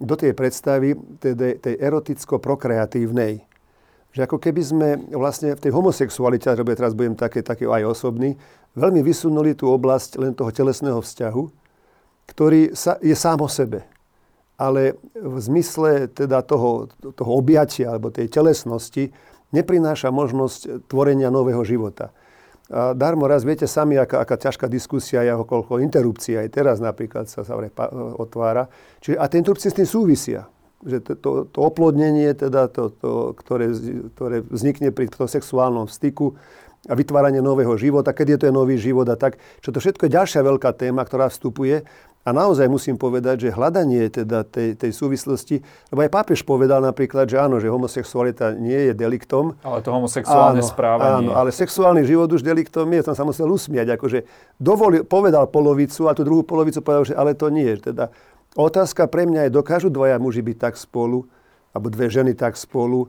do 0.01 0.15
tej 0.17 0.33
predstavy 0.33 0.97
tej, 1.21 1.61
tej 1.61 1.75
eroticko-prokreatívnej. 1.77 3.45
Že 4.09 4.21
ako 4.25 4.37
keby 4.41 4.61
sme 4.65 4.87
vlastne 5.13 5.53
v 5.53 5.61
tej 5.61 5.69
homosexualite, 5.77 6.49
že 6.49 6.65
teraz 6.73 6.97
budem 6.97 7.13
také, 7.13 7.45
také 7.45 7.69
aj 7.69 7.85
osobný, 7.85 8.33
veľmi 8.73 9.05
vysunuli 9.05 9.53
tú 9.53 9.69
oblasť 9.69 10.17
len 10.17 10.33
toho 10.33 10.49
telesného 10.49 10.97
vzťahu, 10.97 11.43
ktorý 12.25 12.73
sa, 12.73 12.97
je 13.05 13.13
sám 13.13 13.45
o 13.45 13.49
sebe 13.49 13.85
ale 14.58 14.98
v 15.13 15.38
zmysle 15.38 16.10
teda 16.10 16.41
toho, 16.41 16.89
toho 17.13 17.32
objatia 17.38 17.93
alebo 17.93 18.10
tej 18.10 18.26
telesnosti 18.28 19.13
neprináša 19.54 20.10
možnosť 20.10 20.89
tvorenia 20.89 21.30
nového 21.30 21.62
života. 21.62 22.12
A 22.67 22.91
darmo 22.91 23.32
raz 23.32 23.48
viete 23.48 23.63
sami, 23.63 23.96
aká, 23.96 24.28
aká 24.28 24.36
ťažká 24.36 24.67
diskusia 24.67 25.24
je, 25.24 25.32
koľko 25.32 25.80
interrupcií 25.80 26.36
aj 26.36 26.52
teraz 26.52 26.84
napríklad 26.84 27.32
sa, 27.32 27.48
sa 27.48 27.56
otvára. 28.20 28.67
Čiže, 29.00 29.15
a 29.15 29.24
tie 29.32 29.39
interrupcie 29.39 29.72
s 29.72 29.78
tým 29.80 29.88
súvisia. 29.88 30.52
Že 30.84 30.98
to, 31.00 31.12
to, 31.17 31.30
to 31.48 31.60
oplodnenie, 31.63 32.36
teda 32.36 32.67
to, 32.67 32.91
to, 32.91 33.34
ktoré, 33.39 33.72
ktoré 34.13 34.43
vznikne 34.46 34.91
pri 34.91 35.08
tom 35.10 35.32
sexuálnom 35.32 35.88
styku 35.88 36.36
a 36.86 36.93
vytváranie 36.93 37.41
nového 37.41 37.74
života, 37.80 38.13
keď 38.13 38.28
je 38.36 38.38
to 38.38 38.46
je 38.52 38.54
nový 38.54 38.76
život 38.78 39.08
a 39.10 39.17
tak, 39.17 39.39
čo 39.63 39.72
to 39.72 39.80
všetko 39.80 40.06
je 40.06 40.15
ďalšia 40.20 40.41
veľká 40.43 40.76
téma, 40.78 41.02
ktorá 41.08 41.32
vstupuje 41.32 41.88
a 42.27 42.35
naozaj 42.35 42.67
musím 42.67 42.99
povedať, 42.99 43.47
že 43.47 43.55
hľadanie 43.55 44.11
teda 44.11 44.43
tej, 44.43 44.75
tej 44.75 44.91
súvislosti, 44.91 45.63
lebo 45.87 46.03
aj 46.03 46.11
pápež 46.11 46.43
povedal 46.43 46.83
napríklad, 46.83 47.23
že 47.23 47.39
áno, 47.39 47.55
že 47.63 47.71
homosexualita 47.71 48.51
nie 48.51 48.91
je 48.91 48.93
deliktom. 48.99 49.55
Ale 49.63 49.79
to 49.79 49.95
homosexuálne 49.95 50.59
áno, 50.59 50.67
správanie. 50.67 51.31
Áno, 51.31 51.39
ale 51.39 51.55
sexuálny 51.55 52.03
život 52.03 52.27
už 52.27 52.43
deliktom 52.43 52.83
je, 52.91 53.07
tam 53.07 53.15
sa 53.15 53.23
musel 53.23 53.47
usmiať. 53.47 53.95
Akože 53.95 54.27
dovolil, 54.59 55.07
povedal 55.07 55.47
polovicu 55.47 56.11
a 56.11 56.11
tú 56.11 56.27
druhú 56.27 56.43
polovicu 56.43 56.83
povedal, 56.83 57.07
že 57.07 57.15
ale 57.15 57.31
to 57.31 57.47
nie. 57.47 57.71
Teda 57.79 58.11
otázka 58.59 59.07
pre 59.07 59.23
mňa 59.23 59.47
je, 59.47 59.55
dokážu 59.55 59.87
dvaja 59.87 60.19
muži 60.19 60.43
byť 60.43 60.57
tak 60.59 60.75
spolu, 60.75 61.23
alebo 61.71 61.87
dve 61.87 62.11
ženy 62.11 62.35
tak 62.35 62.59
spolu, 62.59 63.07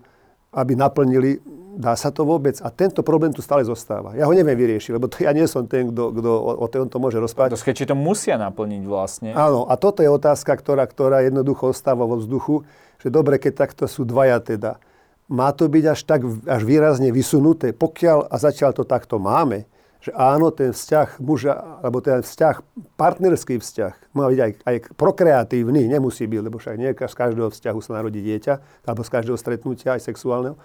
aby 0.54 0.78
naplnili 0.78 1.42
Dá 1.78 1.94
sa 1.94 2.10
to 2.10 2.26
vôbec? 2.26 2.58
A 2.58 2.74
tento 2.74 3.06
problém 3.06 3.30
tu 3.30 3.38
stále 3.38 3.62
zostáva. 3.62 4.10
Ja 4.18 4.26
ho 4.26 4.34
neviem 4.34 4.58
vyriešiť, 4.58 4.98
lebo 4.98 5.06
to 5.06 5.22
ja 5.22 5.30
nie 5.30 5.46
som 5.46 5.62
ten, 5.62 5.94
kto, 5.94 6.10
kto 6.10 6.30
o, 6.34 6.52
o 6.58 6.66
to 6.66 6.98
môže 6.98 7.22
rozprávať. 7.22 7.54
To 7.54 7.70
či 7.70 7.86
to 7.86 7.94
musia 7.94 8.34
naplniť 8.34 8.82
vlastne. 8.82 9.30
Áno, 9.30 9.62
a 9.70 9.78
toto 9.78 10.02
je 10.02 10.10
otázka, 10.10 10.58
ktorá, 10.58 10.82
ktorá 10.90 11.22
jednoducho 11.22 11.70
ostáva 11.70 12.02
vo 12.02 12.18
vzduchu, 12.18 12.66
že 12.98 13.14
dobre, 13.14 13.38
keď 13.38 13.70
takto 13.70 13.86
sú 13.86 14.02
dvaja 14.02 14.42
teda. 14.42 14.82
Má 15.30 15.54
to 15.54 15.70
byť 15.70 15.84
až 15.86 16.00
tak 16.02 16.26
až 16.50 16.66
výrazne 16.66 17.14
vysunuté, 17.14 17.70
pokiaľ, 17.70 18.26
a 18.26 18.36
zatiaľ 18.42 18.74
to 18.74 18.82
takto 18.82 19.22
máme, 19.22 19.70
že 20.02 20.10
áno, 20.18 20.50
ten 20.50 20.74
vzťah 20.74 21.22
muža, 21.22 21.78
alebo 21.78 22.02
ten 22.02 22.26
vzťah, 22.26 22.58
partnerský 22.98 23.58
vzťah, 23.62 24.18
má 24.18 24.26
byť 24.26 24.40
aj, 24.42 24.52
aj 24.66 24.76
prokreatívny, 24.98 25.86
nemusí 25.86 26.26
byť, 26.26 26.40
lebo 26.42 26.58
však 26.58 26.74
nie 26.74 26.90
z 26.90 27.14
každého 27.14 27.54
vzťahu 27.54 27.78
sa 27.82 28.02
narodí 28.02 28.18
dieťa, 28.18 28.82
alebo 28.82 29.02
z 29.06 29.10
každého 29.14 29.38
stretnutia, 29.38 29.94
aj 29.94 30.06
sexuálneho, 30.06 30.58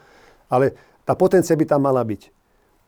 ale 0.49 0.77
tá 1.03 1.13
potencia 1.15 1.55
by 1.55 1.65
tam 1.67 1.83
mala 1.83 2.03
byť. 2.03 2.31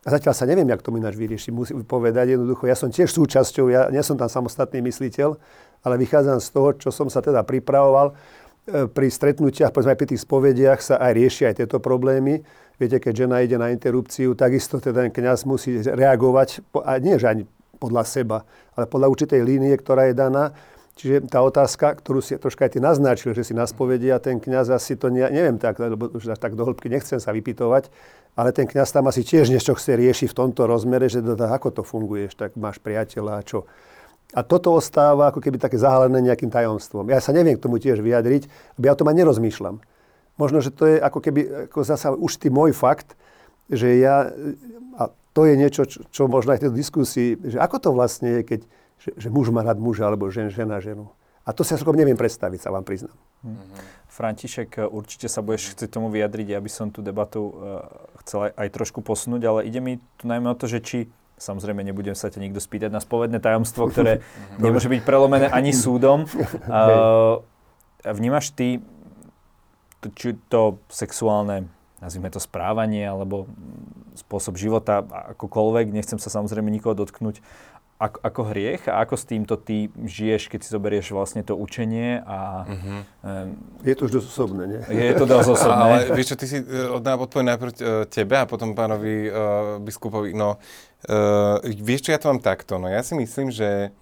A 0.05 0.13
zatiaľ 0.13 0.37
sa 0.37 0.45
neviem, 0.45 0.69
jak 0.69 0.85
to 0.85 0.93
ináč 0.93 1.17
vyriešiť. 1.17 1.49
Musím 1.49 1.81
povedať 1.81 2.37
jednoducho, 2.37 2.69
ja 2.69 2.77
som 2.77 2.93
tiež 2.93 3.09
súčasťou, 3.09 3.65
ja 3.73 3.89
nie 3.89 4.05
som 4.05 4.13
tam 4.13 4.29
samostatný 4.29 4.85
mysliteľ, 4.85 5.33
ale 5.81 5.95
vychádzam 5.97 6.37
z 6.37 6.49
toho, 6.53 6.69
čo 6.77 6.89
som 6.93 7.09
sa 7.09 7.25
teda 7.25 7.41
pripravoval. 7.41 8.13
E, 8.13 8.85
pri 8.85 9.07
stretnutiach, 9.09 9.73
povedzme 9.73 9.97
aj 9.97 9.99
pri 10.05 10.09
tých 10.13 10.21
spovediach 10.21 10.79
sa 10.81 11.01
aj 11.01 11.11
riešia 11.17 11.45
aj 11.49 11.65
tieto 11.65 11.81
problémy. 11.81 12.45
Viete, 12.77 13.01
keď 13.01 13.25
žena 13.25 13.41
ide 13.41 13.57
na 13.57 13.73
interrupciu, 13.73 14.37
takisto 14.37 14.77
teda 14.77 15.09
ten 15.09 15.11
kniaz 15.13 15.41
musí 15.41 15.81
reagovať, 15.81 16.61
a 16.85 17.01
nie 17.01 17.17
že 17.17 17.25
ani 17.25 17.43
podľa 17.81 18.03
seba, 18.05 18.37
ale 18.77 18.85
podľa 18.85 19.09
určitej 19.09 19.41
línie, 19.41 19.73
ktorá 19.73 20.13
je 20.13 20.15
daná. 20.17 20.53
Čiže 20.95 21.27
tá 21.27 21.43
otázka, 21.43 21.91
ktorú 21.99 22.23
si 22.23 22.39
troška 22.39 22.71
aj 22.71 22.71
ty 22.75 22.79
naznačil, 22.79 23.35
že 23.35 23.43
si 23.43 23.51
nás 23.51 23.75
povedia, 23.75 24.15
ten 24.23 24.39
kňaz 24.39 24.71
asi 24.71 24.95
to 24.95 25.11
ne, 25.11 25.27
neviem 25.27 25.59
tak, 25.59 25.75
lebo 25.75 26.07
už 26.15 26.31
tak 26.39 26.55
do 26.55 26.63
hĺbky 26.63 26.87
nechcem 26.87 27.19
sa 27.19 27.35
vypitovať, 27.35 27.91
ale 28.39 28.55
ten 28.55 28.63
kňaz 28.63 28.95
tam 28.95 29.11
asi 29.11 29.27
tiež 29.27 29.51
niečo 29.51 29.75
chce 29.75 29.91
riešiť 29.99 30.31
v 30.31 30.37
tomto 30.39 30.63
rozmere, 30.63 31.11
že 31.11 31.19
teda, 31.19 31.51
ako 31.51 31.67
to 31.75 31.81
funguješ, 31.83 32.39
tak 32.39 32.55
máš 32.55 32.79
priateľa 32.79 33.31
a 33.39 33.41
čo. 33.43 33.67
A 34.31 34.43
toto 34.47 34.71
ostáva 34.71 35.35
ako 35.35 35.43
keby 35.43 35.59
také 35.59 35.75
zahalené 35.75 36.31
nejakým 36.31 36.47
tajomstvom. 36.47 37.11
Ja 37.11 37.19
sa 37.19 37.35
neviem 37.35 37.59
k 37.59 37.63
tomu 37.67 37.75
tiež 37.75 37.99
vyjadriť, 37.99 38.47
lebo 38.79 38.83
ja 38.87 38.95
o 38.95 38.99
tom 38.99 39.11
ani 39.11 39.23
nerozmýšľam. 39.23 39.83
Možno, 40.39 40.63
že 40.63 40.71
to 40.71 40.87
je 40.87 40.95
ako 40.99 41.19
keby 41.19 41.71
ako 41.71 41.79
zasa 41.83 42.15
už 42.15 42.39
tý 42.39 42.47
môj 42.47 42.71
fakt, 42.71 43.19
že 43.67 43.99
ja, 43.99 44.31
a 44.95 45.11
to 45.35 45.43
je 45.43 45.59
niečo, 45.59 45.83
čo, 45.87 46.07
čo 46.07 46.31
možno 46.31 46.55
aj 46.55 46.59
v 46.59 46.63
tejto 46.67 46.79
diskusii, 46.79 47.29
že 47.51 47.57
ako 47.59 47.75
to 47.83 47.89
vlastne 47.91 48.39
je, 48.39 48.41
keď 48.43 48.59
že, 48.99 49.11
že 49.17 49.27
muž 49.29 49.51
má 49.51 49.61
rád 49.61 49.79
muža 49.79 50.07
alebo 50.07 50.29
žen, 50.31 50.49
žena 50.49 50.79
ženu. 50.79 51.11
A 51.45 51.53
to 51.53 51.61
si 51.61 51.77
ja 51.77 51.79
neviem 51.93 52.17
predstaviť, 52.17 52.65
sa 52.65 52.73
vám 52.73 52.81
priznám. 52.81 53.13
Mm-hmm. 53.45 53.77
František, 54.09 54.69
určite 54.89 55.29
sa 55.29 55.45
budeš 55.45 55.77
chcieť 55.77 55.93
tomu 55.93 56.09
vyjadriť, 56.09 56.57
aby 56.57 56.69
som 56.73 56.89
tú 56.89 57.05
debatu 57.05 57.53
uh, 57.53 57.53
chcel 58.25 58.49
aj, 58.49 58.51
aj 58.57 58.67
trošku 58.73 59.05
posunúť, 59.05 59.41
ale 59.45 59.59
ide 59.69 59.77
mi 59.77 60.01
tu 60.17 60.25
najmä 60.25 60.49
o 60.49 60.57
to, 60.57 60.65
že 60.65 60.81
či 60.81 60.99
Samozrejme, 61.35 61.83
nebudem 61.83 62.15
sa 62.15 62.31
ťa 62.31 62.39
nikto 62.39 62.63
spýtať 62.63 62.95
na 62.95 63.03
spovedné 63.03 63.43
tajomstvo, 63.43 63.91
ktoré 63.91 64.23
nemôže 64.55 64.87
byť 64.87 65.03
prelomené 65.03 65.51
ani 65.51 65.75
súdom. 65.75 66.23
Uh, 66.65 67.43
vnímaš 68.01 68.55
ty, 68.55 68.79
to, 69.99 70.07
či 70.15 70.39
to 70.47 70.81
sexuálne, 70.87 71.67
nazvime 71.99 72.31
to 72.31 72.39
správanie, 72.41 73.05
alebo 73.05 73.49
spôsob 74.15 74.55
života, 74.55 75.03
akokoľvek, 75.35 75.91
nechcem 75.91 76.17
sa 76.17 76.31
samozrejme 76.31 76.71
nikoho 76.71 76.95
dotknúť, 76.95 77.43
ako, 77.95 78.17
ako 78.19 78.41
hriech 78.51 78.83
a 78.91 79.07
ako 79.07 79.15
s 79.15 79.23
týmto 79.23 79.55
ty 79.55 79.87
žiješ, 80.03 80.51
keď 80.51 80.59
si 80.59 80.69
zoberieš 80.69 81.15
vlastne 81.15 81.47
to 81.47 81.55
učenie 81.55 82.19
a... 82.27 82.67
Uh-huh. 82.67 82.99
Um, 83.23 83.55
je 83.87 83.95
to 83.95 84.11
už 84.11 84.11
dosť 84.19 84.27
osobné, 84.35 84.63
nie? 84.67 84.81
Je 84.91 85.15
to 85.15 85.23
dosť 85.23 85.49
osobné. 85.55 85.79
Ale 85.79 85.97
vieš 86.11 86.35
čo, 86.35 86.35
ty 86.35 86.45
si 86.51 86.57
odná 86.91 87.15
odpoveď 87.15 87.55
najprv 87.55 87.71
e, 87.71 87.75
tebe 88.11 88.35
a 88.35 88.43
potom 88.43 88.75
pánovi 88.75 89.31
uh, 89.31 89.35
biskupovi. 89.79 90.35
No, 90.35 90.59
uh, 91.07 91.63
vieš 91.63 92.07
čo, 92.07 92.09
ja 92.11 92.19
to 92.19 92.27
mám 92.35 92.43
takto. 92.43 92.75
No 92.75 92.91
ja 92.91 92.99
si 92.99 93.15
myslím, 93.15 93.47
že 93.47 93.95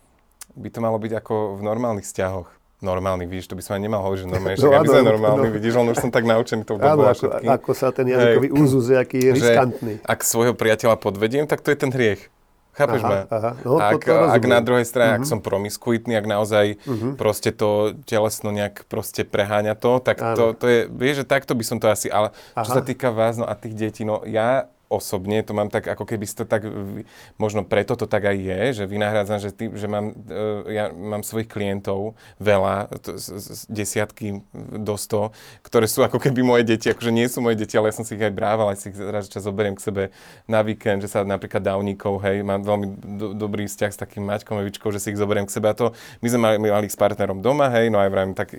by 0.58 0.70
to 0.74 0.80
malo 0.82 0.98
byť 0.98 1.14
ako 1.14 1.58
v 1.58 1.62
normálnych 1.62 2.10
vzťahoch 2.10 2.50
normálny, 2.84 3.24
vidíš, 3.24 3.48
to 3.48 3.56
by 3.56 3.64
som 3.64 3.80
aj 3.80 3.82
nemal 3.88 4.04
hovoriť, 4.04 4.20
že 4.20 4.28
normálne, 4.28 4.58
no, 4.60 4.92
sme 4.92 5.02
normálny, 5.08 5.48
no. 5.48 5.56
vidíš, 5.56 5.74
on 5.80 5.88
už 5.88 6.04
som 6.04 6.12
tak 6.12 6.28
naučený 6.28 6.68
tou 6.68 6.76
dobou 6.76 7.08
ako, 7.08 7.32
ako 7.40 7.72
sa 7.72 7.96
ten 7.96 8.12
jazykový 8.12 8.52
úzus, 8.52 8.92
aký 8.92 9.24
je 9.24 9.32
riskantný. 9.40 9.94
Ak 10.04 10.20
svojho 10.28 10.52
priateľa 10.52 11.00
podvediem, 11.00 11.48
tak 11.48 11.64
to 11.64 11.72
je 11.72 11.78
ten 11.80 11.96
hriech. 11.96 12.33
Chápeš 12.74 13.00
Aha, 13.00 13.10
ma? 13.10 13.18
aha. 13.30 13.52
No, 13.62 13.78
ak, 13.78 13.94
to- 13.96 14.02
to 14.04 14.14
ak 14.18 14.22
rozumiem. 14.34 14.50
na 14.50 14.60
druhej 14.60 14.82
strane, 14.84 15.12
Mhm. 15.12 15.18
ak 15.18 15.24
som 15.26 15.40
promiskuitný, 15.40 16.14
ak 16.14 16.26
naozaj 16.26 16.66
proste 17.14 17.50
to 17.52 17.70
telesno 18.04 18.50
nejak 18.50 18.86
proste 18.86 19.22
preháňa 19.24 19.74
to, 19.76 19.98
tak 20.00 20.18
Áno. 20.18 20.34
to, 20.34 20.46
to 20.56 20.66
je, 20.68 20.80
vieš, 20.88 21.16
že 21.16 21.26
takto 21.28 21.54
by 21.54 21.62
som 21.62 21.78
to 21.78 21.86
asi, 21.86 22.08
ale 22.08 22.34
čo 22.56 22.66
Aha. 22.66 22.74
sa 22.74 22.82
týka 22.82 23.10
vás 23.10 23.36
no 23.36 23.46
a 23.46 23.54
tých 23.54 23.74
detí, 23.74 24.02
no 24.02 24.22
ja 24.24 24.66
osobne 24.94 25.42
to 25.42 25.58
mám 25.58 25.74
tak, 25.74 25.90
ako 25.90 26.06
keby 26.06 26.26
to 26.30 26.46
tak, 26.46 26.62
možno 27.42 27.66
preto 27.66 27.98
to 27.98 28.06
tak 28.06 28.30
aj 28.30 28.38
je, 28.38 28.62
že 28.78 28.84
vynahrádzam, 28.86 29.42
že, 29.42 29.50
tým, 29.50 29.74
že 29.74 29.90
mám, 29.90 30.14
e, 30.14 30.78
ja 30.78 30.94
mám 30.94 31.26
svojich 31.26 31.50
klientov 31.50 32.14
veľa, 32.38 32.94
desiatky 33.68 34.46
do 34.78 34.96
sto, 34.96 35.34
ktoré 35.66 35.90
sú 35.90 36.06
ako 36.06 36.22
keby 36.22 36.46
moje 36.46 36.64
deti, 36.68 36.94
akože 36.94 37.12
nie 37.12 37.26
sú 37.26 37.42
moje 37.42 37.58
deti, 37.58 37.74
ale 37.74 37.90
ja 37.90 37.98
som 37.98 38.06
si 38.06 38.14
ich 38.14 38.24
aj 38.24 38.34
brával, 38.34 38.70
aj 38.70 38.78
si 38.78 38.94
ich 38.94 38.98
raz 39.00 39.26
čas 39.26 39.44
zoberiem 39.44 39.74
k 39.74 39.82
sebe 39.82 40.04
na 40.46 40.62
víkend, 40.62 41.02
že 41.02 41.10
sa 41.10 41.26
napríklad 41.26 41.64
dávnikov, 41.64 42.22
hej, 42.24 42.46
mám 42.46 42.62
veľmi 42.62 42.88
do, 43.18 43.28
dobrý 43.34 43.66
vzťah 43.66 43.92
s 43.92 44.00
takým 44.00 44.24
Maťkom 44.28 44.62
Evičkou, 44.62 44.90
že 44.94 45.00
si 45.00 45.12
ich 45.12 45.20
zoberiem 45.20 45.48
k 45.48 45.54
sebe. 45.54 45.72
A 45.72 45.76
to, 45.76 45.92
my 46.22 46.28
sme 46.30 46.40
mali, 46.40 46.58
mali 46.60 46.88
s 46.88 46.98
partnerom 47.00 47.40
doma, 47.42 47.72
hej, 47.74 47.90
no 47.90 47.98
aj 47.98 48.10
vravím, 48.12 48.34
tak 48.36 48.54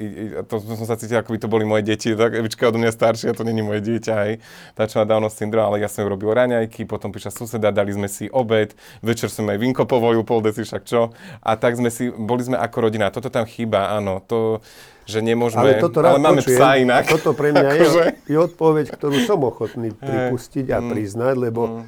to 0.48 0.54
som 0.60 0.86
sa 0.88 0.96
cítil, 0.98 1.20
ako 1.20 1.36
by 1.36 1.38
to 1.40 1.48
boli 1.48 1.64
moje 1.64 1.84
deti, 1.86 2.12
tak 2.16 2.34
Evička 2.34 2.68
odo 2.68 2.80
mňa 2.80 2.92
staršia, 2.92 3.36
to 3.36 3.46
není 3.46 3.60
moje 3.60 3.84
dieťa, 3.84 4.14
hej, 4.26 4.32
tá 4.72 4.88
čo 4.88 5.00
má 5.00 5.04
Downov 5.04 5.32
syndrom, 5.32 5.64
ale 5.68 5.84
ja 5.84 5.88
som 5.88 6.04
ju 6.04 6.08
robil 6.08 6.23
raňajky, 6.32 6.88
potom 6.88 7.12
prišla 7.12 7.32
suseda, 7.34 7.74
dali 7.74 7.92
sme 7.92 8.08
si 8.08 8.30
obed, 8.32 8.72
večer 9.04 9.28
som 9.28 9.44
aj 9.50 9.58
vinko 9.60 9.84
povolil, 9.84 10.24
pol 10.24 10.40
deci, 10.40 10.64
však 10.64 10.82
čo, 10.86 11.12
a 11.44 11.50
tak 11.58 11.76
sme 11.76 11.90
si, 11.92 12.08
boli 12.08 12.46
sme 12.46 12.56
ako 12.56 12.88
rodina, 12.88 13.12
toto 13.12 13.28
tam 13.28 13.44
chýba, 13.44 13.92
áno, 13.92 14.24
to, 14.24 14.64
že 15.04 15.20
nemôžeme, 15.20 15.76
Ale 15.76 15.84
toto 15.84 16.00
ale 16.00 16.16
máme 16.16 16.40
počujem. 16.40 16.56
psa 16.56 16.68
inak. 16.80 17.04
Toto 17.04 17.36
pre 17.36 17.52
mňa 17.52 17.70
je, 17.76 17.80
Akože. 17.84 18.02
je 18.24 18.38
odpoveď, 18.40 18.86
ktorú 18.96 19.16
som 19.28 19.40
ochotný 19.44 19.92
pripustiť 19.92 20.72
a 20.72 20.80
priznať, 20.80 21.34
lebo 21.36 21.84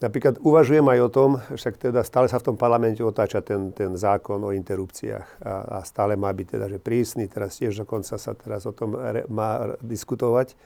napríklad 0.00 0.40
uvažujem 0.40 0.86
aj 0.86 0.98
o 1.02 1.10
tom, 1.12 1.30
však 1.52 1.90
teda 1.90 2.00
stále 2.06 2.30
sa 2.30 2.40
v 2.40 2.52
tom 2.52 2.56
parlamente 2.56 3.04
otáča 3.04 3.44
ten, 3.44 3.74
ten 3.76 3.92
zákon 3.98 4.40
o 4.40 4.50
interrupciách 4.54 5.44
a, 5.44 5.54
a 5.66 5.78
stále 5.84 6.16
má 6.16 6.32
byť 6.32 6.46
teda, 6.56 6.66
že 6.72 6.78
prísny, 6.80 7.28
teraz 7.28 7.60
tiež 7.60 7.84
dokonca 7.84 8.16
sa 8.16 8.32
teraz 8.32 8.64
o 8.64 8.72
tom 8.72 8.96
re, 8.96 9.28
má 9.28 9.76
diskutovať. 9.84 10.56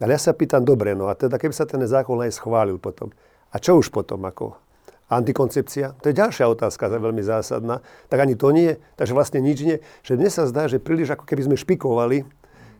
Ale 0.00 0.16
ja 0.16 0.20
sa 0.20 0.32
pýtam, 0.32 0.64
dobre, 0.64 0.96
no 0.96 1.10
a 1.10 1.14
teda 1.14 1.36
keby 1.36 1.52
sa 1.52 1.68
ten 1.68 1.82
zákon 1.84 2.18
aj 2.22 2.38
schválil 2.38 2.80
potom, 2.80 3.12
a 3.52 3.56
čo 3.60 3.76
už 3.76 3.92
potom 3.92 4.24
ako? 4.24 4.56
Antikoncepcia? 5.12 6.00
To 6.00 6.08
je 6.08 6.16
ďalšia 6.16 6.48
otázka, 6.48 6.88
veľmi 6.88 7.20
zásadná. 7.20 7.84
Tak 8.08 8.24
ani 8.24 8.32
to 8.32 8.48
nie, 8.48 8.80
takže 8.96 9.12
vlastne 9.12 9.44
nič 9.44 9.58
nie. 9.60 9.76
Že 10.00 10.16
mne 10.16 10.30
sa 10.32 10.48
zdá, 10.48 10.72
že 10.72 10.80
príliš 10.80 11.12
ako 11.12 11.28
keby 11.28 11.52
sme 11.52 11.56
špikovali, 11.60 12.24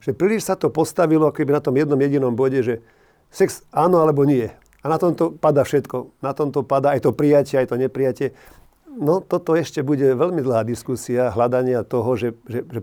že 0.01 0.17
príliš 0.17 0.49
sa 0.49 0.57
to 0.57 0.73
postavilo 0.73 1.29
ako 1.29 1.45
keby 1.45 1.53
na 1.53 1.61
tom 1.61 1.77
jednom 1.77 2.01
jedinom 2.01 2.33
bode, 2.33 2.65
že 2.65 2.81
sex 3.29 3.69
áno 3.69 4.01
alebo 4.01 4.25
nie. 4.25 4.49
A 4.81 4.89
na 4.89 4.97
tomto 4.97 5.37
pada 5.37 5.63
všetko. 5.63 6.25
Na 6.25 6.33
tomto 6.33 6.65
pada 6.65 6.97
aj 6.97 7.05
to 7.05 7.13
prijatie, 7.13 7.61
aj 7.61 7.69
to 7.69 7.77
neprijatie. 7.77 8.33
No 8.89 9.21
toto 9.21 9.53
ešte 9.53 9.85
bude 9.85 10.17
veľmi 10.17 10.41
dlhá 10.41 10.65
diskusia 10.65 11.29
hľadania 11.31 11.85
toho, 11.85 12.17
že, 12.17 12.33
že, 12.49 12.65
že, 12.65 12.81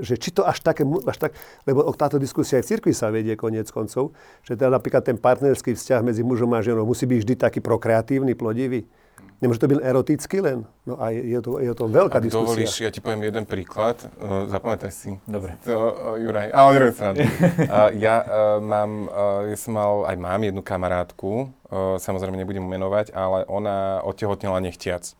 že 0.00 0.16
či 0.20 0.32
to 0.32 0.44
až 0.44 0.60
také, 0.60 0.84
až 0.84 1.16
tak, 1.16 1.32
lebo 1.64 1.84
táto 1.96 2.20
diskusia 2.20 2.60
aj 2.60 2.64
v 2.64 2.70
cirkvi 2.76 2.92
sa 2.92 3.12
vedie 3.12 3.36
konec 3.36 3.68
koncov, 3.72 4.12
že 4.44 4.56
teda 4.56 4.72
napríklad 4.72 5.04
ten 5.04 5.16
partnerský 5.16 5.72
vzťah 5.76 6.00
medzi 6.04 6.20
mužom 6.24 6.52
a 6.52 6.60
ženou 6.60 6.84
musí 6.84 7.08
byť 7.08 7.18
vždy 7.24 7.34
taký 7.36 7.60
prokreatívny, 7.64 8.36
plodivý. 8.36 8.88
Nemôže 9.36 9.60
to 9.60 9.68
byť 9.68 9.80
erotický 9.84 10.40
len. 10.40 10.64
No 10.88 10.96
a 10.96 11.12
je 11.12 11.36
to, 11.44 11.60
je 11.60 11.68
to 11.76 11.84
veľká 11.92 12.20
Ak 12.20 12.24
diskusia. 12.24 12.40
dovolíš, 12.40 12.72
ja 12.80 12.88
ti 12.88 13.04
poviem 13.04 13.28
jeden 13.28 13.44
príklad, 13.44 14.00
uh, 14.16 14.48
zapamätaj 14.48 14.88
si. 14.88 15.12
Dobre. 15.28 15.60
To, 15.68 15.92
uh, 15.92 16.16
Juraj, 16.16 16.48
ale 16.56 16.68
nerobím 16.72 16.96
srandu. 16.96 17.20
uh, 17.20 17.92
ja 18.00 18.24
uh, 18.24 18.64
mám, 18.64 19.12
uh, 19.12 19.44
ja 19.52 19.56
som 19.60 19.76
mal, 19.76 20.08
aj 20.08 20.16
mám 20.16 20.40
jednu 20.40 20.64
kamarátku, 20.64 21.52
uh, 21.68 22.00
samozrejme 22.00 22.32
nebudem 22.40 22.64
ju 22.64 22.70
menovať, 22.80 23.12
ale 23.12 23.44
ona 23.44 24.00
otehotnela 24.08 24.56
nechtiac. 24.64 25.12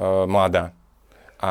Uh, 0.00 0.24
mladá. 0.24 0.72
A 1.44 1.50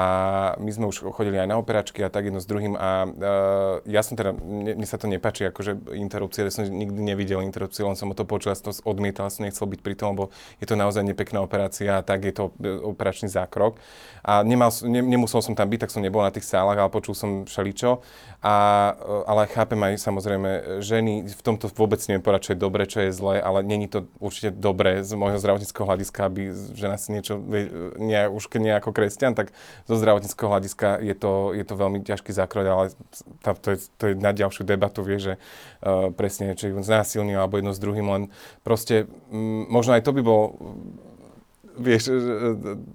my 0.57 0.71
sme 0.73 0.89
už 0.89 1.05
chodili 1.13 1.37
aj 1.37 1.53
na 1.53 1.61
operačky 1.61 2.01
a 2.01 2.09
tak 2.09 2.25
jedno 2.25 2.41
s 2.41 2.49
druhým 2.49 2.73
a 2.73 3.05
uh, 3.05 3.77
ja 3.85 4.01
som 4.01 4.17
teda, 4.17 4.33
mne, 4.33 4.73
mne 4.81 4.87
sa 4.89 4.97
to 4.97 5.05
nepáči, 5.05 5.45
akože 5.45 5.93
interrupcie, 5.93 6.41
ja 6.41 6.49
som 6.49 6.65
nikdy 6.65 6.97
nevidel 6.97 7.45
interrupcie, 7.45 7.85
len 7.85 7.93
som 7.93 8.09
o 8.09 8.17
to 8.17 8.25
počul, 8.25 8.49
ja 8.49 8.57
som 8.57 8.73
to 8.73 8.81
odmietal, 8.89 9.29
som 9.29 9.45
nechcel 9.45 9.69
byť 9.69 9.85
pri 9.85 9.93
tom, 9.93 10.17
lebo 10.17 10.33
je 10.57 10.65
to 10.65 10.73
naozaj 10.73 11.05
nepekná 11.05 11.45
operácia 11.45 12.01
a 12.01 12.01
tak 12.01 12.25
je 12.25 12.33
to 12.33 12.49
e, 12.57 12.73
operačný 12.73 13.29
zákrok. 13.29 13.77
A 14.25 14.41
nemal, 14.41 14.73
ne, 14.81 15.05
nemusel 15.05 15.45
som 15.45 15.53
tam 15.53 15.69
byť, 15.69 15.85
tak 15.85 15.93
som 15.93 16.01
nebol 16.01 16.25
na 16.25 16.33
tých 16.33 16.49
sálach, 16.49 16.81
ale 16.81 16.89
počul 16.89 17.13
som 17.13 17.45
všeličo. 17.45 18.01
A, 18.41 18.55
e, 18.97 19.13
ale 19.29 19.45
chápem 19.45 19.77
aj 19.77 20.01
samozrejme 20.01 20.81
ženy, 20.81 21.29
v 21.29 21.41
tomto 21.45 21.69
vôbec 21.69 22.01
neviem 22.09 22.25
povedať, 22.25 22.49
čo 22.49 22.53
je 22.57 22.63
dobre, 22.65 22.81
čo 22.89 22.97
je 23.05 23.13
zlé, 23.13 23.37
ale 23.45 23.61
není 23.61 23.85
to 23.85 24.09
určite 24.17 24.57
dobré 24.57 25.05
z 25.05 25.13
môjho 25.13 25.37
zdravotníckého 25.37 25.85
hľadiska, 25.85 26.19
aby 26.25 26.49
žena 26.73 26.97
si 26.97 27.13
niečo, 27.13 27.37
nie, 28.01 28.21
už 28.25 28.49
keď 28.49 28.59
nie 28.63 28.73
ako 28.73 28.89
kresťan, 28.89 29.37
tak 29.37 29.53
zo 29.83 29.95
zdravotníckého 29.99 30.49
hľadiska 30.49 31.03
je 31.03 31.15
to, 31.15 31.51
je 31.51 31.63
to 31.67 31.75
veľmi 31.75 31.99
ťažký 32.03 32.31
zákrok, 32.31 32.65
ale 32.65 32.85
tá, 33.43 33.51
to, 33.55 33.75
je, 33.75 33.77
to 33.99 34.03
je 34.11 34.13
na 34.15 34.31
ďalšiu 34.31 34.63
debatu, 34.63 35.03
vie, 35.03 35.19
že 35.19 35.33
uh, 35.35 36.09
presne, 36.15 36.55
či 36.55 36.71
ju 36.71 36.79
znásilnil 36.79 37.39
alebo 37.39 37.59
jedno 37.59 37.75
s 37.75 37.83
druhým, 37.83 38.07
len 38.07 38.23
proste, 38.63 39.11
mm, 39.31 39.67
možno 39.67 39.99
aj 39.99 40.03
to 40.07 40.15
by 40.15 40.21
bol 40.23 40.55
vieš, 41.77 42.09
e, 42.09 42.13
e, 42.13 42.19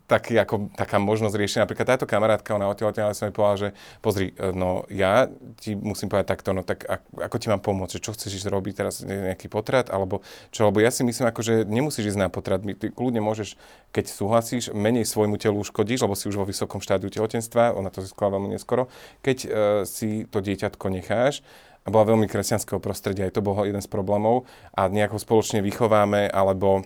taký, 0.07 0.39
ako, 0.39 0.71
taká 0.75 1.03
možnosť 1.03 1.35
riešenia. 1.35 1.65
Napríklad 1.67 1.99
táto 1.99 2.07
kamarátka, 2.07 2.55
ona 2.55 2.71
otehotnila, 2.71 3.17
som 3.17 3.29
jej 3.31 3.35
povedal, 3.35 3.59
že 3.59 3.69
pozri, 3.99 4.33
e, 4.35 4.55
no 4.55 4.87
ja 4.89 5.27
ti 5.59 5.75
musím 5.75 6.11
povedať 6.11 6.27
takto, 6.31 6.51
no 6.55 6.63
tak 6.63 6.87
ak, 6.87 7.03
ako 7.19 7.37
ti 7.39 7.47
mám 7.51 7.63
pomôcť, 7.63 7.99
čo 7.99 8.15
chceš 8.15 8.43
ísť 8.43 8.49
robiť 8.49 8.75
teraz, 8.79 9.03
ne- 9.03 9.35
nejaký 9.35 9.51
potrat, 9.51 9.91
alebo 9.91 10.23
čo, 10.55 10.71
lebo 10.71 10.79
ja 10.79 10.95
si 10.95 11.03
myslím, 11.03 11.31
ako, 11.31 11.41
že 11.43 11.55
nemusíš 11.67 12.15
ísť 12.15 12.21
na 12.21 12.29
potrat, 12.31 12.63
ty 12.63 12.87
kľudne 12.91 13.23
môžeš, 13.23 13.59
keď 13.91 14.05
súhlasíš, 14.11 14.71
menej 14.71 15.09
svojmu 15.09 15.41
telu 15.41 15.59
uškodíš, 15.59 16.07
lebo 16.07 16.15
si 16.15 16.31
už 16.31 16.39
vo 16.39 16.47
vysokom 16.47 16.79
štádiu 16.79 17.11
tehotenstva, 17.11 17.75
ona 17.75 17.91
to 17.91 18.05
získala 18.05 18.39
veľmi 18.39 18.55
neskoro, 18.55 18.87
keď 19.25 19.39
uh, 19.45 19.51
si 19.89 20.29
to 20.29 20.39
dieťatko 20.39 20.87
necháš, 20.93 21.43
a 21.87 21.89
bola 21.89 22.13
veľmi 22.13 22.29
kresťanského 22.29 22.85
prostredia, 22.85 23.25
aj 23.25 23.41
to 23.41 23.41
bol 23.41 23.57
jeden 23.65 23.81
z 23.81 23.89
problémov. 23.89 24.45
A 24.77 24.93
nejako 24.93 25.17
spoločne 25.17 25.65
vychováme, 25.65 26.29
alebo 26.29 26.85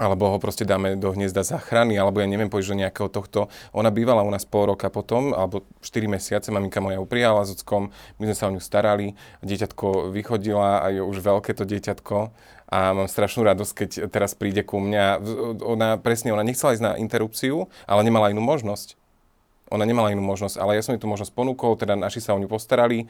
alebo 0.00 0.32
ho 0.32 0.40
proste 0.40 0.64
dáme 0.64 0.96
do 0.96 1.12
hniezda 1.12 1.44
záchrany, 1.44 2.00
alebo 2.00 2.24
ja 2.24 2.26
neviem, 2.26 2.48
pôjdeš 2.48 2.72
do 2.72 2.80
nejakého 2.80 3.12
tohto. 3.12 3.52
Ona 3.76 3.92
bývala 3.92 4.24
u 4.24 4.32
nás 4.32 4.48
pol 4.48 4.72
roka 4.72 4.88
potom, 4.88 5.36
alebo 5.36 5.68
4 5.84 6.08
mesiace, 6.08 6.48
maminka 6.48 6.80
moja 6.80 6.96
ju 6.96 7.04
prijala 7.04 7.44
s 7.44 7.52
ockom, 7.52 7.92
my 8.16 8.24
sme 8.32 8.36
sa 8.36 8.48
o 8.48 8.54
ňu 8.56 8.64
starali, 8.64 9.12
dieťatko 9.44 10.08
vychodila 10.08 10.80
a 10.80 10.86
je 10.88 11.04
už 11.04 11.20
veľké 11.20 11.52
to 11.52 11.68
dieťatko 11.68 12.32
a 12.70 12.94
mám 12.94 13.10
strašnú 13.10 13.42
radosť, 13.42 13.72
keď 13.74 13.90
teraz 14.14 14.38
príde 14.38 14.62
ku 14.62 14.78
mňa. 14.78 15.18
Ona 15.66 15.98
presne, 15.98 16.30
ona 16.30 16.46
nechcela 16.46 16.72
ísť 16.72 16.84
na 16.86 16.92
interrupciu, 17.02 17.66
ale 17.84 18.06
nemala 18.06 18.30
inú 18.30 18.40
možnosť. 18.40 18.99
Ona 19.70 19.86
nemala 19.86 20.10
inú 20.10 20.22
možnosť, 20.22 20.58
ale 20.58 20.74
ja 20.74 20.82
som 20.82 20.92
jej 20.94 21.02
tú 21.02 21.06
možnosť 21.06 21.30
ponúkol, 21.30 21.78
teda 21.78 21.94
naši 21.94 22.18
sa 22.18 22.34
o 22.34 22.42
ňu 22.42 22.50
postarali 22.50 23.06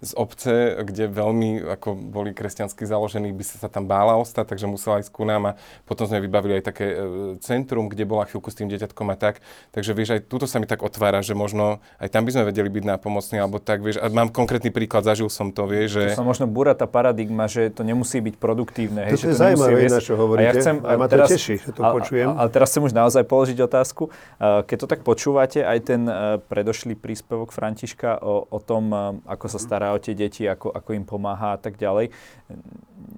z 0.00 0.12
obce, 0.16 0.80
kde 0.84 1.08
veľmi 1.08 1.64
ako 1.76 1.92
boli 1.96 2.32
kresťansky 2.32 2.88
založení, 2.88 3.28
by 3.32 3.44
sa, 3.44 3.68
tam 3.68 3.84
bála 3.84 4.16
ostať, 4.16 4.56
takže 4.56 4.64
musela 4.68 5.00
ísť 5.04 5.12
ku 5.12 5.28
nám 5.28 5.52
a 5.52 5.56
potom 5.84 6.08
sme 6.08 6.20
vybavili 6.24 6.60
aj 6.60 6.64
také 6.64 6.86
e, 6.92 6.96
centrum, 7.44 7.92
kde 7.92 8.08
bola 8.08 8.24
chvíľku 8.24 8.48
s 8.48 8.56
tým 8.56 8.72
dieťatkom 8.72 9.08
a 9.12 9.16
tak. 9.20 9.44
Takže 9.72 9.92
vieš, 9.92 10.16
aj 10.16 10.20
túto 10.28 10.48
sa 10.48 10.60
mi 10.60 10.68
tak 10.68 10.80
otvára, 10.80 11.20
že 11.20 11.36
možno 11.36 11.84
aj 12.00 12.08
tam 12.08 12.24
by 12.24 12.30
sme 12.32 12.48
vedeli 12.48 12.72
byť 12.72 12.84
nápomocní, 12.88 13.36
alebo 13.36 13.60
tak, 13.60 13.84
vieš, 13.84 14.00
a 14.00 14.08
mám 14.08 14.32
konkrétny 14.32 14.72
príklad, 14.72 15.04
zažil 15.04 15.28
som 15.28 15.52
to, 15.52 15.68
vieš, 15.68 16.00
že... 16.00 16.04
To 16.16 16.24
sa 16.24 16.28
možno 16.28 16.48
búra 16.48 16.72
tá 16.72 16.88
paradigma, 16.88 17.44
že 17.46 17.68
to 17.68 17.84
nemusí 17.84 18.20
byť 18.20 18.40
produktívne. 18.40 19.06
Hej, 19.06 19.16
Toto 19.16 19.22
že 19.22 19.28
je 19.28 19.32
to 19.32 19.36
nemusí 19.36 19.44
zaujímavé, 19.44 19.80
viesť- 19.80 20.04
čo 20.04 20.14
hovoríte. 20.16 20.44
A 20.44 20.48
ja 20.48 20.52
chcem, 20.56 20.76
A 20.82 20.90
ma 20.96 21.06
to 21.08 21.16
teší, 21.24 21.54
že 21.60 21.70
to 21.72 21.80
a- 21.84 21.92
počujem. 21.92 22.28
Ale 22.32 22.48
teraz 22.48 22.68
chcem 22.72 22.82
už 22.82 22.92
naozaj 22.96 23.22
položiť 23.28 23.58
otázku. 23.60 24.08
Uh, 24.40 24.64
Keď 24.66 24.76
to 24.82 24.86
tak 24.88 25.00
počúvate, 25.06 25.60
aj 25.62 25.78
ten 25.84 26.01
uh, 26.06 26.38
predošlý 26.40 26.98
príspevok 26.98 27.50
Františka 27.54 28.22
o, 28.22 28.46
o 28.48 28.58
tom, 28.62 28.84
uh, 28.92 29.16
ako 29.26 29.46
sa 29.50 29.58
stará 29.58 29.94
o 29.94 29.98
tie 29.98 30.14
deti, 30.14 30.46
ako, 30.46 30.70
ako 30.70 30.90
im 30.94 31.06
pomáha 31.06 31.54
a 31.54 31.58
tak 31.58 31.76
ďalej, 31.78 32.10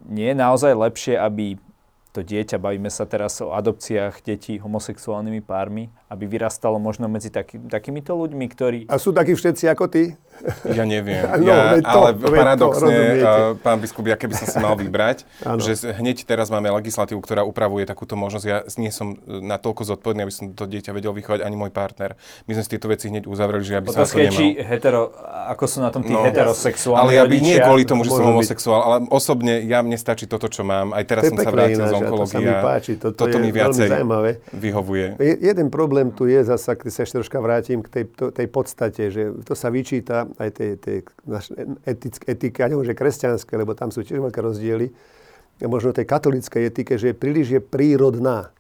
nie 0.09 0.29
je 0.31 0.37
naozaj 0.37 0.73
lepšie, 0.73 1.15
aby 1.19 1.59
to 2.15 2.23
dieťa, 2.23 2.63
bavíme 2.63 2.87
sa 2.89 3.03
teraz 3.05 3.43
o 3.43 3.51
adopciách 3.51 4.23
detí 4.23 4.63
homosexuálnymi 4.63 5.43
pármi, 5.43 5.91
aby 6.07 6.31
vyrastalo 6.31 6.79
možno 6.79 7.11
medzi 7.11 7.27
taký, 7.27 7.59
takýmito 7.59 8.15
ľuďmi, 8.15 8.47
ktorí... 8.47 8.79
A 8.87 9.03
sú 9.03 9.11
takí 9.11 9.35
všetci 9.35 9.67
ako 9.67 9.91
ty? 9.91 10.15
Ja 10.71 10.87
neviem, 10.87 11.27
No, 11.43 11.51
ja, 11.51 11.83
to, 11.83 11.91
ale 11.91 12.11
to, 12.15 12.31
paradoxne, 12.31 12.87
rozumiete. 12.87 13.27
uh, 13.27 13.59
pán 13.59 13.79
biskup, 13.83 14.07
ja 14.07 14.15
keby 14.15 14.35
som 14.35 14.47
si 14.47 14.59
mal 14.63 14.79
vybrať, 14.79 15.27
že 15.67 15.91
hneď 15.91 16.23
teraz 16.23 16.55
máme 16.55 16.71
legislatívu, 16.73 17.19
ktorá 17.19 17.43
upravuje 17.43 17.83
takúto 17.83 18.15
možnosť. 18.15 18.45
Ja 18.47 18.63
nie 18.79 18.95
som 18.95 19.15
e, 19.15 19.43
natoľko 19.43 19.83
zodpovedný, 19.85 20.23
aby 20.23 20.35
som 20.35 20.45
to 20.55 20.71
dieťa 20.71 20.95
vedel 20.95 21.11
vychovať, 21.11 21.43
ani 21.43 21.59
môj 21.59 21.75
partner. 21.75 22.15
My 22.47 22.55
sme 22.55 22.63
si 22.63 22.71
tieto 22.71 22.87
veci 22.87 23.11
hneď 23.11 23.27
uzavreli, 23.27 23.67
že 23.67 23.73
ja 23.75 23.83
by 23.83 23.89
som 23.91 23.99
Otázka 24.07 24.15
to 24.15 24.23
nemal. 24.23 24.39
či 24.39 24.47
hetero, 24.59 25.03
ako 25.51 25.65
sú 25.67 25.79
na 25.83 25.91
tom 25.91 26.03
tí 26.03 26.15
No. 26.15 26.23
heterosexuálni 26.23 27.03
ale 27.03 27.13
ja 27.19 27.25
by 27.27 27.37
nie 27.39 27.57
kvôli 27.59 27.83
tomu, 27.83 28.07
že 28.07 28.11
som 28.11 28.23
homosexuál, 28.25 28.81
ale 28.81 28.97
osobne 29.11 29.67
ja 29.67 29.83
mne 29.83 29.99
stačí 29.99 30.31
toto, 30.31 30.47
čo 30.47 30.63
mám. 30.63 30.95
Aj 30.95 31.03
teraz 31.03 31.27
To 31.27 31.35
som 31.35 31.39
sa 31.43 31.51
vrátil 31.51 31.83
z 31.83 32.04
a 32.05 32.11
to 32.11 32.25
sa 32.25 32.39
mi 32.39 32.55
páči, 32.55 32.93
toto 32.95 33.17
toto 33.19 33.33
je 33.33 33.41
mi 33.41 33.51
veľmi 33.51 33.75
zaujímavé. 33.89 34.31
vyhovuje. 34.53 35.07
Je- 35.19 35.39
Jeden 35.45 35.69
problém 35.69 36.09
tu 36.09 36.25
je 36.25 36.41
zasa, 36.41 36.73
keď 36.73 36.91
sa 36.91 37.01
ešte 37.03 37.17
troška 37.19 37.39
vrátim 37.39 37.81
k 37.81 37.89
tej, 37.91 38.05
to, 38.11 38.25
tej 38.31 38.47
podstate, 38.47 39.03
že 39.09 39.23
to 39.41 39.53
sa 39.53 39.69
vyčíta 39.69 40.29
aj 40.35 40.49
tej, 40.51 40.71
tej 40.77 40.97
etické, 41.85 42.25
etike, 42.29 42.59
a 42.59 42.69
neviem, 42.69 42.85
že 42.85 42.95
kresťanské, 42.95 43.55
lebo 43.55 43.73
tam 43.73 43.89
sú 43.89 44.01
tiež 44.01 44.21
veľké 44.21 44.41
rozdiely, 44.41 44.87
možno 45.63 45.91
tej 45.91 46.05
katolíckej 46.05 46.63
etike, 46.65 46.95
že 46.95 47.07
je 47.07 47.17
príliš 47.17 47.47
je 47.51 47.61
prírodná. 47.61 48.51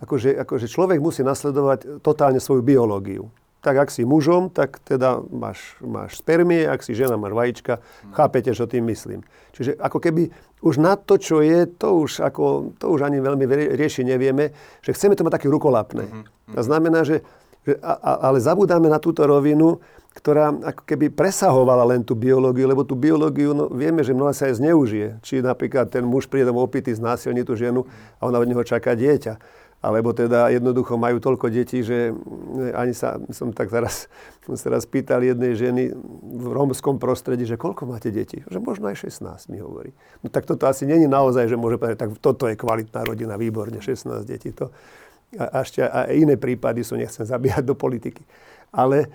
Akože, 0.00 0.32
akože 0.34 0.66
človek 0.66 0.98
musí 0.98 1.20
nasledovať 1.20 2.00
totálne 2.00 2.36
svoju 2.36 2.60
biológiu. 2.60 3.28
Tak 3.60 3.76
ak 3.76 3.88
si 3.92 4.08
mužom, 4.08 4.48
tak 4.48 4.80
teda 4.80 5.20
máš, 5.28 5.76
máš 5.84 6.16
spermie, 6.16 6.64
ak 6.64 6.80
si 6.80 6.96
žena, 6.96 7.20
máš 7.20 7.36
vajíčka. 7.36 7.80
Hmm. 7.80 8.12
Chápete, 8.16 8.56
čo 8.56 8.64
tým 8.64 8.88
myslím. 8.88 9.20
Čiže 9.52 9.76
ako 9.76 10.00
keby 10.00 10.32
už 10.64 10.80
na 10.80 10.96
to, 10.96 11.20
čo 11.20 11.44
je, 11.44 11.68
to 11.68 12.04
už, 12.04 12.24
ako, 12.24 12.72
to 12.76 12.88
už 12.88 13.04
ani 13.04 13.20
veľmi 13.20 13.44
riešiť 13.76 14.04
nevieme, 14.04 14.52
že 14.84 14.96
chceme 14.96 15.16
to 15.16 15.24
mať 15.24 15.40
také 15.40 15.48
rukolapné. 15.52 16.08
To 16.56 16.62
znamená, 16.64 17.04
že, 17.04 17.24
že 17.64 17.76
a, 17.80 18.28
ale 18.28 18.40
zabudáme 18.40 18.88
na 18.88 19.00
túto 19.00 19.24
rovinu, 19.24 19.80
ktorá 20.10 20.50
ako 20.50 20.82
keby 20.84 21.06
presahovala 21.14 21.86
len 21.86 22.02
tú 22.02 22.18
biológiu, 22.18 22.66
lebo 22.66 22.82
tú 22.82 22.98
biológiu 22.98 23.54
no, 23.54 23.70
vieme, 23.70 24.02
že 24.02 24.10
mnoha 24.10 24.34
sa 24.34 24.50
aj 24.50 24.58
zneužije. 24.58 25.08
Či 25.22 25.38
napríklad 25.38 25.86
ten 25.86 26.02
muž 26.02 26.26
príde 26.26 26.50
domov 26.50 26.66
opitý, 26.66 26.90
znásilní 26.90 27.46
tú 27.46 27.54
ženu 27.54 27.86
a 28.18 28.26
ona 28.26 28.42
od 28.42 28.48
neho 28.50 28.64
čaká 28.66 28.98
dieťa. 28.98 29.38
Alebo 29.80 30.12
teda 30.12 30.52
jednoducho 30.52 31.00
majú 31.00 31.24
toľko 31.24 31.48
detí, 31.48 31.80
že 31.80 32.12
ani 32.76 32.92
sa, 32.92 33.16
som 33.32 33.48
tak 33.48 33.72
teraz, 33.72 34.12
som 34.44 34.52
sa 34.52 34.68
teraz 34.68 34.84
pýtal 34.84 35.24
jednej 35.24 35.56
ženy 35.56 35.96
v 36.20 36.46
rómskom 36.52 37.00
prostredí, 37.00 37.48
že 37.48 37.56
koľko 37.56 37.88
máte 37.88 38.12
detí? 38.12 38.44
Že 38.44 38.60
možno 38.60 38.92
aj 38.92 39.08
16, 39.08 39.48
mi 39.48 39.58
hovorí. 39.64 39.96
No 40.20 40.28
tak 40.28 40.44
toto 40.44 40.68
asi 40.68 40.84
není 40.84 41.08
naozaj, 41.08 41.48
že 41.48 41.56
môže 41.56 41.80
povedať, 41.80 41.96
tak 41.96 42.12
toto 42.20 42.44
je 42.44 42.60
kvalitná 42.60 43.08
rodina, 43.08 43.40
výborne, 43.40 43.80
16 43.80 44.20
detí. 44.28 44.52
To, 44.60 44.68
a, 45.40 45.48
a 45.48 45.56
ešte 45.64 45.80
aj 45.80 46.12
iné 46.12 46.36
prípady 46.36 46.84
sú, 46.84 47.00
nechcem 47.00 47.24
zabíjať 47.24 47.64
do 47.64 47.72
politiky. 47.72 48.20
Ale 48.76 49.08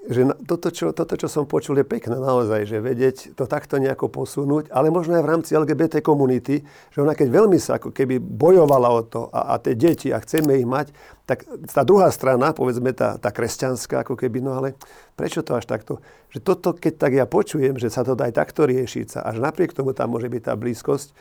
že 0.00 0.24
toto 0.48 0.72
čo, 0.72 0.96
toto, 0.96 1.12
čo 1.12 1.28
som 1.28 1.44
počul, 1.44 1.76
je 1.76 1.84
pekné 1.84 2.16
naozaj, 2.16 2.64
že 2.64 2.80
vedieť 2.80 3.36
to 3.36 3.44
takto 3.44 3.76
nejako 3.76 4.08
posunúť, 4.08 4.72
ale 4.72 4.88
možno 4.88 5.20
aj 5.20 5.24
v 5.24 5.30
rámci 5.36 5.50
LGBT 5.52 6.00
komunity, 6.00 6.64
že 6.88 7.04
ona 7.04 7.12
keď 7.12 7.28
veľmi 7.28 7.60
sa 7.60 7.76
ako 7.76 7.92
keby 7.92 8.16
bojovala 8.16 8.88
o 8.88 9.04
to 9.04 9.28
a, 9.28 9.52
a 9.52 9.60
tie 9.60 9.76
deti 9.76 10.08
a 10.08 10.16
chceme 10.24 10.56
ich 10.56 10.64
mať, 10.64 10.96
tak 11.28 11.44
tá 11.68 11.84
druhá 11.84 12.08
strana, 12.08 12.56
povedzme 12.56 12.96
tá, 12.96 13.20
tá 13.20 13.28
kresťanská, 13.28 14.00
ako 14.00 14.16
keby, 14.16 14.40
no 14.40 14.56
ale 14.56 14.72
prečo 15.20 15.44
to 15.44 15.52
až 15.52 15.68
takto? 15.68 16.00
Že 16.32 16.38
toto, 16.48 16.68
keď 16.72 16.92
tak 16.96 17.12
ja 17.12 17.28
počujem, 17.28 17.76
že 17.76 17.92
sa 17.92 18.00
to 18.00 18.16
dá 18.16 18.32
aj 18.32 18.40
takto 18.40 18.64
riešiť 18.64 19.06
sa, 19.14 19.28
až 19.28 19.36
napriek 19.36 19.76
tomu 19.76 19.92
tam 19.92 20.16
môže 20.16 20.32
byť 20.32 20.42
tá 20.48 20.56
blízkosť, 20.56 21.12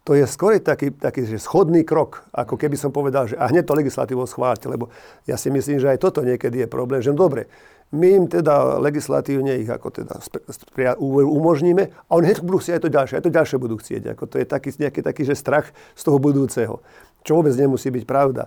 to 0.00 0.16
je 0.16 0.24
skôr 0.24 0.56
taký, 0.60 0.96
taký 0.96 1.28
že 1.28 1.40
schodný 1.40 1.84
krok, 1.84 2.24
ako 2.32 2.56
keby 2.56 2.76
som 2.76 2.88
povedal, 2.88 3.28
že 3.28 3.36
a 3.36 3.48
hneď 3.48 3.68
to 3.68 3.76
legislatívou 3.76 4.24
schválte, 4.24 4.64
lebo 4.64 4.88
ja 5.28 5.36
si 5.36 5.52
myslím, 5.52 5.76
že 5.76 5.92
aj 5.92 6.00
toto 6.00 6.24
niekedy 6.24 6.64
je 6.64 6.68
problém, 6.68 7.04
že 7.04 7.12
no 7.12 7.20
dobre, 7.20 7.52
my 7.90 8.06
im 8.22 8.24
teda 8.30 8.78
legislatívne 8.78 9.58
ich 9.58 9.66
ako 9.66 9.90
teda 9.90 10.22
umožníme 11.02 11.90
a 11.90 12.10
oni 12.14 12.38
budú 12.38 12.62
chcieť 12.62 12.78
aj 12.78 12.82
to 12.86 12.90
ďalšie, 12.90 13.14
aj 13.18 13.24
to 13.26 13.34
ďalšie 13.34 13.56
budú 13.58 13.76
chcieť. 13.82 14.02
Ako 14.14 14.24
to 14.30 14.38
je 14.38 14.46
taký, 14.46 14.70
nejaký 14.78 15.00
taký, 15.02 15.22
že 15.26 15.34
strach 15.34 15.74
z 15.98 16.02
toho 16.06 16.22
budúceho, 16.22 16.78
čo 17.26 17.34
vôbec 17.34 17.50
nemusí 17.58 17.90
byť 17.90 18.04
pravda. 18.06 18.46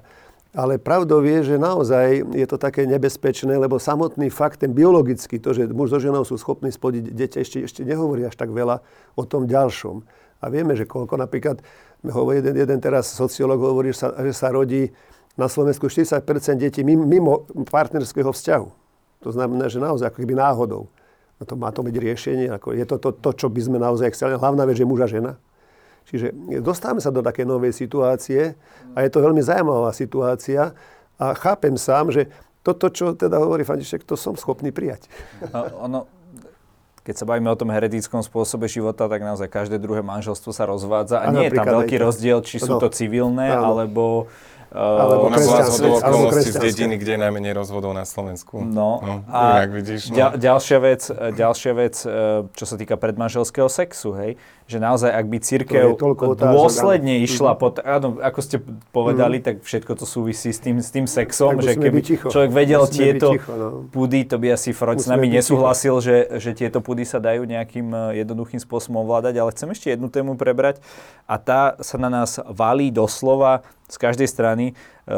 Ale 0.54 0.78
pravdou 0.78 1.26
je, 1.26 1.44
že 1.44 1.56
naozaj 1.58 2.30
je 2.30 2.46
to 2.46 2.62
také 2.62 2.86
nebezpečné, 2.86 3.58
lebo 3.58 3.82
samotný 3.82 4.30
fakt, 4.30 4.62
ten 4.62 4.70
biologický, 4.70 5.42
to, 5.42 5.50
že 5.52 5.66
muž 5.74 5.90
so 5.92 6.00
ženou 6.00 6.22
sú 6.24 6.38
schopní 6.38 6.70
splodiť 6.70 7.10
dieťa, 7.10 7.38
ešte, 7.42 7.58
ešte 7.66 7.82
nehovorí 7.82 8.24
až 8.24 8.38
tak 8.38 8.54
veľa 8.54 8.80
o 9.18 9.24
tom 9.26 9.50
ďalšom. 9.50 10.06
A 10.46 10.54
vieme, 10.54 10.78
že 10.78 10.86
koľko 10.86 11.18
napríklad, 11.18 11.58
jeden, 12.06 12.54
jeden 12.54 12.80
teraz 12.80 13.10
sociológ 13.12 13.66
hovorí, 13.66 13.98
že 13.98 14.06
sa, 14.06 14.08
že 14.22 14.34
sa 14.36 14.54
rodí 14.54 14.94
na 15.34 15.50
Slovensku 15.50 15.90
40% 15.90 16.22
detí 16.62 16.86
mimo 16.86 17.50
partnerského 17.66 18.30
vzťahu. 18.30 18.83
To 19.24 19.32
znamená, 19.32 19.72
že 19.72 19.80
naozaj 19.80 20.12
ako 20.12 20.20
keby 20.20 20.36
náhodou. 20.36 20.92
No 21.40 21.44
to 21.48 21.56
má 21.56 21.72
to 21.72 21.82
byť 21.82 21.96
riešenie. 21.96 22.48
Ako 22.52 22.76
je 22.76 22.86
to, 22.86 23.00
to 23.00 23.10
to, 23.16 23.30
čo 23.34 23.48
by 23.48 23.62
sme 23.64 23.78
naozaj 23.80 24.12
chceli. 24.14 24.36
Hlavná 24.36 24.68
vec 24.68 24.78
je 24.78 24.86
muž 24.86 25.04
a 25.04 25.10
žena. 25.10 25.34
Čiže 26.04 26.36
dostávame 26.60 27.00
sa 27.00 27.16
do 27.16 27.24
také 27.24 27.48
novej 27.48 27.72
situácie 27.72 28.60
a 28.92 28.98
je 29.02 29.10
to 29.10 29.24
veľmi 29.24 29.40
zaujímavá 29.40 29.96
situácia 29.96 30.76
a 31.16 31.32
chápem 31.32 31.80
sám, 31.80 32.12
že 32.12 32.28
toto, 32.64 32.92
čo 32.92 33.16
teda 33.16 33.40
hovorí 33.40 33.64
František, 33.64 34.04
to 34.04 34.20
som 34.20 34.36
schopný 34.36 34.72
prijať. 34.72 35.08
No, 35.52 35.60
ono, 35.80 36.00
keď 37.04 37.16
sa 37.20 37.26
bavíme 37.28 37.52
o 37.52 37.60
tom 37.60 37.72
heretickom 37.72 38.24
spôsobe 38.24 38.72
života, 38.72 39.12
tak 39.12 39.20
naozaj 39.20 39.52
každé 39.52 39.76
druhé 39.80 40.00
manželstvo 40.00 40.56
sa 40.56 40.64
rozvádza 40.64 41.20
a, 41.20 41.28
a 41.28 41.36
nie 41.36 41.52
je 41.52 41.60
tam 41.60 41.68
veľký 41.68 42.00
rozdiel, 42.00 42.40
či 42.48 42.64
sú 42.64 42.80
no, 42.80 42.82
to 42.84 42.88
civilné, 42.88 43.52
no. 43.52 43.76
alebo 43.76 44.04
alebo 44.74 45.30
Ona 45.30 45.38
bola 45.38 45.62
z 45.70 45.80
okolností 45.86 46.50
z 46.50 46.58
dediny, 46.58 46.98
kde 46.98 47.12
je 47.16 47.20
najmenej 47.22 47.54
rozvodov 47.54 47.94
na 47.94 48.10
Slovensku. 48.10 48.66
No, 48.66 48.98
no 49.06 49.16
a 49.30 49.70
vidíš, 49.70 50.10
no. 50.10 50.18
Ďal, 50.18 50.32
ďalšia 50.42 50.78
vec, 50.82 51.02
ďalšia 51.14 51.74
vec, 51.78 51.96
e, 52.02 52.10
čo 52.50 52.66
sa 52.66 52.76
týka 52.76 52.98
predmanželského 52.98 53.70
sexu, 53.70 54.18
hej, 54.18 54.42
že 54.64 54.78
naozaj, 54.80 55.12
ak 55.12 55.26
by 55.28 55.38
církev 55.44 55.86
dôsledne 56.40 57.20
áno. 57.20 57.26
išla 57.28 57.52
mhm. 57.56 57.60
pod, 57.60 57.74
áno, 57.84 58.08
ako 58.24 58.40
ste 58.40 58.58
povedali, 58.96 59.40
mm. 59.40 59.44
tak 59.44 59.56
všetko 59.62 59.92
to 60.00 60.06
súvisí 60.08 60.56
s 60.56 60.60
tým, 60.64 60.80
s 60.80 60.90
tým 60.90 61.06
sexom, 61.06 61.60
tak 61.60 61.64
že 61.64 61.72
keby 61.76 62.00
človek 62.32 62.52
vedel 62.52 62.84
tieto 62.88 63.36
ticho, 63.36 63.54
no. 63.54 63.68
pudy, 63.92 64.24
to 64.24 64.40
by 64.40 64.56
asi 64.56 64.72
Freud 64.72 65.04
s 65.04 65.08
nami 65.12 65.28
nesúhlasil, 65.28 66.00
že, 66.00 66.18
že 66.40 66.52
tieto 66.56 66.80
pudy 66.80 67.04
sa 67.04 67.20
dajú 67.20 67.44
nejakým 67.44 67.92
e, 67.92 68.24
jednoduchým 68.24 68.60
spôsobom 68.64 69.04
ovládať, 69.04 69.36
ale 69.44 69.52
chcem 69.52 69.70
ešte 69.72 69.88
jednu 69.92 70.08
tému 70.08 70.40
prebrať 70.40 70.80
a 71.28 71.36
tá 71.36 71.76
sa 71.84 72.00
na 72.00 72.08
nás 72.08 72.40
valí 72.48 72.90
doslova 72.90 73.68
z 73.92 73.96
každej 74.00 74.28
strany. 74.32 74.66
E, 74.72 75.14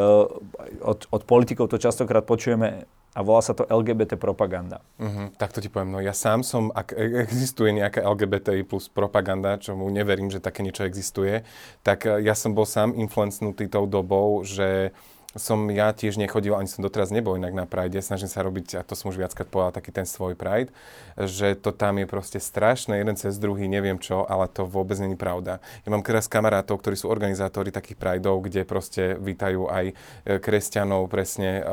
od, 0.82 1.06
od 1.06 1.22
politikov 1.22 1.70
to 1.70 1.78
častokrát 1.78 2.26
počujeme 2.26 2.90
a 3.16 3.24
volá 3.24 3.40
sa 3.40 3.56
to 3.56 3.64
LGBT 3.64 4.20
propaganda. 4.20 4.84
Uh-huh, 5.00 5.32
tak 5.40 5.56
to 5.56 5.64
ti 5.64 5.72
poviem, 5.72 5.88
no 5.88 6.04
ja 6.04 6.12
sám 6.12 6.44
som, 6.44 6.68
ak 6.68 6.92
e, 6.92 7.24
existuje 7.24 7.72
nejaká 7.72 8.04
LGBT 8.04 8.60
plus 8.68 8.92
propaganda, 8.92 9.56
čo 9.56 9.72
mu 9.72 9.88
neverím, 9.88 10.28
že 10.28 10.44
také 10.44 10.60
niečo 10.60 10.84
existuje, 10.84 11.40
tak 11.80 12.04
e, 12.04 12.20
ja 12.20 12.36
som 12.36 12.52
bol 12.52 12.68
sám 12.68 12.92
influencnutý 12.92 13.72
tou 13.72 13.88
dobou, 13.88 14.44
že 14.44 14.92
som 15.36 15.68
ja 15.70 15.92
tiež 15.92 16.16
nechodil, 16.16 16.56
ani 16.56 16.68
som 16.68 16.80
doteraz 16.80 17.12
nebol 17.12 17.36
inak 17.36 17.52
na 17.52 17.64
Pride, 17.68 18.00
snažím 18.00 18.28
sa 18.28 18.42
robiť, 18.42 18.80
a 18.80 18.84
to 18.84 18.96
som 18.96 19.12
už 19.12 19.20
viackrát 19.20 19.48
povedal, 19.48 19.76
taký 19.76 19.92
ten 19.92 20.08
svoj 20.08 20.34
Pride, 20.34 20.72
že 21.16 21.56
to 21.56 21.72
tam 21.72 22.00
je 22.00 22.06
proste 22.08 22.38
strašné, 22.40 23.00
jeden 23.00 23.16
cez 23.16 23.36
druhý, 23.36 23.68
neviem 23.68 24.00
čo, 24.00 24.24
ale 24.28 24.48
to 24.48 24.64
vôbec 24.64 24.96
není 25.00 25.16
pravda. 25.16 25.60
Ja 25.84 25.88
mám 25.92 26.04
teraz 26.04 26.28
kamarátov, 26.28 26.80
ktorí 26.80 26.96
sú 26.96 27.12
organizátori 27.12 27.72
takých 27.72 28.00
Prideov, 28.00 28.44
kde 28.44 28.68
proste 28.68 29.16
vítajú 29.16 29.68
aj 29.68 29.84
e, 29.92 29.94
kresťanov, 30.40 31.08
presne, 31.08 31.60
e, 31.60 31.62
e, 31.62 31.72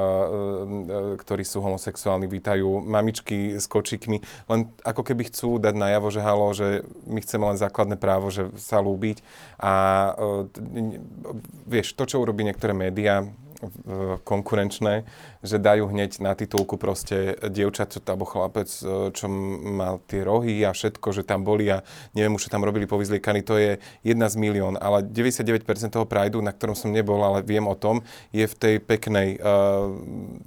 ktorí 1.20 1.44
sú 1.44 1.64
homosexuálni, 1.64 2.28
vítajú 2.28 2.84
mamičky 2.84 3.60
s 3.60 3.68
kočikmi, 3.68 4.20
len 4.52 4.72
ako 4.84 5.02
keby 5.08 5.32
chcú 5.32 5.60
dať 5.60 5.76
najavo, 5.76 6.08
že 6.12 6.22
halo, 6.24 6.48
že 6.52 6.68
my 7.08 7.20
chceme 7.24 7.44
len 7.52 7.58
základné 7.60 7.96
právo, 7.96 8.28
že 8.32 8.52
sa 8.60 8.84
lúbiť. 8.84 9.24
A 9.60 9.74
vieš, 11.68 11.96
to, 11.96 12.04
čo 12.04 12.20
urobí 12.20 12.44
niektoré 12.44 12.76
médiá, 12.76 13.24
konkurenčné, 14.24 15.04
že 15.44 15.58
dajú 15.60 15.92
hneď 15.92 16.24
na 16.24 16.34
titulku 16.34 16.80
proste 16.80 17.36
dievčat, 17.52 18.00
alebo 18.08 18.24
chlapec, 18.24 18.70
e, 18.70 19.12
čo 19.12 19.28
má 19.28 20.00
tie 20.08 20.24
rohy 20.24 20.64
a 20.64 20.72
všetko, 20.72 21.12
že 21.12 21.28
tam 21.28 21.44
boli 21.44 21.68
a 21.68 21.84
neviem 22.16 22.36
čo 22.40 22.48
tam 22.48 22.64
robili 22.64 22.88
povyzliekaní, 22.88 23.44
to 23.44 23.60
je 23.60 23.78
jedna 24.02 24.32
z 24.32 24.36
milión, 24.40 24.80
ale 24.80 25.04
99% 25.04 25.68
toho 25.92 26.08
Prideu, 26.08 26.40
na 26.40 26.56
ktorom 26.56 26.76
som 26.76 26.90
nebol, 26.90 27.20
ale 27.22 27.44
viem 27.44 27.64
o 27.68 27.76
tom, 27.76 28.02
je 28.32 28.48
v 28.48 28.56
tej 28.56 28.76
peknej, 28.80 29.38
uh, 29.40 29.92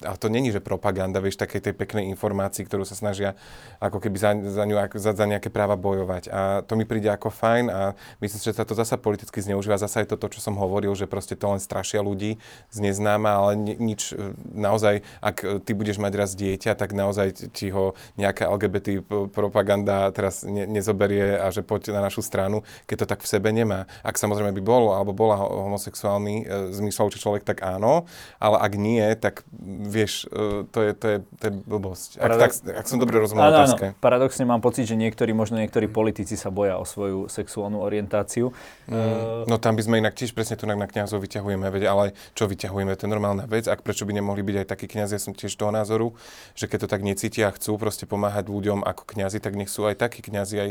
a 0.04 0.16
to 0.16 0.32
není, 0.32 0.50
že 0.50 0.64
propaganda, 0.64 1.20
vieš, 1.22 1.40
takej 1.40 1.70
tej 1.70 1.74
peknej 1.76 2.08
informácii, 2.12 2.64
ktorú 2.66 2.84
sa 2.84 2.98
snažia 2.98 3.38
ako 3.78 4.00
keby 4.00 4.16
za, 4.16 4.30
za, 4.36 4.64
ňu, 4.64 4.76
za, 4.96 5.12
za 5.12 5.26
nejaké 5.28 5.48
práva 5.52 5.76
bojovať. 5.76 6.28
A 6.32 6.40
to 6.64 6.74
mi 6.74 6.88
príde 6.88 7.08
ako 7.12 7.28
fajn 7.32 7.64
a 7.68 7.80
myslím 8.20 8.38
že 8.46 8.52
sa 8.52 8.68
to 8.68 8.76
zasa 8.76 9.00
politicky 9.00 9.42
zneužíva. 9.42 9.80
Zasa 9.80 10.04
je 10.04 10.12
to 10.12 10.20
to, 10.20 10.38
čo 10.38 10.40
som 10.44 10.54
hovoril, 10.60 10.92
že 10.94 11.08
proste 11.08 11.34
to 11.34 11.50
len 11.50 11.58
strašia 11.58 12.04
ľudí 12.04 12.38
z 12.70 12.78
neznáma, 13.06 13.30
ale 13.38 13.50
nič 13.78 14.10
e, 14.10 14.34
naozaj 14.50 15.06
ak 15.22 15.36
e, 15.46 15.46
ty 15.62 15.72
budeš 15.78 16.02
mať 16.02 16.12
raz 16.18 16.34
dieťa, 16.34 16.74
tak 16.74 16.90
naozaj 16.90 17.54
ti 17.54 17.70
ho 17.70 17.94
nejaká 18.18 18.50
LGBT 18.50 19.06
propaganda 19.30 20.10
teraz 20.10 20.42
ne, 20.42 20.66
nezoberie 20.66 21.38
a 21.38 21.46
že 21.54 21.62
poď 21.62 21.94
na 21.94 22.02
našu 22.02 22.26
stranu, 22.26 22.66
keď 22.90 23.06
to 23.06 23.06
tak 23.14 23.20
v 23.22 23.28
sebe 23.30 23.54
nemá. 23.54 23.86
Ak 24.02 24.18
samozrejme 24.18 24.50
by 24.58 24.62
bol 24.66 24.90
alebo 24.90 25.14
bola 25.14 25.38
homosexuálny 25.38 26.34
e, 26.42 26.44
zmyslovčí 26.74 27.22
človek, 27.22 27.46
tak 27.46 27.62
áno, 27.62 28.10
ale 28.42 28.56
ak 28.58 28.72
nie, 28.74 29.06
tak 29.14 29.46
vieš, 29.86 30.26
e, 30.34 30.66
to 30.66 30.78
je, 30.82 30.90
to 30.98 31.06
je, 31.06 31.18
to 31.38 31.42
je 31.46 31.52
blbosť. 31.54 32.10
Ak, 32.18 32.22
Paradox... 32.26 32.50
tak, 32.66 32.74
ak 32.82 32.86
som 32.90 32.98
dobre 32.98 33.22
rozumel 33.22 33.54
otázke. 33.54 33.94
Paradoxne 34.02 34.44
mám 34.48 34.58
pocit, 34.58 34.90
že 34.90 34.98
niektorí, 34.98 35.30
možno 35.30 35.62
niektorí 35.62 35.86
politici 35.86 36.34
sa 36.34 36.50
boja 36.50 36.82
o 36.82 36.84
svoju 36.84 37.30
sexuálnu 37.30 37.78
orientáciu. 37.78 38.50
Mm. 38.90 39.46
No 39.46 39.62
tam 39.62 39.78
by 39.78 39.82
sme 39.86 40.02
inak 40.02 40.18
tiež 40.18 40.34
presne 40.34 40.58
tu 40.58 40.64
na 40.66 40.74
kňazov 40.74 41.22
vyťahujeme, 41.22 41.66
veď, 41.68 41.82
ale 41.92 42.04
čo 42.32 42.48
vyťahujeme, 42.48 42.95
je 43.04 43.12
normálna 43.12 43.44
vec, 43.44 43.68
ak 43.68 43.84
prečo 43.84 44.08
by 44.08 44.16
nemohli 44.16 44.40
byť 44.40 44.56
aj 44.64 44.66
takí 44.72 44.86
kňazi, 44.88 45.12
ja 45.18 45.20
som 45.20 45.36
tiež 45.36 45.52
toho 45.52 45.68
názoru, 45.68 46.16
že 46.56 46.64
keď 46.64 46.86
to 46.86 46.88
tak 46.88 47.02
necítia 47.04 47.52
a 47.52 47.52
chcú 47.52 47.76
proste 47.76 48.08
pomáhať 48.08 48.48
ľuďom 48.48 48.80
ako 48.80 49.02
kňazi, 49.04 49.44
tak 49.44 49.60
nech 49.60 49.68
sú 49.68 49.84
aj 49.84 50.00
takí 50.00 50.24
kňazi, 50.24 50.56
aj 50.56 50.70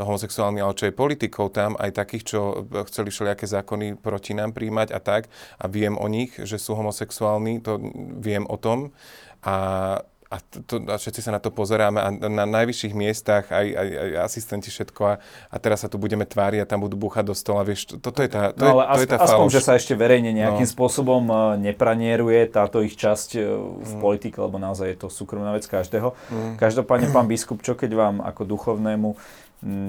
homosexuálni, 0.00 0.64
ale 0.64 0.72
čo 0.72 0.88
je 0.88 0.96
politikou 0.96 1.52
tam, 1.52 1.76
aj 1.76 1.92
takých, 1.92 2.24
čo 2.24 2.40
chceli 2.88 3.12
všelijaké 3.12 3.44
zákony 3.44 4.00
proti 4.00 4.32
nám 4.32 4.56
príjmať 4.56 4.96
a 4.96 5.00
tak. 5.02 5.28
A 5.60 5.68
viem 5.68 5.98
o 6.00 6.06
nich, 6.08 6.32
že 6.40 6.56
sú 6.56 6.72
homosexuálni, 6.78 7.60
to 7.60 7.76
viem 8.16 8.48
o 8.48 8.56
tom. 8.56 8.96
A 9.44 10.00
a, 10.26 10.42
to, 10.42 10.82
a 10.90 10.98
všetci 10.98 11.22
sa 11.22 11.30
na 11.30 11.38
to 11.38 11.54
pozeráme 11.54 12.02
a 12.02 12.10
na 12.10 12.44
najvyšších 12.50 12.94
miestach 12.98 13.46
aj, 13.54 13.66
aj, 13.70 13.88
aj 13.94 14.10
asistenti 14.26 14.74
všetko 14.74 15.00
a, 15.06 15.14
a 15.22 15.56
teraz 15.62 15.86
sa 15.86 15.88
tu 15.88 16.02
budeme 16.02 16.26
tváriť 16.26 16.66
a 16.66 16.66
tam 16.66 16.82
budú 16.82 16.98
búchať 16.98 17.30
do 17.30 17.34
stola, 17.34 17.62
vieš, 17.62 17.94
to, 17.94 18.02
toto 18.02 18.26
je 18.26 18.30
tá, 18.30 18.50
to 18.50 18.66
no, 18.66 18.82
je, 18.82 18.86
to 18.90 19.02
je 19.06 19.10
tá 19.14 19.18
aspoň, 19.22 19.48
že 19.54 19.62
sa 19.62 19.78
ešte 19.78 19.94
verejne 19.94 20.34
nejakým 20.34 20.66
no. 20.66 20.72
spôsobom 20.74 21.22
e, 21.30 21.34
nepranieruje 21.70 22.50
táto 22.50 22.82
ich 22.82 22.98
časť 22.98 23.38
e, 23.38 23.40
v 23.78 23.92
mm. 23.94 24.02
politike, 24.02 24.42
lebo 24.42 24.58
naozaj 24.58 24.86
je 24.90 24.98
to 24.98 25.08
súkromná 25.14 25.54
vec 25.54 25.62
každého. 25.70 26.18
Mm. 26.26 26.58
Každopádne, 26.58 27.14
pán 27.14 27.30
biskup, 27.30 27.62
čo 27.62 27.78
keď 27.78 27.94
vám 27.94 28.16
ako 28.18 28.42
duchovnému 28.50 29.14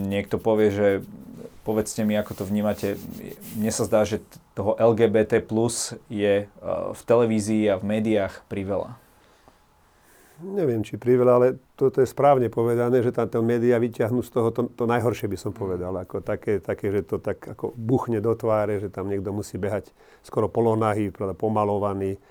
niekto 0.07 0.37
povie, 0.37 0.69
že 0.69 0.87
povedzte 1.65 2.05
mi, 2.05 2.15
ako 2.15 2.39
to 2.39 2.43
vnímate. 2.47 2.95
Mne 3.59 3.71
sa 3.75 3.83
zdá, 3.83 4.07
že 4.07 4.23
toho 4.55 4.77
LGBT 4.77 5.41
plus 5.41 5.97
je 6.13 6.45
e, 6.45 6.63
v 6.93 7.01
televízii 7.09 7.73
a 7.73 7.81
v 7.81 7.83
médiách 7.89 8.45
priveľa 8.45 9.01
neviem, 10.41 10.85
či 10.85 10.97
priveľa, 10.97 11.33
ale 11.33 11.47
toto 11.73 12.01
je 12.01 12.07
správne 12.09 12.49
povedané, 12.49 13.01
že 13.01 13.13
tam 13.13 13.43
médiá 13.45 13.81
vyťahnú 13.81 14.21
z 14.21 14.29
toho 14.29 14.49
to, 14.53 14.69
to 14.73 14.85
najhoršie, 14.85 15.25
by 15.25 15.37
som 15.37 15.51
povedal. 15.53 15.93
Ako 15.97 16.21
také, 16.21 16.61
také, 16.61 16.93
že 16.93 17.01
to 17.05 17.17
tak 17.17 17.41
ako 17.41 17.73
buchne 17.73 18.21
do 18.21 18.33
tváre, 18.37 18.77
že 18.77 18.93
tam 18.93 19.09
niekto 19.09 19.33
musí 19.33 19.57
behať 19.57 19.89
skoro 20.21 20.45
polonahý, 20.49 21.09
pomalovaný. 21.13 22.21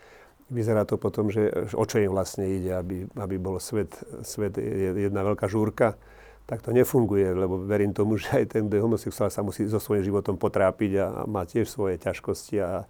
Vyzerá 0.46 0.86
to 0.86 0.94
potom, 0.94 1.26
že 1.26 1.50
o 1.74 1.82
čo 1.82 1.98
im 1.98 2.14
vlastne 2.14 2.46
ide, 2.46 2.78
aby, 2.78 3.10
aby 3.18 3.34
bol 3.34 3.58
svet, 3.58 3.90
svet 4.22 4.54
jedna 4.94 5.26
veľká 5.26 5.50
žúrka. 5.50 5.98
Tak 6.46 6.62
to 6.62 6.70
nefunguje, 6.70 7.34
lebo 7.34 7.58
verím 7.66 7.90
tomu, 7.90 8.14
že 8.22 8.30
aj 8.30 8.54
ten, 8.54 8.70
kto 8.70 8.78
je 8.78 8.84
homosexuál, 8.86 9.34
sa 9.34 9.42
musí 9.42 9.66
so 9.66 9.82
svojím 9.82 10.06
životom 10.06 10.38
potrápiť 10.38 10.90
a 11.02 11.06
má 11.26 11.42
tiež 11.42 11.66
svoje 11.66 11.98
ťažkosti, 11.98 12.62
a 12.62 12.86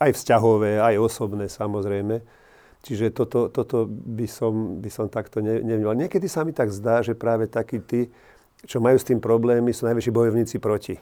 aj 0.00 0.10
vzťahové, 0.16 0.80
aj 0.80 0.96
osobné 0.96 1.52
samozrejme. 1.52 2.43
Čiže 2.84 3.16
toto, 3.16 3.48
toto 3.48 3.88
by, 3.88 4.28
som, 4.28 4.76
by 4.84 4.90
som 4.92 5.08
takto 5.08 5.40
ne, 5.40 5.64
nevnímal. 5.64 5.96
Niekedy 5.96 6.28
sa 6.28 6.44
mi 6.44 6.52
tak 6.52 6.68
zdá, 6.68 7.00
že 7.00 7.16
práve 7.16 7.48
takí 7.48 7.80
tí, 7.80 8.12
čo 8.68 8.76
majú 8.76 9.00
s 9.00 9.08
tým 9.08 9.24
problémy, 9.24 9.72
sú 9.72 9.88
najväčší 9.88 10.12
bojovníci 10.12 10.60
proti. 10.60 11.00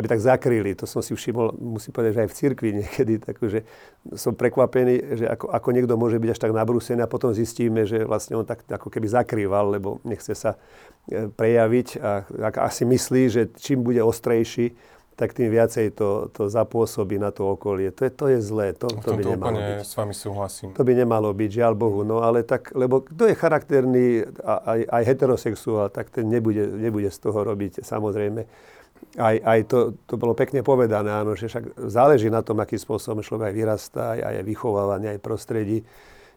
Aby 0.00 0.06
tak 0.16 0.24
zakryli. 0.24 0.72
To 0.80 0.88
som 0.88 1.04
si 1.04 1.12
všimol, 1.12 1.60
musím 1.60 1.92
povedať, 1.92 2.12
že 2.16 2.22
aj 2.24 2.30
v 2.32 2.38
cirkvi 2.40 2.68
niekedy. 2.80 3.14
Takže 3.20 3.68
som 4.16 4.32
prekvapený, 4.32 5.20
že 5.20 5.28
ako, 5.28 5.52
ako 5.52 5.68
niekto 5.76 6.00
môže 6.00 6.16
byť 6.16 6.30
až 6.32 6.40
tak 6.40 6.56
nabrúsený 6.56 7.04
a 7.04 7.10
potom 7.10 7.36
zistíme, 7.36 7.84
že 7.84 8.00
vlastne 8.08 8.40
on 8.40 8.48
tak 8.48 8.64
ako 8.64 8.88
keby 8.88 9.04
zakrýval, 9.12 9.76
lebo 9.76 10.00
nechce 10.08 10.32
sa 10.32 10.56
e, 11.04 11.28
prejaviť 11.28 12.00
a 12.00 12.24
asi 12.64 12.88
myslí, 12.88 13.22
že 13.28 13.42
čím 13.60 13.84
bude 13.84 14.00
ostrejší, 14.00 14.72
tak 15.20 15.36
tým 15.36 15.52
viacej 15.52 15.92
to, 15.92 16.32
to 16.32 16.48
zapôsobí 16.48 17.20
na 17.20 17.28
to 17.28 17.44
okolie. 17.44 17.92
To 17.92 18.08
je, 18.08 18.10
to 18.10 18.26
je 18.32 18.38
zlé, 18.40 18.72
to, 18.72 18.88
to 18.88 19.12
by 19.12 19.36
nemalo 19.36 19.60
byť. 19.60 19.84
s 19.84 19.92
vami 19.92 20.14
súhlasím. 20.16 20.72
To 20.72 20.80
by 20.80 20.92
nemalo 20.96 21.28
byť, 21.36 21.50
žiaľ 21.60 21.76
Bohu. 21.76 22.00
No 22.08 22.24
ale 22.24 22.40
tak, 22.40 22.72
lebo 22.72 23.04
kto 23.04 23.28
je 23.28 23.36
charakterný 23.36 24.04
aj, 24.40 24.80
aj 24.88 25.02
heterosexuál, 25.04 25.92
tak 25.92 26.08
ten 26.08 26.24
nebude, 26.24 26.64
nebude 26.64 27.12
z 27.12 27.18
toho 27.20 27.36
robiť 27.36 27.84
samozrejme. 27.84 28.48
Aj, 29.20 29.36
aj 29.36 29.60
to, 29.68 29.92
to 30.08 30.16
bolo 30.16 30.32
pekne 30.32 30.64
povedané, 30.64 31.12
áno, 31.12 31.36
že 31.36 31.52
však 31.52 31.84
záleží 31.92 32.32
na 32.32 32.40
tom, 32.40 32.56
akým 32.56 32.80
spôsobom 32.80 33.20
človek 33.20 33.52
aj 33.52 33.54
vyrastá, 33.60 34.02
aj, 34.16 34.40
aj 34.40 34.44
vychovávanie, 34.48 35.08
aj 35.12 35.20
prostredí. 35.20 35.84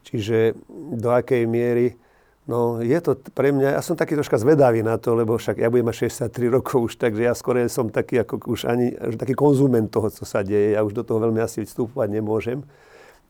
Čiže 0.04 0.60
do 1.00 1.08
akej 1.08 1.48
miery 1.48 1.96
No 2.44 2.84
je 2.84 3.00
to 3.00 3.16
pre 3.32 3.56
mňa, 3.56 3.80
ja 3.80 3.82
som 3.82 3.96
taký 3.96 4.20
troška 4.20 4.36
zvedavý 4.36 4.84
na 4.84 5.00
to, 5.00 5.16
lebo 5.16 5.40
však 5.40 5.64
ja 5.64 5.72
budem 5.72 5.88
mať 5.88 6.12
63 6.12 6.52
rokov 6.52 6.92
už, 6.92 6.94
takže 7.00 7.24
ja 7.24 7.32
skôr 7.32 7.64
som 7.72 7.88
taký 7.88 8.20
ako 8.20 8.44
už 8.52 8.68
ani, 8.68 8.92
taký 9.16 9.32
konzument 9.32 9.88
toho, 9.88 10.12
co 10.12 10.28
sa 10.28 10.44
deje. 10.44 10.76
Ja 10.76 10.84
už 10.84 10.92
do 10.92 11.08
toho 11.08 11.24
veľmi 11.24 11.40
asi 11.40 11.64
vstúpovať 11.64 12.12
nemôžem, 12.12 12.60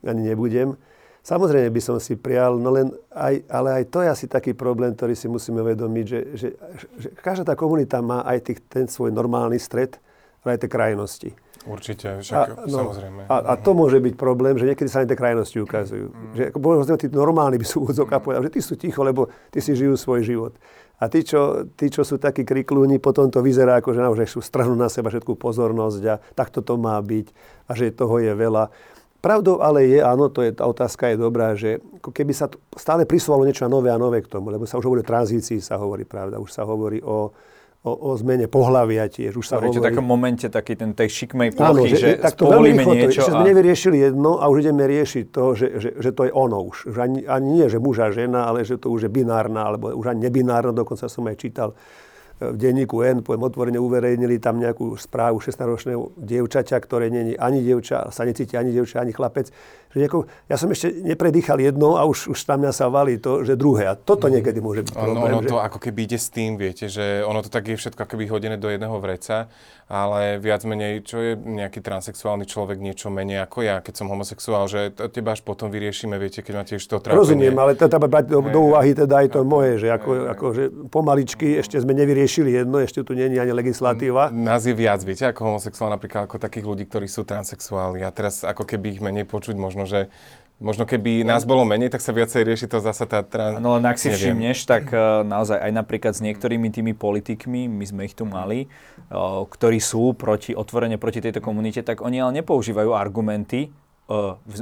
ani 0.02 0.34
nebudem. 0.34 0.74
Samozrejme 1.24 1.70
by 1.72 1.82
som 1.82 2.02
si 2.02 2.18
prial, 2.18 2.58
no 2.58 2.74
len 2.74 2.90
aj, 3.14 3.48
ale 3.48 3.70
aj 3.80 3.84
to 3.94 4.02
je 4.04 4.10
asi 4.10 4.26
taký 4.26 4.58
problém, 4.58 4.92
ktorý 4.98 5.14
si 5.16 5.30
musíme 5.30 5.62
uvedomiť, 5.62 6.06
že, 6.10 6.20
že, 6.36 6.50
že 7.00 7.08
každá 7.16 7.48
tá 7.48 7.56
komunita 7.56 8.02
má 8.04 8.26
aj 8.28 8.50
tých, 8.50 8.60
ten 8.66 8.90
svoj 8.90 9.14
normálny 9.14 9.56
stred, 9.62 10.02
ale 10.44 10.58
aj 10.58 10.60
tie 10.66 10.74
krajnosti. 10.74 11.30
Určite, 11.64 12.20
však 12.20 12.40
a, 12.44 12.68
no, 12.68 12.92
samozrejme. 12.92 13.22
A, 13.32 13.36
a 13.40 13.54
to 13.56 13.72
môže 13.72 14.04
byť 14.04 14.14
problém, 14.20 14.60
že 14.60 14.68
niekedy 14.68 14.92
sa 14.92 15.04
aj 15.04 15.08
tie 15.12 15.18
krajnosti 15.20 15.58
ukazujú. 15.64 16.08
Mm. 16.12 16.34
Že 16.36 16.44
možno 16.60 16.96
tí 17.00 17.08
normálni 17.08 17.56
by 17.56 17.66
sú 17.68 17.88
úvodzok 17.88 18.08
a 18.12 18.20
povedal, 18.20 18.44
že 18.52 18.60
tí 18.60 18.62
sú 18.62 18.76
ticho, 18.76 19.00
lebo 19.00 19.32
tí 19.48 19.64
si 19.64 19.72
žijú 19.72 19.96
svoj 19.96 20.22
život. 20.28 20.54
A 21.04 21.12
tí, 21.12 21.24
čo, 21.24 21.68
tí, 21.76 21.92
čo 21.92 22.08
sú 22.08 22.16
takí 22.16 22.48
kriklúni, 22.48 23.00
potom 23.00 23.28
to 23.28 23.44
vyzerá 23.44 23.80
ako, 23.80 23.92
že 23.92 24.02
naozaj 24.04 24.28
sú 24.30 24.40
strhnú 24.40 24.76
na 24.76 24.88
seba 24.88 25.12
všetkú 25.12 25.36
pozornosť 25.36 26.02
a 26.08 26.16
takto 26.36 26.64
to 26.64 26.80
má 26.80 26.96
byť 27.00 27.28
a 27.68 27.72
že 27.76 27.96
toho 27.96 28.24
je 28.24 28.32
veľa. 28.32 28.72
Pravdou 29.24 29.64
ale 29.64 29.88
je, 29.88 30.00
áno, 30.04 30.28
to 30.28 30.44
je, 30.44 30.52
tá 30.52 30.68
otázka 30.68 31.12
je 31.12 31.18
dobrá, 31.20 31.56
že 31.56 31.80
keby 32.04 32.36
sa 32.36 32.52
stále 32.76 33.08
prisúvalo 33.08 33.48
niečo 33.48 33.72
nové 33.72 33.88
a 33.88 33.96
nové 33.96 34.20
k 34.20 34.28
tomu, 34.28 34.52
lebo 34.52 34.68
sa 34.68 34.76
už 34.76 34.84
hovorí 34.84 35.00
o 35.00 35.08
tranzícii, 35.08 35.64
sa 35.64 35.80
hovorí, 35.80 36.04
pravda, 36.04 36.44
už 36.44 36.52
sa 36.52 36.68
hovorí 36.68 37.00
o, 37.00 37.32
o, 37.84 37.92
o 37.92 38.10
zmene 38.16 38.48
pohľavia 38.48 39.12
tiež. 39.12 39.36
Už 39.36 39.46
sa 39.46 39.60
hovorí... 39.60 39.76
v 39.76 39.84
takom 39.84 40.08
momente 40.08 40.48
taký 40.48 40.80
ten 40.80 40.96
tej 40.96 41.12
šikmej 41.12 41.52
plochy, 41.52 41.68
Áno, 41.68 41.84
že, 41.84 41.98
že 42.00 42.10
tak 42.16 42.40
to 42.40 42.48
veľmi 42.48 42.80
rýchlo, 42.80 42.94
niečo. 42.96 43.20
To, 43.20 43.28
a... 43.28 43.34
sme 43.36 43.46
nevyriešili 43.52 43.98
jedno 44.00 44.40
a 44.40 44.48
už 44.48 44.58
ideme 44.64 44.84
riešiť 44.88 45.26
to, 45.30 45.44
že, 45.54 45.68
že, 45.84 45.90
že 46.00 46.10
to 46.16 46.22
je 46.28 46.32
ono 46.32 46.60
už. 46.64 46.96
Že 46.96 47.00
ani, 47.04 47.20
ani 47.28 47.48
nie, 47.60 47.66
že 47.68 47.78
muž 47.84 48.00
a 48.00 48.10
žena, 48.16 48.48
ale 48.48 48.64
že 48.64 48.80
to 48.80 48.88
už 48.88 49.08
je 49.08 49.12
binárna, 49.12 49.68
alebo 49.68 49.92
už 49.92 50.16
ani 50.16 50.32
nebinárna, 50.32 50.72
dokonca 50.72 51.12
som 51.12 51.28
aj 51.28 51.36
čítal 51.36 51.76
v 52.52 52.58
denníku 52.60 53.00
N, 53.06 53.24
poviem 53.24 53.48
otvorene, 53.48 53.80
uverejnili 53.80 54.42
tam 54.44 54.60
nejakú 54.60 55.00
správu 55.00 55.40
16-ročného 55.40 56.12
dievčaťa, 56.20 56.76
ktoré 56.84 57.08
není 57.08 57.40
ani 57.40 57.64
dievča, 57.64 58.12
sa 58.12 58.28
necíti 58.28 58.60
ani 58.60 58.76
dievča, 58.76 59.00
ani 59.00 59.16
chlapec. 59.16 59.54
Že 59.94 59.98
nejako, 60.02 60.20
ja 60.50 60.58
som 60.58 60.68
ešte 60.74 60.90
nepredýchal 60.90 61.62
jedno 61.62 61.96
a 61.96 62.04
už, 62.04 62.34
už 62.34 62.40
tam 62.44 62.66
mňa 62.66 62.74
sa 62.74 62.90
valí 62.90 63.22
to, 63.22 63.46
že 63.46 63.54
druhé. 63.54 63.88
A 63.88 63.94
toto 63.94 64.26
mm. 64.26 64.32
niekedy 64.42 64.60
môže 64.60 64.82
byť 64.90 64.94
problém. 64.98 65.22
Ono, 65.22 65.38
ono 65.38 65.42
že... 65.46 65.50
to 65.54 65.58
ako 65.62 65.78
keby 65.80 66.00
ide 66.10 66.18
s 66.18 66.28
tým, 66.34 66.58
viete, 66.58 66.90
že 66.90 67.22
ono 67.22 67.40
to 67.46 67.54
tak 67.54 67.70
je 67.70 67.78
všetko 67.78 68.04
ako 68.04 68.12
keby 68.18 68.26
hodené 68.28 68.58
do 68.58 68.68
jedného 68.74 68.98
vreca, 68.98 69.48
ale 69.94 70.42
viac 70.42 70.66
menej, 70.66 71.06
čo 71.06 71.22
je 71.22 71.38
nejaký 71.38 71.78
transexuálny 71.86 72.50
človek 72.50 72.82
niečo 72.82 73.14
menej 73.14 73.46
ako 73.46 73.62
ja, 73.62 73.78
keď 73.86 73.94
som 74.02 74.10
homosexuál, 74.10 74.66
že 74.66 74.90
to 74.90 75.06
teba 75.06 75.38
až 75.38 75.46
potom 75.46 75.70
vyriešime, 75.70 76.18
viete, 76.18 76.42
keď 76.42 76.54
máte 76.58 76.74
ešte 76.82 76.98
to 76.98 77.06
trápenie. 77.06 77.22
Rozumiem, 77.22 77.54
ale 77.54 77.78
to 77.78 77.86
treba 77.86 78.10
brať 78.10 78.34
do, 78.34 78.42
do 78.42 78.74
úvahy 78.74 78.98
teda 78.98 79.22
aj 79.22 79.28
to 79.38 79.40
moje, 79.46 79.86
že 79.86 79.94
ako, 79.94 80.10
ako 80.34 80.46
že 80.58 80.64
pomaličky 80.90 81.62
ešte 81.62 81.78
sme 81.78 81.94
nevyriešili 81.94 82.58
jedno, 82.58 82.82
ešte 82.82 83.06
tu 83.06 83.14
nie 83.14 83.30
je 83.30 83.38
ani 83.38 83.54
legislatíva. 83.54 84.34
Nás 84.34 84.66
je 84.66 84.74
viac, 84.74 85.06
viete, 85.06 85.30
ako 85.30 85.54
homosexuál 85.54 85.94
napríklad 85.94 86.26
ako 86.26 86.42
takých 86.42 86.66
ľudí, 86.66 86.90
ktorí 86.90 87.06
sú 87.06 87.22
transexuáli 87.22 88.02
a 88.02 88.10
teraz 88.10 88.42
ako 88.42 88.66
keby 88.66 88.98
ich 88.98 89.02
menej 89.06 89.30
počuť 89.30 89.54
možno, 89.54 89.86
že 89.86 90.10
Možno 90.64 90.88
keby 90.88 91.28
nás 91.28 91.44
bolo 91.44 91.68
menej, 91.68 91.92
tak 91.92 92.00
sa 92.00 92.16
viacej 92.16 92.48
rieši 92.48 92.72
to 92.72 92.80
zasa 92.80 93.04
tá... 93.04 93.20
Trans... 93.20 93.60
No 93.60 93.76
len 93.76 93.84
ak 93.84 94.00
si 94.00 94.08
neviem. 94.08 94.32
všimneš, 94.32 94.64
tak 94.64 94.88
uh, 94.96 95.28
naozaj 95.28 95.60
aj 95.60 95.72
napríklad 95.76 96.16
s 96.16 96.24
niektorými 96.24 96.72
tými 96.72 96.96
politikmi, 96.96 97.68
my 97.68 97.84
sme 97.84 98.02
ich 98.08 98.16
tu 98.16 98.24
mali, 98.24 98.72
uh, 99.12 99.44
ktorí 99.44 99.84
sú 99.84 100.16
proti, 100.16 100.56
otvorene 100.56 100.96
proti 100.96 101.20
tejto 101.20 101.44
komunite, 101.44 101.84
tak 101.84 102.00
oni 102.00 102.24
ale 102.24 102.40
nepoužívajú 102.40 102.96
argumenty 102.96 103.76
uh, 104.08 104.40
v, 104.48 104.56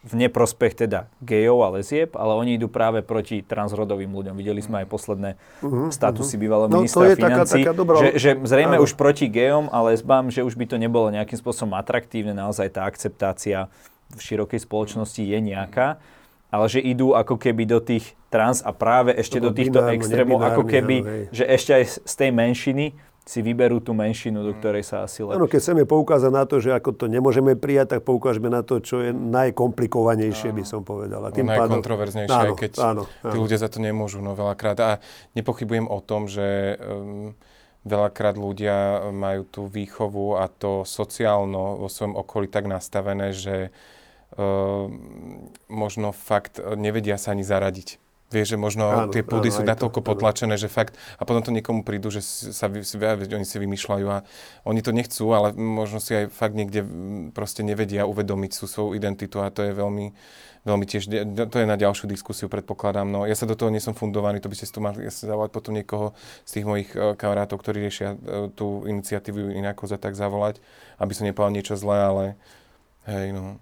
v 0.00 0.12
neprospech 0.16 0.88
teda 0.88 1.12
gejov 1.20 1.60
a 1.60 1.68
lezieb, 1.76 2.16
ale 2.16 2.32
oni 2.32 2.56
idú 2.56 2.72
práve 2.72 3.04
proti 3.04 3.44
transrodovým 3.44 4.08
ľuďom. 4.08 4.32
Videli 4.32 4.64
sme 4.64 4.80
aj 4.80 4.86
posledné 4.88 5.30
uh-huh, 5.60 5.92
statusy 5.92 6.40
uh-huh. 6.40 6.40
bývalého 6.40 6.68
no, 6.72 6.80
ministra 6.80 7.12
financí, 7.12 7.60
že, 7.68 8.08
že 8.16 8.30
zrejme 8.40 8.80
áno. 8.80 8.84
už 8.88 8.96
proti 8.96 9.28
gejom 9.28 9.68
a 9.68 9.84
lesbám, 9.92 10.32
že 10.32 10.40
už 10.40 10.56
by 10.56 10.64
to 10.64 10.80
nebolo 10.80 11.12
nejakým 11.12 11.36
spôsobom 11.36 11.76
atraktívne, 11.76 12.32
naozaj 12.32 12.72
tá 12.72 12.88
akceptácia 12.88 13.68
v 14.14 14.20
širokej 14.20 14.60
spoločnosti 14.62 15.22
je 15.22 15.38
nejaká, 15.38 15.98
ale 16.50 16.66
že 16.66 16.82
idú 16.82 17.14
ako 17.14 17.38
keby 17.38 17.62
do 17.66 17.78
tých 17.78 18.18
trans 18.26 18.62
a 18.62 18.74
práve 18.74 19.14
ešte 19.14 19.38
do 19.38 19.54
týchto 19.54 19.86
extrémov, 19.86 20.42
ako 20.42 20.66
keby, 20.66 21.28
že 21.30 21.46
ešte 21.46 21.70
aj 21.78 21.84
z 22.02 22.14
tej 22.14 22.30
menšiny 22.34 22.86
si 23.30 23.46
vyberú 23.46 23.78
tú 23.78 23.94
menšinu, 23.94 24.42
do 24.42 24.52
ktorej 24.58 24.82
sa 24.82 25.06
asi 25.06 25.22
lepšie. 25.22 25.38
Áno, 25.38 25.46
keď 25.46 25.60
chceme 25.62 25.84
poukázať 25.86 26.32
na 26.34 26.44
to, 26.50 26.58
že 26.58 26.74
ako 26.74 26.90
to 26.98 27.06
nemôžeme 27.06 27.54
prijať, 27.54 27.94
tak 27.94 28.00
poukážeme 28.02 28.50
na 28.50 28.66
to, 28.66 28.82
čo 28.82 29.06
je 29.06 29.14
najkomplikovanejšie, 29.14 30.50
áno. 30.50 30.58
by 30.58 30.64
som 30.66 30.82
povedal. 30.82 31.22
A 31.22 31.30
tým 31.30 31.46
najkontroverznejšie, 31.46 32.34
áno, 32.34 32.54
keď 32.58 32.72
áno, 32.82 33.02
áno. 33.06 33.30
tí 33.30 33.36
ľudia 33.38 33.62
za 33.62 33.70
to 33.70 33.78
nemôžu, 33.78 34.18
no 34.18 34.34
veľakrát. 34.34 34.78
A 34.82 34.90
nepochybujem 35.38 35.86
o 35.86 36.00
tom, 36.02 36.26
že 36.26 36.74
um, 36.82 37.38
veľakrát 37.86 38.34
ľudia 38.34 39.08
majú 39.14 39.46
tú 39.46 39.62
výchovu 39.70 40.40
a 40.40 40.50
to 40.50 40.82
sociálno 40.82 41.86
vo 41.86 41.88
svojom 41.92 42.18
okolí 42.18 42.50
tak 42.50 42.66
nastavené, 42.66 43.30
že 43.30 43.70
možno 45.66 46.12
fakt 46.12 46.62
nevedia 46.78 47.18
sa 47.18 47.34
ani 47.34 47.42
zaradiť. 47.42 47.98
Vieš, 48.30 48.54
že 48.54 48.58
možno 48.62 48.86
áno, 48.86 49.10
tie 49.10 49.26
púdy 49.26 49.50
áno, 49.50 49.58
sú 49.58 49.62
natoľko 49.66 50.06
potlačené, 50.06 50.54
že 50.54 50.70
fakt, 50.70 50.94
a 51.18 51.26
potom 51.26 51.42
to 51.42 51.50
niekomu 51.50 51.82
prídu, 51.82 52.14
že 52.14 52.22
sa, 52.22 52.70
oni 52.70 53.42
si 53.42 53.56
vymýšľajú 53.58 54.06
a 54.06 54.22
oni 54.62 54.80
to 54.86 54.94
nechcú, 54.94 55.26
ale 55.34 55.50
možno 55.58 55.98
si 55.98 56.14
aj 56.14 56.30
fakt 56.30 56.54
niekde 56.54 56.86
proste 57.34 57.66
nevedia 57.66 58.06
uvedomiť 58.06 58.50
sú 58.54 58.70
svoju 58.70 58.94
identitu 58.94 59.42
a 59.42 59.50
to 59.50 59.66
je 59.66 59.74
veľmi, 59.74 60.14
veľmi 60.62 60.84
tiež, 60.86 61.10
to 61.50 61.56
je 61.58 61.66
na 61.66 61.74
ďalšiu 61.74 62.06
diskusiu, 62.06 62.46
predpokladám. 62.46 63.10
No, 63.10 63.26
ja 63.26 63.34
sa 63.34 63.50
do 63.50 63.58
toho 63.58 63.66
nie 63.66 63.82
som 63.82 63.98
fundovaný, 63.98 64.38
to 64.38 64.46
by 64.46 64.54
ste 64.54 64.70
tu 64.70 64.78
mali 64.78 65.10
zavolať 65.10 65.50
potom 65.50 65.74
niekoho 65.74 66.14
z 66.46 66.62
tých 66.62 66.66
mojich 66.70 66.90
uh, 66.94 67.18
kamarátov, 67.18 67.58
ktorí 67.58 67.82
riešia 67.82 68.14
uh, 68.14 68.46
tú 68.54 68.86
iniciatívu 68.86 69.58
inak 69.58 69.82
za 69.82 69.98
tak 69.98 70.14
zavolať, 70.14 70.62
aby 71.02 71.12
som 71.18 71.26
nepovedal 71.26 71.50
niečo 71.50 71.74
zlé, 71.74 71.98
ale 71.98 72.24
hej, 73.10 73.34
no. 73.34 73.58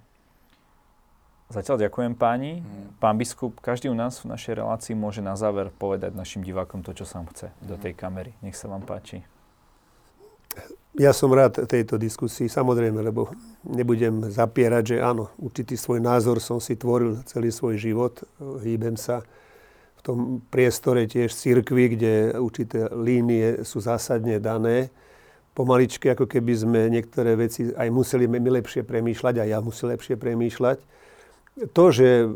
Zatiaľ 1.49 1.89
ďakujem 1.89 2.13
páni. 2.13 2.61
Mm. 2.61 3.01
Pán 3.01 3.17
biskup, 3.17 3.57
každý 3.65 3.89
u 3.89 3.97
nás 3.97 4.21
v 4.21 4.29
našej 4.37 4.61
relácii 4.61 4.93
môže 4.93 5.25
na 5.25 5.33
záver 5.33 5.73
povedať 5.73 6.13
našim 6.13 6.45
divákom 6.45 6.85
to, 6.85 6.93
čo 6.93 7.09
sám 7.09 7.25
chce 7.33 7.49
mm. 7.49 7.65
do 7.65 7.77
tej 7.81 7.97
kamery. 7.97 8.37
Nech 8.45 8.53
sa 8.53 8.69
vám 8.69 8.85
páči. 8.85 9.25
Ja 10.99 11.17
som 11.17 11.33
rád 11.33 11.65
tejto 11.65 11.97
diskusii, 11.97 12.53
samozrejme, 12.53 13.01
lebo 13.01 13.33
nebudem 13.65 14.29
zapierať, 14.29 14.85
že 14.93 14.97
áno, 14.99 15.33
určitý 15.41 15.79
svoj 15.79 16.05
názor 16.05 16.37
som 16.43 16.61
si 16.61 16.77
tvoril 16.77 17.23
celý 17.25 17.49
svoj 17.49 17.81
život. 17.81 18.21
Hýbem 18.37 19.01
sa 19.01 19.25
v 19.97 20.01
tom 20.05 20.19
priestore 20.53 21.09
tiež 21.09 21.33
cirkvi, 21.33 21.97
kde 21.97 22.13
určité 22.37 22.93
línie 22.93 23.65
sú 23.65 23.81
zásadne 23.81 24.37
dané. 24.37 24.93
Pomaličky, 25.57 26.13
ako 26.13 26.29
keby 26.29 26.53
sme 26.53 26.81
niektoré 26.93 27.41
veci 27.41 27.73
aj 27.73 27.89
museli 27.89 28.29
my 28.29 28.37
lepšie 28.37 28.85
premýšľať, 28.85 29.35
a 29.41 29.45
ja 29.49 29.59
musel 29.65 29.97
lepšie 29.97 30.19
premýšľať 30.19 30.98
to, 31.75 31.85
že 31.91 32.31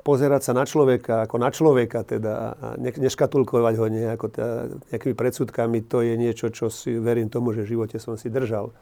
pozerať 0.00 0.40
sa 0.48 0.52
na 0.56 0.64
človeka 0.64 1.28
ako 1.28 1.36
na 1.36 1.50
človeka 1.52 2.00
teda 2.08 2.32
a 2.32 2.66
neškatulkovať 2.80 3.74
ho 3.76 3.86
nejako 3.86 4.26
teda, 4.32 4.52
nejakými 4.88 5.16
predsudkami, 5.16 5.84
to 5.84 6.00
je 6.00 6.14
niečo, 6.16 6.48
čo 6.48 6.72
si 6.72 6.96
verím 6.96 7.28
tomu, 7.28 7.52
že 7.52 7.68
v 7.68 7.76
živote 7.76 8.00
som 8.00 8.16
si 8.16 8.32
držal. 8.32 8.72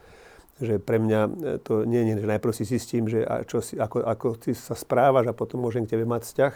Že 0.59 0.83
pre 0.83 0.99
mňa 0.99 1.21
to 1.63 1.87
nie 1.87 2.03
je, 2.03 2.23
že 2.23 2.27
najprv 2.27 2.53
si 2.55 2.65
zistím, 2.67 3.07
že 3.07 3.23
a 3.23 3.47
čo 3.47 3.63
si, 3.63 3.79
ako, 3.79 4.03
ako 4.03 4.27
si 4.43 4.59
sa 4.59 4.75
správaš 4.75 5.31
a 5.31 5.35
potom 5.35 5.63
môžem 5.63 5.87
k 5.87 5.95
tebe 5.95 6.03
mať 6.03 6.27
vzťah. 6.27 6.55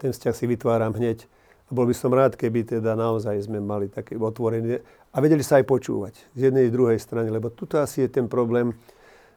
Ten 0.00 0.10
vzťah 0.12 0.34
si 0.36 0.44
vytváram 0.48 0.92
hneď. 0.96 1.28
A 1.66 1.70
bol 1.74 1.84
by 1.84 1.94
som 1.96 2.14
rád, 2.14 2.38
keby 2.38 2.64
teda 2.64 2.94
naozaj 2.94 3.42
sme 3.44 3.58
mali 3.58 3.90
také 3.90 4.14
otvorenie 4.14 4.80
a 5.12 5.16
vedeli 5.18 5.42
sa 5.42 5.58
aj 5.58 5.66
počúvať 5.66 6.14
z 6.36 6.48
jednej 6.48 6.68
i 6.68 6.72
druhej 6.72 7.00
strany, 7.00 7.26
lebo 7.26 7.50
tuto 7.50 7.82
asi 7.82 8.06
je 8.06 8.08
ten 8.08 8.30
problém, 8.30 8.70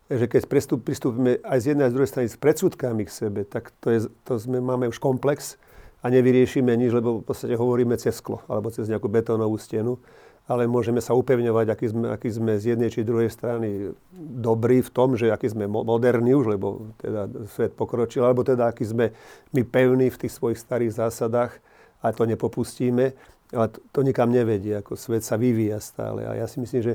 že 0.10 0.26
keď 0.26 0.41
pristúpime 0.82 1.38
aj 1.45 1.57
z 1.62 1.66
jednej 1.74 1.86
a 1.86 1.91
z 1.93 1.95
druhej 1.95 2.10
strany 2.10 2.28
s 2.28 2.41
predsudkami 2.41 3.05
k 3.05 3.12
sebe, 3.14 3.41
tak 3.45 3.70
to, 3.78 3.93
je, 3.93 3.99
to 4.26 4.41
sme, 4.41 4.57
máme 4.57 4.89
už 4.89 4.97
komplex 4.97 5.62
a 6.01 6.10
nevyriešime 6.10 6.74
nič, 6.74 6.89
lebo 6.97 7.22
v 7.22 7.26
podstate 7.30 7.53
hovoríme 7.53 7.93
cez 8.01 8.18
sklo 8.18 8.41
alebo 8.49 8.74
cez 8.74 8.89
nejakú 8.89 9.05
betónovú 9.05 9.62
stenu, 9.62 10.01
ale 10.49 10.66
môžeme 10.66 10.97
sa 10.97 11.14
upevňovať, 11.14 11.66
aký 11.70 11.86
sme, 11.93 12.05
aký 12.10 12.30
sme 12.34 12.57
z 12.57 12.74
jednej 12.74 12.89
či 12.89 13.05
druhej 13.05 13.30
strany 13.30 13.93
dobrí 14.18 14.82
v 14.82 14.89
tom, 14.89 15.14
že 15.14 15.30
aký 15.30 15.45
sme 15.45 15.70
moderní 15.70 16.34
už, 16.34 16.57
lebo 16.57 16.89
teda 16.97 17.30
svet 17.53 17.78
pokročil, 17.78 18.26
alebo 18.26 18.41
teda 18.41 18.66
aký 18.66 18.89
sme 18.89 19.14
my 19.53 19.62
pevní 19.62 20.10
v 20.10 20.26
tých 20.26 20.34
svojich 20.34 20.57
starých 20.57 20.97
zásadách 21.05 21.53
a 22.01 22.10
to 22.10 22.26
nepopustíme. 22.26 23.14
Ale 23.53 23.68
to, 23.70 23.78
to 23.93 23.99
nikam 24.01 24.34
nevedie, 24.34 24.74
ako 24.74 24.97
svet 24.97 25.22
sa 25.22 25.38
vyvíja 25.38 25.78
stále. 25.78 26.26
A 26.26 26.34
ja 26.34 26.49
si 26.49 26.57
myslím, 26.57 26.82
že 26.82 26.93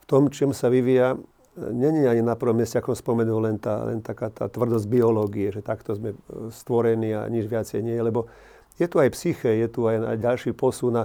v 0.00 0.04
tom, 0.08 0.32
čom 0.32 0.56
sa 0.56 0.72
vyvíja, 0.72 1.20
není 1.56 2.04
ani 2.04 2.22
na 2.22 2.36
prvom 2.36 2.56
mieste, 2.56 2.76
ako 2.76 2.92
spomenul, 2.92 3.40
len, 3.40 3.56
tá, 3.56 3.88
len 3.88 4.04
taká 4.04 4.28
tá 4.28 4.46
tvrdosť 4.46 4.86
biológie, 4.86 5.48
že 5.48 5.64
takto 5.64 5.96
sme 5.96 6.12
e, 6.12 6.16
stvorení 6.52 7.16
a 7.16 7.24
nič 7.32 7.48
viacej 7.48 7.80
nie, 7.80 7.96
lebo 7.96 8.28
je 8.76 8.86
tu 8.86 9.00
aj 9.00 9.10
psyche, 9.16 9.48
je 9.48 9.68
tu 9.72 9.88
aj, 9.88 10.04
aj 10.04 10.16
ďalší 10.20 10.50
posun 10.52 10.94
a 11.00 11.04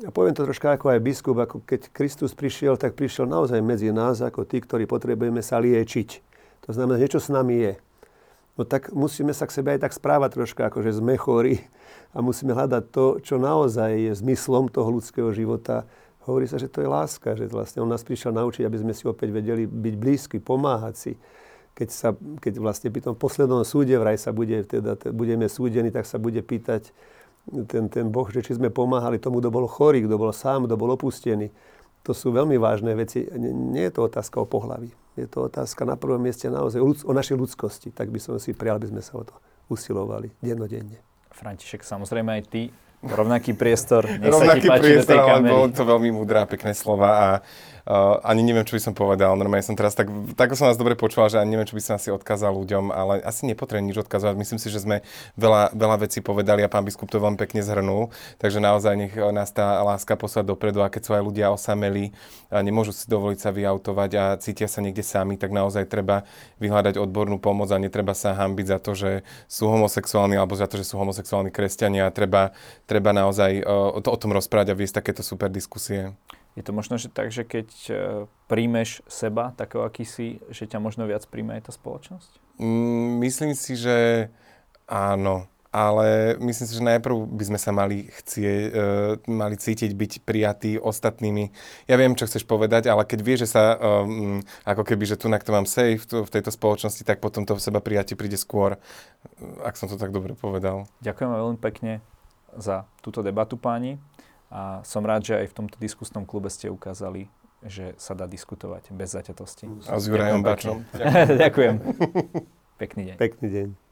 ja 0.00 0.08
poviem 0.08 0.32
to 0.32 0.48
troška 0.48 0.80
ako 0.80 0.96
aj 0.96 1.04
biskup, 1.04 1.36
ako 1.36 1.60
keď 1.68 1.92
Kristus 1.92 2.32
prišiel, 2.32 2.80
tak 2.80 2.96
prišiel 2.96 3.28
naozaj 3.28 3.60
medzi 3.60 3.92
nás, 3.92 4.24
ako 4.24 4.48
tí, 4.48 4.64
ktorí 4.64 4.88
potrebujeme 4.88 5.44
sa 5.44 5.60
liečiť. 5.60 6.24
To 6.64 6.72
znamená, 6.72 6.96
niečo 6.96 7.20
s 7.20 7.28
nami 7.28 7.60
je. 7.60 7.72
No 8.56 8.64
tak 8.64 8.88
musíme 8.92 9.36
sa 9.36 9.44
k 9.44 9.60
sebe 9.60 9.76
aj 9.76 9.84
tak 9.84 9.92
správať 9.92 10.40
troška, 10.40 10.68
ako 10.72 10.80
že 10.80 10.96
sme 10.96 11.20
chorí 11.20 11.60
a 12.16 12.24
musíme 12.24 12.56
hľadať 12.56 12.84
to, 12.88 13.20
čo 13.20 13.36
naozaj 13.36 13.92
je 13.96 14.12
zmyslom 14.16 14.72
toho 14.72 14.88
ľudského 14.96 15.28
života, 15.32 15.84
hovorí 16.26 16.46
sa, 16.46 16.58
že 16.58 16.70
to 16.70 16.82
je 16.82 16.88
láska, 16.88 17.34
že 17.34 17.50
vlastne 17.50 17.82
on 17.82 17.90
nás 17.90 18.06
prišiel 18.06 18.30
naučiť, 18.34 18.62
aby 18.66 18.78
sme 18.78 18.92
si 18.94 19.04
opäť 19.06 19.34
vedeli 19.34 19.66
byť 19.66 19.94
blízky, 19.98 20.36
pomáhať 20.38 20.94
si. 20.94 21.12
Keď, 21.72 21.88
sa, 21.88 22.12
keď 22.14 22.60
vlastne 22.60 22.92
pri 22.92 23.00
tom 23.00 23.16
poslednom 23.16 23.64
súde 23.64 23.96
vraj 23.96 24.20
sa 24.20 24.28
bude, 24.28 24.60
teda, 24.68 25.00
budeme 25.08 25.48
súdení, 25.48 25.88
tak 25.88 26.04
sa 26.04 26.20
bude 26.20 26.44
pýtať 26.44 26.92
ten, 27.64 27.88
ten 27.88 28.06
Boh, 28.12 28.28
že 28.28 28.44
či 28.44 28.60
sme 28.60 28.68
pomáhali 28.68 29.16
tomu, 29.16 29.40
kto 29.40 29.48
bol 29.48 29.64
chorý, 29.64 30.04
kto 30.04 30.20
bol 30.20 30.30
sám, 30.36 30.68
kto 30.68 30.76
bol 30.76 30.92
opustený. 30.94 31.48
To 32.02 32.12
sú 32.12 32.34
veľmi 32.34 32.58
vážne 32.58 32.92
veci. 32.92 33.24
Nie 33.72 33.88
je 33.88 33.94
to 33.94 34.10
otázka 34.10 34.42
o 34.42 34.46
pohlaví. 34.46 34.90
Je 35.14 35.24
to 35.30 35.46
otázka 35.46 35.86
na 35.86 35.94
prvom 35.94 36.18
mieste 36.18 36.50
naozaj 36.50 36.82
o 36.82 37.12
našej 37.14 37.36
ľudskosti. 37.38 37.88
Tak 37.94 38.10
by 38.10 38.18
som 38.18 38.36
si 38.36 38.52
prijal, 38.52 38.82
aby 38.82 38.90
sme 38.90 39.02
sa 39.02 39.16
o 39.16 39.24
to 39.24 39.34
usilovali 39.70 40.28
dennodenne. 40.42 40.98
František, 41.32 41.86
samozrejme 41.86 42.30
aj 42.36 42.42
ty 42.50 42.62
rovnaký 43.02 43.58
priestor. 43.58 44.06
Nech 44.06 44.30
rovnaký 44.30 44.70
sa 44.70 44.78
ti 44.78 44.82
priestor, 44.82 45.18
ale 45.18 45.44
bolo 45.44 45.66
to 45.74 45.82
veľmi 45.82 46.14
múdre 46.14 46.42
a 46.42 46.46
pekné 46.46 46.72
slova 46.72 47.10
a 47.10 47.28
Uh, 47.82 48.22
ani 48.22 48.46
neviem, 48.46 48.62
čo 48.62 48.78
by 48.78 48.82
som 48.86 48.94
povedal. 48.94 49.34
Normálne 49.34 49.66
som 49.66 49.74
teraz 49.74 49.98
tak, 49.98 50.06
tak 50.38 50.54
som 50.54 50.70
vás 50.70 50.78
dobre 50.78 50.94
počúval, 50.94 51.34
že 51.34 51.42
ani 51.42 51.58
neviem, 51.58 51.66
čo 51.66 51.74
by 51.74 51.82
som 51.82 51.98
asi 51.98 52.14
odkázal 52.14 52.54
ľuďom, 52.54 52.94
ale 52.94 53.18
asi 53.26 53.42
nepotrebujem 53.50 53.90
nič 53.90 53.98
odkazovať. 54.06 54.38
Myslím 54.38 54.62
si, 54.62 54.70
že 54.70 54.86
sme 54.86 55.02
veľa, 55.34 55.74
veľa 55.74 56.06
vecí 56.06 56.22
povedali 56.22 56.62
a 56.62 56.70
pán 56.70 56.86
biskup 56.86 57.10
to 57.10 57.18
veľmi 57.18 57.34
pekne 57.34 57.58
zhrnul. 57.58 58.14
Takže 58.38 58.62
naozaj 58.62 58.94
nech 58.94 59.14
nás 59.18 59.50
tá 59.50 59.82
láska 59.82 60.14
poslať 60.14 60.54
dopredu 60.54 60.78
a 60.78 60.94
keď 60.94 61.02
sú 61.02 61.10
aj 61.10 61.26
ľudia 61.26 61.50
osameli 61.50 62.14
a 62.54 62.62
nemôžu 62.62 62.94
si 62.94 63.10
dovoliť 63.10 63.38
sa 63.42 63.50
vyautovať 63.50 64.10
a 64.14 64.24
cítia 64.38 64.70
sa 64.70 64.78
niekde 64.78 65.02
sami, 65.02 65.34
tak 65.34 65.50
naozaj 65.50 65.90
treba 65.90 66.22
vyhľadať 66.62 67.02
odbornú 67.02 67.42
pomoc 67.42 67.66
a 67.74 67.82
netreba 67.82 68.14
sa 68.14 68.30
hambiť 68.30 68.66
za 68.70 68.78
to, 68.78 68.94
že 68.94 69.26
sú 69.50 69.66
homosexuálni 69.66 70.38
alebo 70.38 70.54
za 70.54 70.70
to, 70.70 70.78
že 70.78 70.86
sú 70.86 71.02
homosexuálni 71.02 71.50
kresťania. 71.50 72.14
Treba, 72.14 72.54
treba 72.92 73.16
naozaj 73.16 73.64
o, 73.64 73.96
o 74.04 74.16
tom 74.20 74.36
rozprávať 74.36 74.76
a 74.76 74.78
viesť 74.78 75.00
takéto 75.00 75.24
super 75.24 75.48
diskusie. 75.48 76.12
Je 76.52 76.60
to 76.60 76.76
možno 76.76 77.00
že 77.00 77.08
tak, 77.08 77.32
že 77.32 77.48
keď 77.48 77.68
e, 77.88 77.92
príjmeš 78.44 79.00
seba, 79.08 79.56
takého 79.56 79.88
aký 79.88 80.04
si, 80.04 80.36
že 80.52 80.68
ťa 80.68 80.84
možno 80.84 81.08
viac 81.08 81.24
príjme 81.24 81.56
aj 81.56 81.68
tá 81.68 81.72
spoločnosť? 81.72 82.60
Mm, 82.60 83.24
myslím 83.24 83.52
si, 83.56 83.80
že 83.80 84.28
áno. 84.84 85.48
Ale 85.72 86.36
myslím 86.36 86.68
si, 86.68 86.76
že 86.76 86.84
najprv 86.84 87.16
by 87.32 87.44
sme 87.48 87.56
sa 87.56 87.72
mali 87.72 88.04
chcie, 88.20 88.68
uh, 88.68 89.16
mali 89.24 89.56
cítiť 89.56 89.88
byť 89.96 90.12
prijatí 90.20 90.76
ostatnými. 90.76 91.48
Ja 91.88 91.96
viem, 91.96 92.12
čo 92.12 92.28
chceš 92.28 92.44
povedať, 92.44 92.92
ale 92.92 93.08
keď 93.08 93.20
vieš, 93.24 93.48
že 93.48 93.56
sa 93.56 93.80
um, 93.80 94.44
ako 94.68 94.84
keby, 94.84 95.08
že 95.08 95.16
tu 95.16 95.32
na 95.32 95.40
to 95.40 95.48
mám 95.48 95.64
safe 95.64 96.04
tu, 96.04 96.28
v 96.28 96.28
tejto 96.28 96.52
spoločnosti, 96.52 97.08
tak 97.08 97.24
potom 97.24 97.48
to 97.48 97.56
v 97.56 97.64
seba 97.64 97.80
prijatie 97.80 98.20
príde 98.20 98.36
skôr, 98.36 98.76
ak 99.64 99.80
som 99.80 99.88
to 99.88 99.96
tak 99.96 100.12
dobre 100.12 100.36
povedal. 100.36 100.84
Ďakujem 101.00 101.40
veľmi 101.40 101.56
pekne 101.56 102.04
za 102.56 102.84
túto 103.00 103.24
debatu, 103.24 103.56
páni. 103.56 103.96
A 104.52 104.84
som 104.84 105.00
rád, 105.00 105.24
že 105.24 105.34
aj 105.40 105.46
v 105.48 105.56
tomto 105.64 105.76
diskusnom 105.80 106.28
klube 106.28 106.52
ste 106.52 106.68
ukázali, 106.68 107.32
že 107.64 107.96
sa 107.96 108.12
dá 108.12 108.28
diskutovať 108.28 108.92
bez 108.92 109.16
zaťatosti. 109.16 109.70
A 109.88 109.96
s 109.96 110.04
Jurajom 110.10 110.44
Bačom. 110.44 110.84
Ďakujem. 111.42 111.74
Pekný 112.82 113.02
deň. 113.12 113.16
Pekný 113.16 113.48
deň. 113.48 113.91